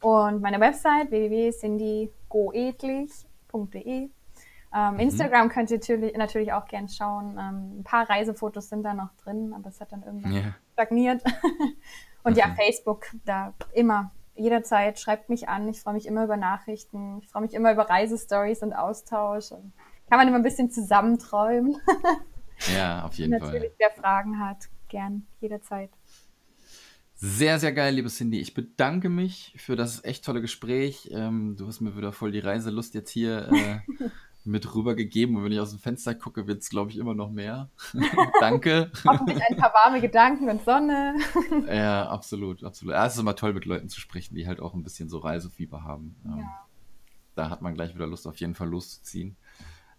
Und 0.02 0.42
meine 0.42 0.60
Website 0.60 1.12
www.cindygoedlich.de 1.12 4.10
ähm, 4.74 4.94
mhm. 4.94 5.00
Instagram 5.00 5.50
könnt 5.50 5.70
ihr 5.70 5.78
natürlich, 5.78 6.16
natürlich 6.16 6.54
auch 6.54 6.66
gerne 6.66 6.88
schauen. 6.88 7.38
Ähm, 7.38 7.80
ein 7.80 7.84
paar 7.84 8.10
Reisefotos 8.10 8.70
sind 8.70 8.84
da 8.84 8.94
noch 8.94 9.14
drin, 9.16 9.54
aber 9.54 9.70
es 9.70 9.82
hat 9.82 9.92
dann 9.92 10.04
irgendwann 10.04 10.34
yeah. 10.34 10.56
stagniert. 10.74 11.24
und 12.24 12.34
okay. 12.34 12.40
ja, 12.40 12.56
Facebook, 12.56 13.08
da 13.26 13.54
immer, 13.74 14.12
jederzeit, 14.36 15.00
schreibt 15.00 15.30
mich 15.30 15.50
an. 15.50 15.68
Ich 15.68 15.82
freue 15.82 15.94
mich 15.94 16.06
immer 16.06 16.24
über 16.24 16.38
Nachrichten. 16.38 17.20
Ich 17.20 17.28
freue 17.28 17.42
mich 17.44 17.54
immer 17.54 17.74
über 17.74 17.90
Reisestories 17.90 18.64
und 18.64 18.74
Austausch. 18.74 19.52
Und 19.52 19.74
kann 20.10 20.18
man 20.18 20.28
immer 20.28 20.38
ein 20.38 20.44
bisschen 20.44 20.72
zusammenträumen. 20.72 21.78
ja, 22.74 23.04
auf 23.04 23.14
jeden 23.16 23.32
natürlich, 23.32 23.50
Fall. 23.50 23.60
Natürlich, 23.60 23.76
wer 23.78 23.92
Fragen 23.92 24.40
hat, 24.40 24.70
gern, 24.88 25.28
jederzeit. 25.42 25.92
Sehr, 27.16 27.60
sehr 27.60 27.72
geil, 27.72 27.94
liebe 27.94 28.10
Cindy. 28.10 28.40
Ich 28.40 28.56
bedanke 28.56 29.08
mich 29.10 29.54
für 29.58 29.76
das 29.76 30.04
echt 30.04 30.26
tolle 30.26 30.42
Gespräch. 30.42 31.10
Ähm, 31.12 31.56
du 31.56 31.68
hast 31.68 31.80
mir 31.80 31.96
wieder 31.96 32.14
voll 32.14 32.32
die 32.32 32.40
Reiselust 32.40 32.96
jetzt 32.96 33.12
hier 33.12 33.48
äh, 33.52 33.80
mit 34.44 34.74
rübergegeben. 34.74 35.36
Und 35.36 35.44
wenn 35.44 35.52
ich 35.52 35.60
aus 35.60 35.72
dem 35.72 35.80
Fenster 35.80 36.16
gucke, 36.16 36.48
wird 36.48 36.62
es, 36.62 36.70
glaube 36.70 36.92
ich, 36.92 36.98
immer 36.98 37.14
noch 37.14 37.30
mehr. 37.30 37.70
Danke. 38.40 38.92
Hoffentlich 39.06 39.42
ein 39.48 39.58
paar 39.58 39.74
warme 39.74 40.02
Gedanken 40.02 40.50
und 40.50 40.64
Sonne. 40.64 41.16
ja, 41.68 42.08
absolut, 42.10 42.64
absolut. 42.64 42.94
Ja, 42.94 43.06
es 43.06 43.14
ist 43.14 43.20
immer 43.20 43.36
toll, 43.36 43.54
mit 43.54 43.66
Leuten 43.66 43.90
zu 43.90 44.00
sprechen, 44.00 44.36
die 44.36 44.48
halt 44.48 44.60
auch 44.60 44.74
ein 44.74 44.84
bisschen 44.84 45.10
so 45.10 45.20
Reisefieber 45.20 45.84
haben. 45.84 46.16
Ähm, 46.26 46.40
ja. 46.40 46.68
Da 47.36 47.50
hat 47.50 47.62
man 47.62 47.76
gleich 47.76 47.94
wieder 47.96 48.08
Lust, 48.08 48.28
auf 48.28 48.38
jeden 48.38 48.56
Fall 48.56 48.70
loszuziehen. 48.70 49.38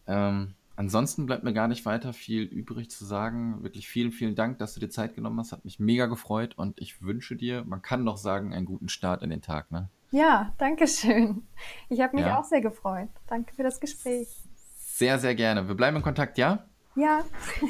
Ähm, 0.06 0.54
ansonsten 0.76 1.26
bleibt 1.26 1.44
mir 1.44 1.52
gar 1.52 1.68
nicht 1.68 1.86
weiter 1.86 2.12
viel 2.12 2.42
übrig 2.42 2.90
zu 2.90 3.04
sagen. 3.04 3.62
Wirklich 3.62 3.88
vielen, 3.88 4.12
vielen 4.12 4.34
Dank, 4.34 4.58
dass 4.58 4.74
du 4.74 4.80
dir 4.80 4.90
Zeit 4.90 5.14
genommen 5.14 5.38
hast. 5.38 5.52
Hat 5.52 5.64
mich 5.64 5.78
mega 5.78 6.06
gefreut 6.06 6.58
und 6.58 6.80
ich 6.80 7.00
wünsche 7.02 7.36
dir, 7.36 7.64
man 7.64 7.80
kann 7.80 8.04
noch 8.04 8.16
sagen, 8.16 8.52
einen 8.52 8.66
guten 8.66 8.88
Start 8.88 9.22
in 9.22 9.30
den 9.30 9.40
Tag. 9.40 9.70
Ne? 9.70 9.88
Ja, 10.12 10.52
danke 10.58 10.86
schön. 10.86 11.42
Ich 11.88 12.00
habe 12.00 12.14
mich 12.14 12.26
ja. 12.26 12.38
auch 12.38 12.44
sehr 12.44 12.60
gefreut. 12.60 13.08
Danke 13.26 13.54
für 13.54 13.62
das 13.62 13.80
Gespräch. 13.80 14.28
Sehr, 14.76 15.18
sehr 15.18 15.34
gerne. 15.34 15.66
Wir 15.66 15.74
bleiben 15.74 15.96
in 15.96 16.02
Kontakt, 16.02 16.36
ja? 16.36 16.66
Ja. 16.94 17.22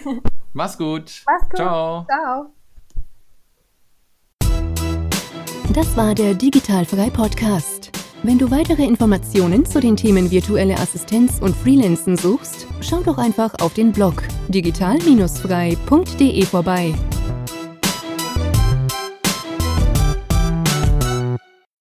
Mach's 0.52 0.76
gut. 0.76 1.22
Mach's 1.24 1.48
gut. 1.48 1.56
Ciao. 1.56 2.04
Ciao. 2.10 2.52
Das 5.72 5.96
war 5.96 6.16
der 6.16 6.34
Digitalfrei 6.34 7.10
Podcast. 7.10 7.92
Wenn 8.24 8.38
du 8.38 8.50
weitere 8.50 8.84
Informationen 8.84 9.64
zu 9.64 9.80
den 9.80 9.96
Themen 9.96 10.30
virtuelle 10.30 10.74
Assistenz 10.74 11.38
und 11.40 11.56
Freelancen 11.56 12.16
suchst, 12.16 12.66
schau 12.80 13.02
doch 13.02 13.18
einfach 13.18 13.54
auf 13.60 13.74
den 13.74 13.92
Blog 13.92 14.24
digital-frei.de 14.48 16.44
vorbei. 16.44 16.92